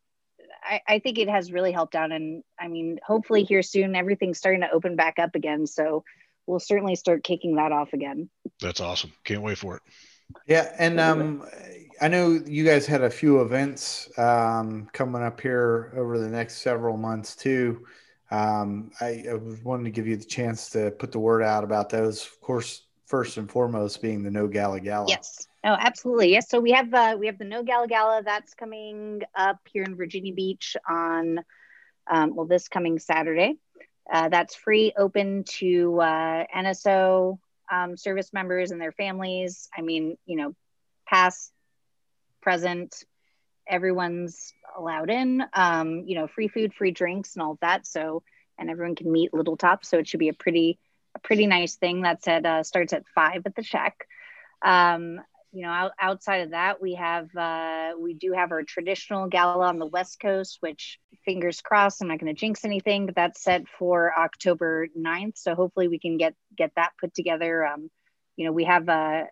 I, 0.68 0.80
I 0.86 0.98
think 0.98 1.18
it 1.18 1.28
has 1.28 1.50
really 1.50 1.72
helped 1.72 1.94
out, 1.94 2.12
and 2.12 2.42
I 2.60 2.68
mean, 2.68 2.98
hopefully 3.04 3.44
here 3.44 3.62
soon 3.62 3.96
everything's 3.96 4.38
starting 4.38 4.60
to 4.60 4.70
open 4.70 4.96
back 4.96 5.18
up 5.18 5.34
again. 5.34 5.66
So 5.66 6.04
we'll 6.46 6.60
certainly 6.60 6.94
start 6.94 7.24
kicking 7.24 7.56
that 7.56 7.72
off 7.72 7.92
again. 7.92 8.28
That's 8.60 8.80
awesome. 8.80 9.12
Can't 9.24 9.42
wait 9.42 9.58
for 9.58 9.76
it. 9.76 9.82
Yeah, 10.46 10.70
and 10.78 11.00
um, 11.00 11.44
I 12.00 12.08
know 12.08 12.38
you 12.46 12.64
guys 12.64 12.86
had 12.86 13.02
a 13.02 13.10
few 13.10 13.40
events 13.40 14.10
um, 14.18 14.88
coming 14.92 15.22
up 15.22 15.40
here 15.40 15.92
over 15.96 16.18
the 16.18 16.28
next 16.28 16.58
several 16.58 16.96
months 16.96 17.34
too. 17.34 17.86
Um, 18.30 18.90
I, 19.00 19.24
I 19.30 19.34
wanted 19.64 19.84
to 19.84 19.90
give 19.90 20.06
you 20.06 20.16
the 20.16 20.24
chance 20.24 20.68
to 20.70 20.90
put 20.90 21.12
the 21.12 21.18
word 21.18 21.42
out 21.42 21.64
about 21.64 21.88
those. 21.88 22.26
Of 22.26 22.40
course, 22.42 22.82
first 23.06 23.38
and 23.38 23.50
foremost 23.50 24.02
being 24.02 24.22
the 24.22 24.30
No 24.30 24.46
Gala 24.46 24.80
Gala. 24.80 25.06
Yes. 25.08 25.48
Oh, 25.64 25.76
absolutely. 25.78 26.30
Yes. 26.30 26.48
So 26.48 26.60
we 26.60 26.70
have 26.72 26.92
uh, 26.94 27.16
we 27.18 27.26
have 27.26 27.38
the 27.38 27.44
No 27.44 27.62
Gala 27.62 27.88
Gala 27.88 28.22
that's 28.24 28.54
coming 28.54 29.22
up 29.34 29.58
here 29.72 29.82
in 29.82 29.96
Virginia 29.96 30.32
Beach 30.32 30.76
on 30.88 31.40
um, 32.08 32.34
well 32.34 32.46
this 32.46 32.68
coming 32.68 32.98
Saturday. 32.98 33.56
Uh, 34.10 34.28
that's 34.28 34.54
free, 34.54 34.92
open 34.96 35.44
to 35.44 36.00
uh, 36.00 36.44
NSO 36.56 37.38
um, 37.70 37.96
service 37.96 38.32
members 38.32 38.70
and 38.70 38.80
their 38.80 38.92
families. 38.92 39.68
I 39.76 39.82
mean, 39.82 40.16
you 40.24 40.36
know, 40.36 40.54
past, 41.06 41.52
present, 42.40 43.04
everyone's 43.66 44.52
allowed 44.76 45.10
in. 45.10 45.44
Um, 45.52 46.04
you 46.06 46.14
know, 46.14 46.26
free 46.26 46.48
food, 46.48 46.72
free 46.72 46.90
drinks, 46.92 47.34
and 47.34 47.42
all 47.42 47.52
of 47.52 47.60
that. 47.60 47.86
So, 47.86 48.22
and 48.58 48.70
everyone 48.70 48.94
can 48.96 49.12
meet 49.12 49.34
Little 49.34 49.56
Top. 49.56 49.84
So 49.84 49.98
it 49.98 50.08
should 50.08 50.20
be 50.20 50.30
a 50.30 50.34
pretty, 50.34 50.78
a 51.14 51.18
pretty 51.18 51.46
nice 51.46 51.76
thing. 51.76 52.02
That 52.02 52.26
at 52.26 52.46
uh, 52.46 52.62
starts 52.62 52.94
at 52.94 53.06
five 53.14 53.42
at 53.44 53.54
the 53.54 53.62
Shack. 53.62 54.06
Um, 54.64 55.20
you 55.52 55.62
know, 55.62 55.70
out, 55.70 55.92
outside 55.98 56.42
of 56.42 56.50
that, 56.50 56.80
we 56.80 56.94
have 56.94 57.34
uh, 57.34 57.92
we 57.98 58.14
do 58.14 58.32
have 58.32 58.52
our 58.52 58.62
traditional 58.62 59.28
gala 59.28 59.66
on 59.66 59.78
the 59.78 59.86
West 59.86 60.20
Coast, 60.20 60.58
which 60.60 60.98
fingers 61.24 61.60
crossed, 61.60 62.02
I'm 62.02 62.08
not 62.08 62.18
going 62.18 62.34
to 62.34 62.38
jinx 62.38 62.64
anything, 62.64 63.06
but 63.06 63.14
that's 63.14 63.42
set 63.42 63.62
for 63.78 64.12
October 64.18 64.88
9th. 64.96 65.38
So 65.38 65.54
hopefully 65.54 65.88
we 65.88 65.98
can 65.98 66.18
get 66.18 66.34
get 66.56 66.72
that 66.76 66.92
put 67.00 67.14
together. 67.14 67.66
Um, 67.66 67.90
you 68.36 68.44
know, 68.44 68.52
we 68.52 68.64
have 68.64 68.88
uh, 68.88 69.24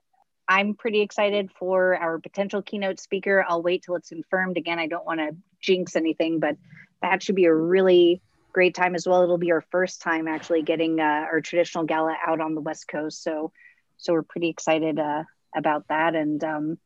I'm 0.49 0.75
pretty 0.75 1.01
excited 1.01 1.51
for 1.59 1.97
our 1.97 2.19
potential 2.19 2.63
keynote 2.63 3.01
speaker. 3.01 3.45
I'll 3.47 3.63
wait 3.63 3.83
till 3.83 3.97
it's 3.97 4.09
confirmed. 4.09 4.57
Again, 4.57 4.79
I 4.79 4.87
don't 4.87 5.05
want 5.05 5.21
to 5.21 5.37
jinx 5.61 5.97
anything, 5.97 6.41
but 6.41 6.57
that 7.03 7.23
should 7.23 7.35
be 7.35 7.45
a 7.47 7.55
really 7.55 8.23
great 8.53 8.75
time 8.75 8.95
as 8.95 9.07
well. 9.07 9.23
It'll 9.23 9.39
be 9.39 9.53
our 9.53 9.65
first 9.71 10.01
time 10.01 10.29
actually 10.29 10.63
getting 10.63 10.99
uh, 10.99 11.03
our 11.31 11.41
traditional 11.41 11.85
gala 11.85 12.17
out 12.27 12.41
on 12.41 12.55
the 12.55 12.61
West 12.61 12.89
Coast. 12.89 13.23
So, 13.23 13.53
so 13.99 14.13
we're 14.15 14.23
pretty 14.23 14.49
excited 14.49 14.99
uh, 14.99 15.25
about 15.57 15.89
that. 15.89 16.15
And 16.15 16.43
um, 16.45 16.79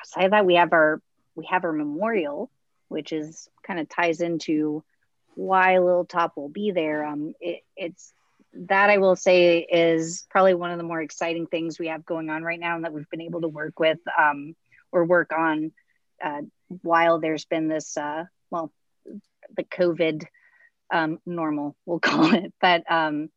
outside 0.00 0.26
of 0.26 0.30
that, 0.32 0.46
we 0.46 0.54
have 0.54 0.72
our 0.72 1.00
we 1.34 1.46
have 1.46 1.64
our 1.64 1.72
memorial, 1.72 2.50
which 2.88 3.12
is 3.12 3.48
kind 3.66 3.80
of 3.80 3.88
ties 3.88 4.20
into 4.20 4.82
why 5.34 5.78
Little 5.78 6.06
Top 6.06 6.32
will 6.36 6.48
be 6.48 6.70
there. 6.70 7.04
Um, 7.04 7.34
it, 7.40 7.62
it's 7.76 8.12
that 8.54 8.88
I 8.88 8.98
will 8.98 9.16
say 9.16 9.58
is 9.60 10.24
probably 10.30 10.54
one 10.54 10.70
of 10.70 10.78
the 10.78 10.84
more 10.84 11.02
exciting 11.02 11.46
things 11.46 11.78
we 11.78 11.88
have 11.88 12.06
going 12.06 12.30
on 12.30 12.42
right 12.42 12.60
now, 12.60 12.76
and 12.76 12.84
that 12.84 12.92
we've 12.92 13.10
been 13.10 13.20
able 13.20 13.42
to 13.42 13.48
work 13.48 13.78
with 13.78 13.98
um, 14.18 14.56
or 14.92 15.04
work 15.04 15.32
on 15.36 15.72
uh, 16.24 16.42
while 16.82 17.18
there's 17.18 17.44
been 17.44 17.68
this, 17.68 17.96
uh, 17.96 18.24
well, 18.50 18.72
the 19.56 19.64
COVID 19.64 20.24
um, 20.92 21.18
normal, 21.26 21.76
we'll 21.84 22.00
call 22.00 22.34
it. 22.34 22.52
But 22.60 22.90
um, 22.90 23.30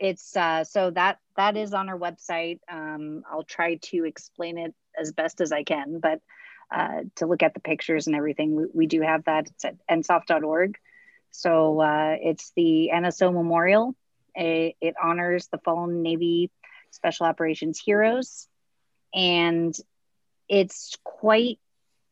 it's 0.00 0.36
uh, 0.36 0.64
so 0.64 0.90
that 0.90 1.18
that 1.36 1.56
is 1.56 1.72
on 1.74 1.88
our 1.88 1.98
website. 1.98 2.58
Um, 2.68 3.22
I'll 3.30 3.44
try 3.44 3.76
to 3.76 4.04
explain 4.04 4.58
it 4.58 4.74
as 4.98 5.12
best 5.12 5.40
as 5.40 5.52
I 5.52 5.62
can, 5.62 6.00
but 6.00 6.20
uh, 6.74 7.02
to 7.16 7.26
look 7.26 7.42
at 7.42 7.54
the 7.54 7.60
pictures 7.60 8.06
and 8.06 8.16
everything, 8.16 8.56
we, 8.56 8.64
we 8.72 8.86
do 8.86 9.02
have 9.02 9.24
that. 9.24 9.48
It's 9.48 9.64
at 9.64 9.76
nsof.org. 9.88 10.76
So 11.32 11.80
uh, 11.80 12.16
it's 12.20 12.52
the 12.56 12.90
NSO 12.92 13.32
Memorial 13.32 13.94
it, 14.34 14.76
it 14.80 14.94
honors 15.02 15.48
the 15.48 15.58
fallen 15.58 16.02
Navy 16.02 16.50
Special 16.90 17.26
Operations 17.26 17.80
heroes. 17.80 18.48
And 19.14 19.74
it's 20.48 20.96
quite 21.04 21.58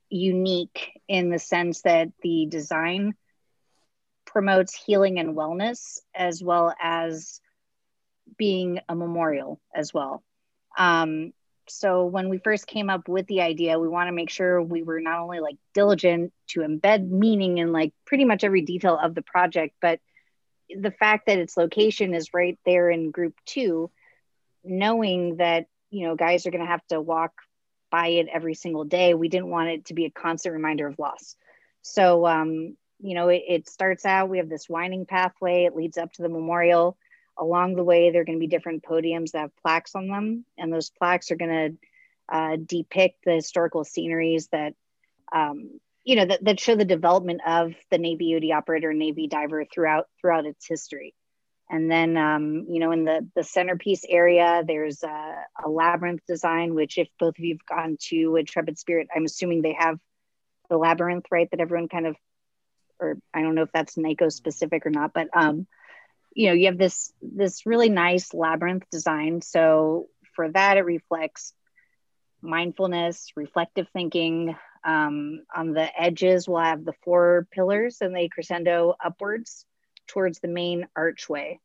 unique 0.08 1.00
in 1.06 1.30
the 1.30 1.38
sense 1.38 1.82
that 1.82 2.08
the 2.22 2.46
design 2.48 3.14
promotes 4.24 4.74
healing 4.74 5.18
and 5.18 5.36
wellness 5.36 5.98
as 6.14 6.42
well 6.42 6.74
as 6.80 7.40
being 8.36 8.80
a 8.88 8.94
memorial 8.94 9.60
as 9.74 9.94
well. 9.94 10.22
Um, 10.76 11.32
so 11.68 12.06
when 12.06 12.28
we 12.28 12.38
first 12.38 12.66
came 12.66 12.88
up 12.88 13.08
with 13.08 13.26
the 13.26 13.42
idea, 13.42 13.78
we 13.78 13.88
want 13.88 14.08
to 14.08 14.12
make 14.12 14.30
sure 14.30 14.62
we 14.62 14.82
were 14.82 15.00
not 15.00 15.20
only 15.20 15.40
like 15.40 15.56
diligent 15.74 16.32
to 16.48 16.60
embed 16.60 17.08
meaning 17.08 17.58
in 17.58 17.72
like 17.72 17.92
pretty 18.06 18.24
much 18.24 18.44
every 18.44 18.62
detail 18.62 18.98
of 19.00 19.14
the 19.14 19.22
project, 19.22 19.74
but 19.80 20.00
the 20.74 20.90
fact 20.90 21.26
that 21.26 21.38
its 21.38 21.56
location 21.56 22.14
is 22.14 22.34
right 22.34 22.58
there 22.64 22.90
in 22.90 23.10
group 23.10 23.34
two, 23.44 23.90
knowing 24.64 25.36
that, 25.36 25.66
you 25.90 26.06
know, 26.06 26.16
guys 26.16 26.46
are 26.46 26.50
going 26.50 26.64
to 26.64 26.70
have 26.70 26.86
to 26.88 27.00
walk 27.00 27.32
by 27.90 28.08
it 28.08 28.28
every 28.32 28.54
single 28.54 28.84
day, 28.84 29.14
we 29.14 29.28
didn't 29.28 29.48
want 29.48 29.70
it 29.70 29.86
to 29.86 29.94
be 29.94 30.04
a 30.04 30.10
constant 30.10 30.54
reminder 30.54 30.86
of 30.86 30.98
loss. 30.98 31.36
So, 31.82 32.26
um, 32.26 32.76
you 32.98 33.14
know, 33.14 33.28
it, 33.28 33.42
it 33.48 33.68
starts 33.68 34.04
out, 34.04 34.28
we 34.28 34.38
have 34.38 34.48
this 34.48 34.68
winding 34.68 35.06
pathway, 35.06 35.64
it 35.64 35.76
leads 35.76 35.96
up 35.96 36.12
to 36.14 36.22
the 36.22 36.28
memorial. 36.28 36.98
Along 37.38 37.74
the 37.74 37.84
way, 37.84 38.10
there 38.10 38.22
are 38.22 38.24
going 38.24 38.38
to 38.38 38.40
be 38.40 38.48
different 38.48 38.82
podiums 38.82 39.32
that 39.32 39.40
have 39.40 39.56
plaques 39.62 39.94
on 39.94 40.08
them, 40.08 40.44
and 40.56 40.72
those 40.72 40.90
plaques 40.90 41.30
are 41.30 41.36
going 41.36 41.50
to 41.50 42.34
uh, 42.34 42.56
depict 42.56 43.24
the 43.24 43.32
historical 43.32 43.84
sceneries 43.84 44.48
that 44.48 44.74
um, 45.32 45.80
you 46.04 46.16
know 46.16 46.24
that, 46.24 46.44
that 46.44 46.60
show 46.60 46.74
the 46.74 46.84
development 46.84 47.40
of 47.46 47.74
the 47.90 47.98
navy 47.98 48.32
EOD 48.32 48.54
operator 48.54 48.90
and 48.90 48.98
navy 48.98 49.26
diver 49.26 49.64
throughout 49.64 50.06
throughout 50.20 50.46
its 50.46 50.66
history. 50.66 51.14
And 51.70 51.90
then 51.90 52.16
um, 52.16 52.66
you 52.68 52.80
know 52.80 52.92
in 52.92 53.04
the 53.04 53.28
the 53.34 53.44
centerpiece 53.44 54.04
area 54.08 54.62
there's 54.66 55.02
a, 55.02 55.34
a, 55.64 55.68
labyrinth 55.68 56.22
design 56.26 56.74
which 56.74 56.98
if 56.98 57.08
both 57.20 57.38
of 57.38 57.44
you've 57.44 57.66
gone 57.66 57.98
to 58.08 58.36
intrepid 58.36 58.78
spirit 58.78 59.08
i'm 59.14 59.26
assuming 59.26 59.60
they 59.60 59.76
have 59.78 59.98
the 60.70 60.78
labyrinth 60.78 61.26
right 61.30 61.50
that 61.50 61.60
everyone 61.60 61.88
kind 61.88 62.06
of 62.06 62.16
or 63.00 63.18
i 63.34 63.42
don't 63.42 63.54
know 63.54 63.62
if 63.62 63.72
that's 63.72 63.96
NICoE 63.96 64.32
specific 64.32 64.86
or 64.86 64.90
not 64.90 65.12
but 65.12 65.28
um 65.34 65.66
you 66.38 66.46
know 66.46 66.54
you 66.54 66.66
have 66.66 66.78
this 66.78 67.12
this 67.20 67.66
really 67.66 67.88
nice 67.88 68.32
labyrinth 68.32 68.84
design 68.90 69.42
so 69.42 70.06
for 70.34 70.50
that 70.50 70.76
it 70.76 70.84
reflects 70.84 71.52
mindfulness 72.42 73.32
reflective 73.36 73.88
thinking 73.92 74.54
um, 74.84 75.42
on 75.54 75.72
the 75.72 75.88
edges, 76.00 76.48
we'll 76.48 76.62
have 76.62 76.84
the 76.84 76.94
four 77.04 77.46
pillars 77.50 77.98
and 78.00 78.14
they 78.14 78.28
crescendo 78.28 78.94
upwards 79.04 79.66
towards 80.06 80.40
the 80.40 80.48
main 80.48 80.86
archway. 80.96 81.60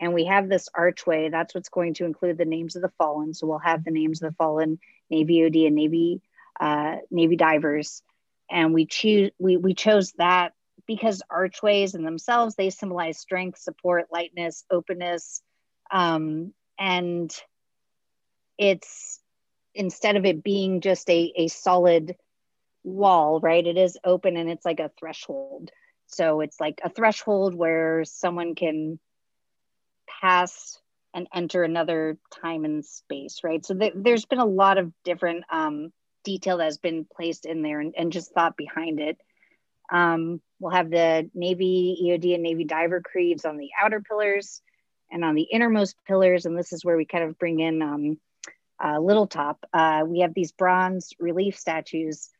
And 0.00 0.12
we 0.12 0.24
have 0.24 0.48
this 0.48 0.68
archway, 0.74 1.28
that's 1.28 1.54
what's 1.54 1.68
going 1.68 1.94
to 1.94 2.04
include 2.04 2.38
the 2.38 2.44
names 2.44 2.74
of 2.74 2.82
the 2.82 2.92
fallen. 2.98 3.34
So 3.34 3.46
we'll 3.46 3.58
have 3.58 3.84
the 3.84 3.92
names 3.92 4.22
of 4.22 4.30
the 4.30 4.36
fallen 4.36 4.80
Navy 5.10 5.38
EOD 5.38 5.66
and 5.66 5.76
Navy, 5.76 6.22
uh, 6.60 6.96
Navy 7.10 7.36
divers. 7.36 8.02
And 8.50 8.74
we 8.74 8.86
choose 8.86 9.30
we, 9.38 9.56
we 9.56 9.74
chose 9.74 10.12
that 10.18 10.52
because 10.86 11.22
archways 11.30 11.94
in 11.94 12.02
themselves, 12.02 12.54
they 12.54 12.70
symbolize 12.70 13.18
strength, 13.18 13.58
support, 13.58 14.06
lightness, 14.12 14.64
openness, 14.70 15.42
um, 15.90 16.52
and 16.78 17.34
it's 18.58 19.20
instead 19.74 20.16
of 20.16 20.24
it 20.24 20.42
being 20.42 20.80
just 20.80 21.08
a, 21.08 21.32
a 21.36 21.48
solid 21.48 22.16
wall, 22.84 23.40
right? 23.40 23.66
It 23.66 23.78
is 23.78 23.98
open 24.04 24.36
and 24.36 24.50
it's 24.50 24.64
like 24.64 24.80
a 24.80 24.90
threshold. 24.98 25.70
So 26.08 26.40
it's 26.40 26.60
like 26.60 26.80
a 26.84 26.90
threshold 26.90 27.54
where 27.54 28.04
someone 28.04 28.54
can 28.54 28.98
pass 30.20 30.78
and 31.14 31.26
enter 31.34 31.62
another 31.62 32.18
time 32.42 32.64
and 32.64 32.84
space, 32.84 33.40
right? 33.44 33.64
So 33.64 33.74
th- 33.74 33.94
there's 33.96 34.24
been 34.24 34.38
a 34.38 34.44
lot 34.44 34.78
of 34.78 34.92
different 35.04 35.44
um, 35.50 35.92
detail 36.24 36.58
that 36.58 36.64
has 36.64 36.78
been 36.78 37.06
placed 37.16 37.46
in 37.46 37.62
there 37.62 37.80
and, 37.80 37.94
and 37.96 38.12
just 38.12 38.32
thought 38.32 38.56
behind 38.56 39.00
it. 39.00 39.18
Um, 39.90 40.40
we'll 40.62 40.70
have 40.70 40.90
the 40.90 41.28
Navy 41.34 41.98
EOD 42.04 42.34
and 42.34 42.42
Navy 42.42 42.64
diver 42.64 43.00
creeds 43.00 43.44
on 43.44 43.56
the 43.56 43.70
outer 43.80 44.00
pillars 44.00 44.62
and 45.10 45.24
on 45.24 45.34
the 45.34 45.42
innermost 45.42 45.96
pillars. 46.06 46.46
And 46.46 46.56
this 46.56 46.72
is 46.72 46.84
where 46.84 46.96
we 46.96 47.04
kind 47.04 47.24
of 47.24 47.38
bring 47.38 47.58
in 47.58 47.82
um, 47.82 48.18
uh, 48.82 49.00
Little 49.00 49.26
Top. 49.26 49.64
Uh, 49.72 50.04
we 50.06 50.20
have 50.20 50.34
these 50.34 50.52
bronze 50.52 51.12
relief 51.18 51.58
statues. 51.58 52.30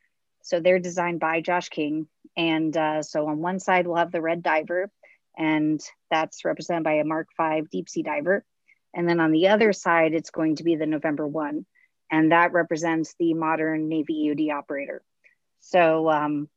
So 0.43 0.61
they're 0.61 0.79
designed 0.79 1.19
by 1.19 1.41
Josh 1.41 1.69
King. 1.69 2.07
And 2.37 2.75
uh, 2.77 3.03
so 3.03 3.27
on 3.27 3.41
one 3.41 3.59
side, 3.59 3.87
we'll 3.87 3.97
have 3.97 4.13
the 4.13 4.23
red 4.23 4.43
diver, 4.43 4.91
and 5.37 5.81
that's 6.11 6.45
represented 6.45 6.85
by 6.85 6.95
a 6.95 7.05
Mark 7.05 7.29
V 7.39 7.63
deep 7.71 7.89
sea 7.89 8.03
diver. 8.03 8.45
And 8.95 9.09
then 9.09 9.21
on 9.21 9.33
the 9.33 9.49
other 9.49 9.73
side, 9.73 10.15
it's 10.15 10.31
going 10.31 10.57
to 10.57 10.65
be 10.65 10.77
the 10.77 10.87
November 10.87 11.27
1, 11.27 11.67
and 12.11 12.33
that 12.33 12.53
represents 12.53 13.15
the 13.19 13.35
modern 13.35 13.89
Navy 13.89 14.29
EOD 14.29 14.51
operator. 14.51 15.03
So 15.61 16.11
um, 16.11 16.49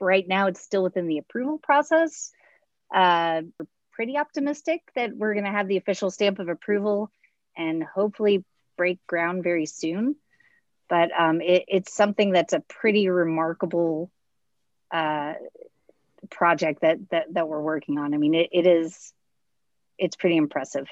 right 0.00 0.26
now, 0.26 0.46
it's 0.46 0.60
still 0.60 0.82
within 0.82 1.06
the 1.06 1.18
approval 1.18 1.58
process. 1.58 2.32
Uh, 2.94 3.42
we're 3.58 3.66
pretty 3.92 4.16
optimistic 4.16 4.82
that 4.94 5.16
we're 5.16 5.34
going 5.34 5.44
to 5.44 5.50
have 5.50 5.68
the 5.68 5.76
official 5.76 6.10
stamp 6.10 6.38
of 6.38 6.48
approval 6.48 7.10
and 7.56 7.82
hopefully 7.82 8.44
break 8.76 9.04
ground 9.06 9.42
very 9.42 9.66
soon. 9.66 10.16
But 10.88 11.10
um, 11.18 11.40
it, 11.40 11.64
it's 11.68 11.92
something 11.92 12.30
that's 12.30 12.52
a 12.52 12.60
pretty 12.60 13.08
remarkable 13.08 14.10
uh, 14.90 15.34
project 16.30 16.80
that, 16.80 16.98
that 17.10 17.26
that 17.34 17.48
we're 17.48 17.60
working 17.60 17.98
on. 17.98 18.14
I 18.14 18.16
mean, 18.16 18.34
it, 18.34 18.48
it 18.52 18.66
is 18.66 19.12
it's 19.98 20.16
pretty 20.16 20.36
impressive. 20.36 20.88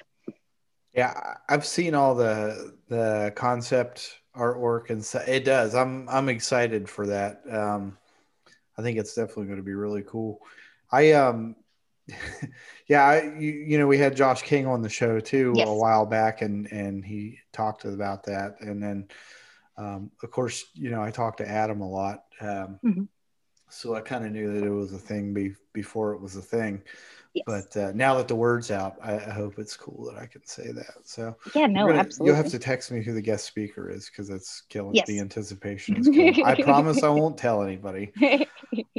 Yeah, 0.92 1.34
I've 1.48 1.64
seen 1.64 1.94
all 1.94 2.14
the 2.14 2.74
the 2.88 3.32
concept 3.36 4.20
artwork 4.36 4.90
and 4.90 5.04
so 5.04 5.22
it 5.26 5.44
does. 5.44 5.74
I'm 5.74 6.08
I'm 6.08 6.28
excited 6.28 6.88
for 6.88 7.06
that. 7.06 7.42
Um, 7.50 7.96
I 8.78 8.82
think 8.82 8.98
it's 8.98 9.14
definitely 9.14 9.46
going 9.46 9.58
to 9.58 9.62
be 9.62 9.74
really 9.74 10.02
cool. 10.02 10.40
I 10.90 11.12
um 11.12 11.56
yeah, 12.86 13.04
I, 13.04 13.34
you, 13.38 13.52
you 13.52 13.78
know, 13.78 13.86
we 13.86 13.98
had 13.98 14.16
Josh 14.16 14.42
King 14.42 14.66
on 14.66 14.82
the 14.82 14.88
show 14.88 15.20
too 15.20 15.52
yes. 15.56 15.68
a 15.68 15.72
while 15.72 16.06
back, 16.06 16.42
and 16.42 16.70
and 16.70 17.04
he 17.04 17.38
talked 17.52 17.84
about 17.84 18.24
that. 18.24 18.60
And 18.60 18.82
then, 18.82 19.08
um, 19.76 20.10
of 20.22 20.30
course, 20.30 20.66
you 20.74 20.90
know, 20.90 21.02
I 21.02 21.10
talked 21.10 21.38
to 21.38 21.48
Adam 21.48 21.80
a 21.80 21.88
lot, 21.88 22.24
um, 22.40 22.78
mm-hmm. 22.84 23.02
so 23.68 23.94
I 23.94 24.00
kind 24.00 24.24
of 24.24 24.32
knew 24.32 24.54
that 24.54 24.64
it 24.64 24.70
was 24.70 24.92
a 24.92 24.98
thing 24.98 25.34
be, 25.34 25.54
before 25.72 26.12
it 26.12 26.20
was 26.20 26.36
a 26.36 26.42
thing. 26.42 26.82
Yes. 27.36 27.44
But 27.46 27.76
uh, 27.76 27.92
now 27.94 28.16
that 28.16 28.26
the 28.28 28.34
word's 28.34 28.70
out, 28.70 28.96
I, 29.02 29.16
I, 29.16 29.30
hope 29.30 29.58
it's 29.58 29.76
cool 29.76 30.06
that 30.06 30.16
I 30.18 30.24
can 30.24 30.46
say 30.46 30.72
that. 30.72 30.94
So 31.04 31.36
yeah, 31.54 31.66
no, 31.66 31.86
gonna, 31.86 31.98
absolutely. 31.98 32.28
You'll 32.28 32.42
have 32.42 32.50
to 32.50 32.58
text 32.58 32.90
me 32.90 33.02
who 33.02 33.12
the 33.12 33.20
guest 33.20 33.44
speaker 33.44 33.90
is 33.90 34.08
because 34.08 34.30
it's 34.30 34.62
killing 34.70 34.94
yes. 34.94 35.06
the 35.06 35.20
anticipation. 35.20 35.98
Is 35.98 36.08
killing. 36.08 36.46
I 36.46 36.54
promise 36.62 37.02
I 37.02 37.10
won't 37.10 37.36
tell 37.36 37.62
anybody. 37.62 38.10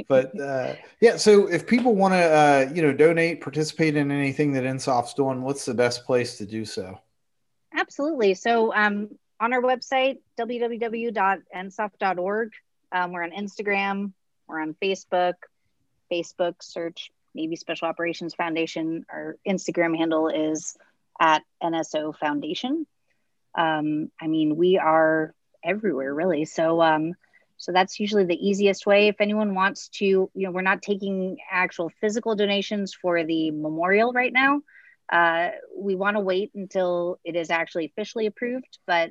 but 0.08 0.40
uh, 0.40 0.74
yeah, 1.00 1.16
so 1.16 1.48
if 1.48 1.66
people 1.66 1.96
want 1.96 2.14
to, 2.14 2.18
uh, 2.18 2.70
you 2.72 2.80
know, 2.80 2.92
donate, 2.92 3.40
participate 3.40 3.96
in 3.96 4.12
anything 4.12 4.52
that 4.52 4.62
NSOF's 4.62 5.14
doing, 5.14 5.42
what's 5.42 5.64
the 5.64 5.74
best 5.74 6.04
place 6.04 6.38
to 6.38 6.46
do 6.46 6.64
so? 6.64 6.96
Absolutely. 7.74 8.34
So 8.34 8.72
um, 8.72 9.08
on 9.40 9.52
our 9.52 9.62
website, 9.62 10.18
www.nsof.org, 10.38 12.52
um, 12.92 13.10
we're 13.10 13.24
on 13.24 13.32
Instagram, 13.32 14.12
we're 14.46 14.60
on 14.60 14.76
Facebook. 14.80 15.34
Facebook 16.10 16.54
search 16.62 17.12
Navy 17.34 17.56
Special 17.56 17.88
Operations 17.88 18.34
Foundation. 18.34 19.04
Our 19.10 19.36
Instagram 19.46 19.96
handle 19.96 20.28
is 20.28 20.76
at 21.20 21.42
NSO 21.62 22.16
Foundation. 22.16 22.86
Um, 23.56 24.10
I 24.20 24.26
mean, 24.26 24.56
we 24.56 24.78
are 24.78 25.34
everywhere 25.64 26.14
really. 26.14 26.44
So, 26.44 26.80
um, 26.80 27.14
so 27.56 27.72
that's 27.72 27.98
usually 27.98 28.24
the 28.24 28.48
easiest 28.48 28.86
way. 28.86 29.08
If 29.08 29.20
anyone 29.20 29.54
wants 29.54 29.88
to, 29.88 30.04
you 30.04 30.30
know, 30.34 30.50
we're 30.52 30.62
not 30.62 30.82
taking 30.82 31.38
actual 31.50 31.90
physical 32.00 32.36
donations 32.36 32.94
for 32.94 33.24
the 33.24 33.50
memorial 33.50 34.12
right 34.12 34.32
now. 34.32 34.62
Uh, 35.10 35.48
we 35.76 35.96
want 35.96 36.16
to 36.16 36.20
wait 36.20 36.52
until 36.54 37.18
it 37.24 37.34
is 37.34 37.50
actually 37.50 37.86
officially 37.86 38.26
approved, 38.26 38.78
but 38.86 39.10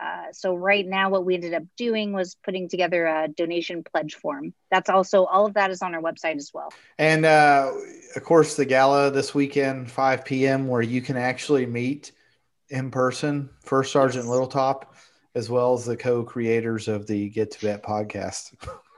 uh, 0.00 0.32
so 0.32 0.54
right 0.54 0.86
now, 0.86 1.10
what 1.10 1.24
we 1.24 1.34
ended 1.34 1.54
up 1.54 1.62
doing 1.76 2.12
was 2.12 2.36
putting 2.44 2.68
together 2.68 3.06
a 3.06 3.28
donation 3.28 3.82
pledge 3.82 4.14
form. 4.14 4.52
That's 4.70 4.90
also 4.90 5.24
all 5.24 5.46
of 5.46 5.54
that 5.54 5.70
is 5.70 5.82
on 5.82 5.94
our 5.94 6.02
website 6.02 6.36
as 6.36 6.50
well. 6.52 6.72
And 6.98 7.24
uh, 7.24 7.72
of 8.14 8.24
course, 8.24 8.56
the 8.56 8.64
gala 8.64 9.10
this 9.10 9.34
weekend, 9.34 9.90
5 9.90 10.24
p.m., 10.24 10.68
where 10.68 10.82
you 10.82 11.00
can 11.00 11.16
actually 11.16 11.66
meet 11.66 12.12
in 12.68 12.90
person 12.90 13.48
First 13.62 13.92
Sergeant 13.92 14.24
yes. 14.24 14.30
Littletop, 14.30 14.94
as 15.34 15.48
well 15.48 15.74
as 15.74 15.84
the 15.84 15.96
co-creators 15.96 16.88
of 16.88 17.06
the 17.06 17.28
Get 17.30 17.52
to 17.52 17.58
Vet 17.60 17.82
podcast. 17.82 18.54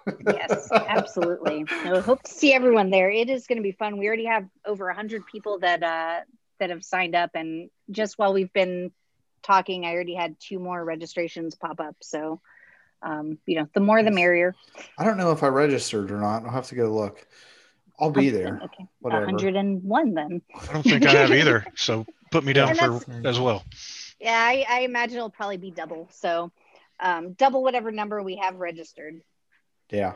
yes, 0.27 0.69
absolutely. 0.73 1.65
I 1.71 2.01
hope 2.01 2.23
to 2.23 2.33
see 2.33 2.53
everyone 2.53 2.91
there. 2.91 3.11
It 3.11 3.29
is 3.29 3.47
going 3.47 3.59
to 3.59 3.63
be 3.63 3.73
fun. 3.73 3.99
We 3.99 4.07
already 4.07 4.27
have 4.27 4.47
over 4.65 4.87
100 4.87 5.27
people 5.27 5.59
that 5.61 5.83
uh, 5.83 6.21
that 6.59 6.71
have 6.71 6.85
signed 6.85 7.15
up, 7.15 7.31
and 7.35 7.71
just 7.91 8.19
while 8.19 8.33
we've 8.33 8.53
been 8.53 8.91
talking, 9.43 9.85
I 9.85 9.93
already 9.93 10.15
had 10.15 10.37
two 10.39 10.59
more 10.59 10.85
registrations 10.85 11.55
pop 11.55 11.81
up. 11.81 11.97
So, 12.01 12.41
um, 13.03 13.39
you 13.47 13.57
know, 13.57 13.69
the 13.75 13.81
more 13.81 14.03
the 14.03 14.11
merrier. 14.11 14.55
I 14.97 15.05
don't 15.05 15.17
know 15.17 15.33
if 15.33 15.43
I 15.43 15.49
registered 15.49 16.11
or 16.11 16.19
not. 16.19 16.45
I'll 16.45 16.51
have 16.51 16.69
to 16.69 16.75
go 16.75 16.95
look. 16.95 17.27
I'll 18.01 18.11
be 18.11 18.31
there. 18.31 18.61
Okay. 18.63 18.87
Whatever. 19.01 19.27
101 19.27 20.15
then. 20.15 20.43
I 20.55 20.73
don't 20.73 20.83
think 20.83 21.07
I 21.07 21.13
have 21.13 21.33
either. 21.33 21.65
So 21.77 22.07
put 22.31 22.45
me 22.45 22.53
down 22.53 22.75
for 22.75 23.27
as 23.27 23.41
well. 23.41 23.65
Yeah, 24.21 24.39
I, 24.39 24.65
I, 24.69 24.81
imagine 24.81 25.17
it'll 25.17 25.31
probably 25.31 25.57
be 25.57 25.71
double. 25.71 26.09
So 26.13 26.53
um, 27.01 27.33
double 27.33 27.63
whatever 27.63 27.91
number 27.91 28.23
we 28.23 28.37
have 28.37 28.57
registered. 28.57 29.21
Yeah. 29.91 30.15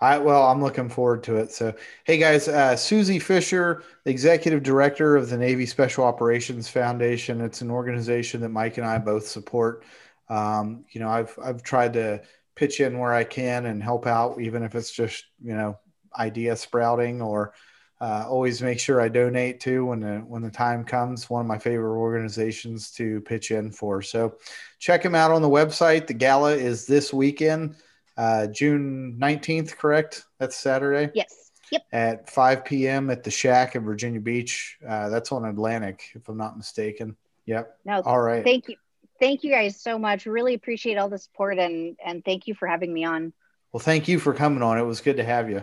I 0.00 0.18
well, 0.18 0.46
I'm 0.46 0.62
looking 0.62 0.88
forward 0.88 1.24
to 1.24 1.36
it. 1.36 1.50
So, 1.50 1.74
hey 2.04 2.18
guys, 2.18 2.46
uh, 2.46 2.76
Susie 2.76 3.18
Fisher, 3.18 3.82
executive 4.04 4.62
director 4.62 5.16
of 5.16 5.28
the 5.28 5.36
Navy 5.36 5.66
Special 5.66 6.04
Operations 6.04 6.68
Foundation. 6.68 7.40
It's 7.40 7.62
an 7.62 7.70
organization 7.70 8.40
that 8.42 8.50
Mike 8.50 8.78
and 8.78 8.86
I 8.86 8.98
both 8.98 9.26
support. 9.26 9.84
Um, 10.28 10.84
you 10.90 11.00
know, 11.00 11.08
I've 11.08 11.36
I've 11.42 11.62
tried 11.64 11.94
to 11.94 12.22
pitch 12.54 12.80
in 12.80 12.98
where 12.98 13.12
I 13.12 13.24
can 13.24 13.66
and 13.66 13.82
help 13.82 14.06
out, 14.06 14.40
even 14.40 14.62
if 14.62 14.76
it's 14.76 14.92
just 14.92 15.24
you 15.42 15.54
know 15.54 15.78
idea 16.16 16.54
sprouting 16.54 17.20
or 17.20 17.54
uh, 18.00 18.24
always 18.28 18.62
make 18.62 18.78
sure 18.78 19.00
I 19.00 19.08
donate 19.08 19.58
to 19.62 19.86
when 19.86 19.98
the 19.98 20.18
when 20.18 20.42
the 20.42 20.50
time 20.50 20.84
comes. 20.84 21.28
One 21.28 21.40
of 21.40 21.48
my 21.48 21.58
favorite 21.58 21.98
organizations 21.98 22.92
to 22.92 23.20
pitch 23.22 23.50
in 23.50 23.72
for. 23.72 24.00
So, 24.02 24.36
check 24.78 25.02
them 25.02 25.16
out 25.16 25.32
on 25.32 25.42
the 25.42 25.48
website. 25.48 26.06
The 26.06 26.14
gala 26.14 26.54
is 26.54 26.86
this 26.86 27.12
weekend 27.12 27.74
uh, 28.18 28.48
June 28.48 29.16
19th, 29.18 29.76
correct? 29.76 30.26
That's 30.38 30.56
Saturday? 30.56 31.10
Yes. 31.14 31.52
Yep. 31.70 31.82
At 31.92 32.30
5 32.30 32.64
p.m. 32.64 33.10
at 33.10 33.22
the 33.22 33.30
Shack 33.30 33.76
in 33.76 33.84
Virginia 33.84 34.20
Beach. 34.20 34.76
Uh, 34.86 35.08
that's 35.08 35.32
on 35.32 35.44
Atlantic, 35.44 36.10
if 36.14 36.28
I'm 36.28 36.36
not 36.36 36.56
mistaken. 36.56 37.16
Yep. 37.46 37.78
No. 37.84 38.02
All 38.02 38.20
right. 38.20 38.42
Thank 38.42 38.68
you. 38.68 38.76
Thank 39.20 39.42
you 39.42 39.50
guys 39.50 39.80
so 39.80 39.98
much. 39.98 40.26
Really 40.26 40.54
appreciate 40.54 40.96
all 40.96 41.08
the 41.08 41.18
support 41.18 41.58
and 41.58 41.96
and 42.04 42.24
thank 42.24 42.46
you 42.46 42.54
for 42.54 42.68
having 42.68 42.92
me 42.92 43.04
on. 43.04 43.32
Well, 43.72 43.80
thank 43.80 44.06
you 44.06 44.18
for 44.18 44.32
coming 44.32 44.62
on. 44.62 44.78
It 44.78 44.82
was 44.82 45.00
good 45.00 45.16
to 45.16 45.24
have 45.24 45.50
you. 45.50 45.62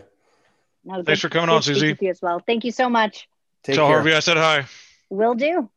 No, 0.83 0.95
Thanks 0.95 1.07
good, 1.07 1.19
for 1.21 1.29
coming 1.29 1.49
on, 1.49 1.61
Susie. 1.61 1.97
You 1.99 2.09
as 2.09 2.21
well. 2.21 2.41
Thank 2.45 2.65
you 2.65 2.71
so 2.71 2.89
much. 2.89 3.27
Take 3.63 3.75
Tell 3.75 3.87
care. 3.87 3.95
Harvey 3.95 4.13
I 4.13 4.19
said 4.19 4.37
hi. 4.37 4.65
Will 5.09 5.35
do. 5.35 5.69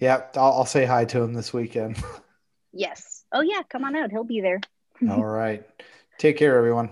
Yep, 0.00 0.36
I'll, 0.36 0.52
I'll 0.52 0.66
say 0.66 0.84
hi 0.84 1.04
to 1.06 1.22
him 1.22 1.32
this 1.34 1.52
weekend. 1.52 2.02
yes. 2.72 3.24
Oh 3.32 3.40
yeah, 3.42 3.62
come 3.68 3.84
on 3.84 3.94
out. 3.96 4.10
He'll 4.10 4.24
be 4.24 4.40
there. 4.40 4.60
all 5.08 5.24
right. 5.24 5.64
Take 6.20 6.36
care, 6.36 6.58
everyone. 6.58 6.90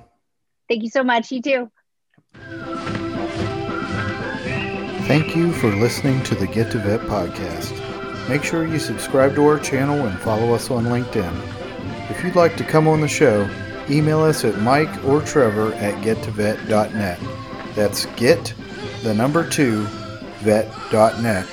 Thank 0.70 0.82
you 0.82 0.88
so 0.88 1.04
much. 1.04 1.30
You 1.30 1.42
too. 1.42 1.70
Thank 5.06 5.36
you 5.36 5.52
for 5.52 5.68
listening 5.68 6.22
to 6.24 6.34
the 6.34 6.46
Get 6.46 6.72
to 6.72 6.78
Vet 6.78 7.00
podcast. 7.00 7.76
Make 8.26 8.42
sure 8.42 8.66
you 8.66 8.78
subscribe 8.78 9.34
to 9.34 9.44
our 9.44 9.58
channel 9.58 10.06
and 10.06 10.18
follow 10.20 10.54
us 10.54 10.70
on 10.70 10.84
LinkedIn. 10.84 12.10
If 12.10 12.24
you'd 12.24 12.36
like 12.36 12.56
to 12.56 12.64
come 12.64 12.88
on 12.88 13.02
the 13.02 13.08
show, 13.08 13.46
email 13.90 14.20
us 14.20 14.46
at 14.46 14.62
mike 14.62 15.04
or 15.04 15.20
trevor 15.20 15.74
at 15.74 16.02
gettovet.net. 16.02 17.20
That's 17.74 18.06
get, 18.16 18.54
the 19.02 19.12
number 19.12 19.46
two, 19.46 19.82
vet.net, 20.38 21.46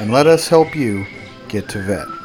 and 0.00 0.10
let 0.10 0.26
us 0.26 0.48
help 0.48 0.74
you 0.74 1.06
get 1.48 1.68
to 1.68 1.82
vet. 1.82 2.17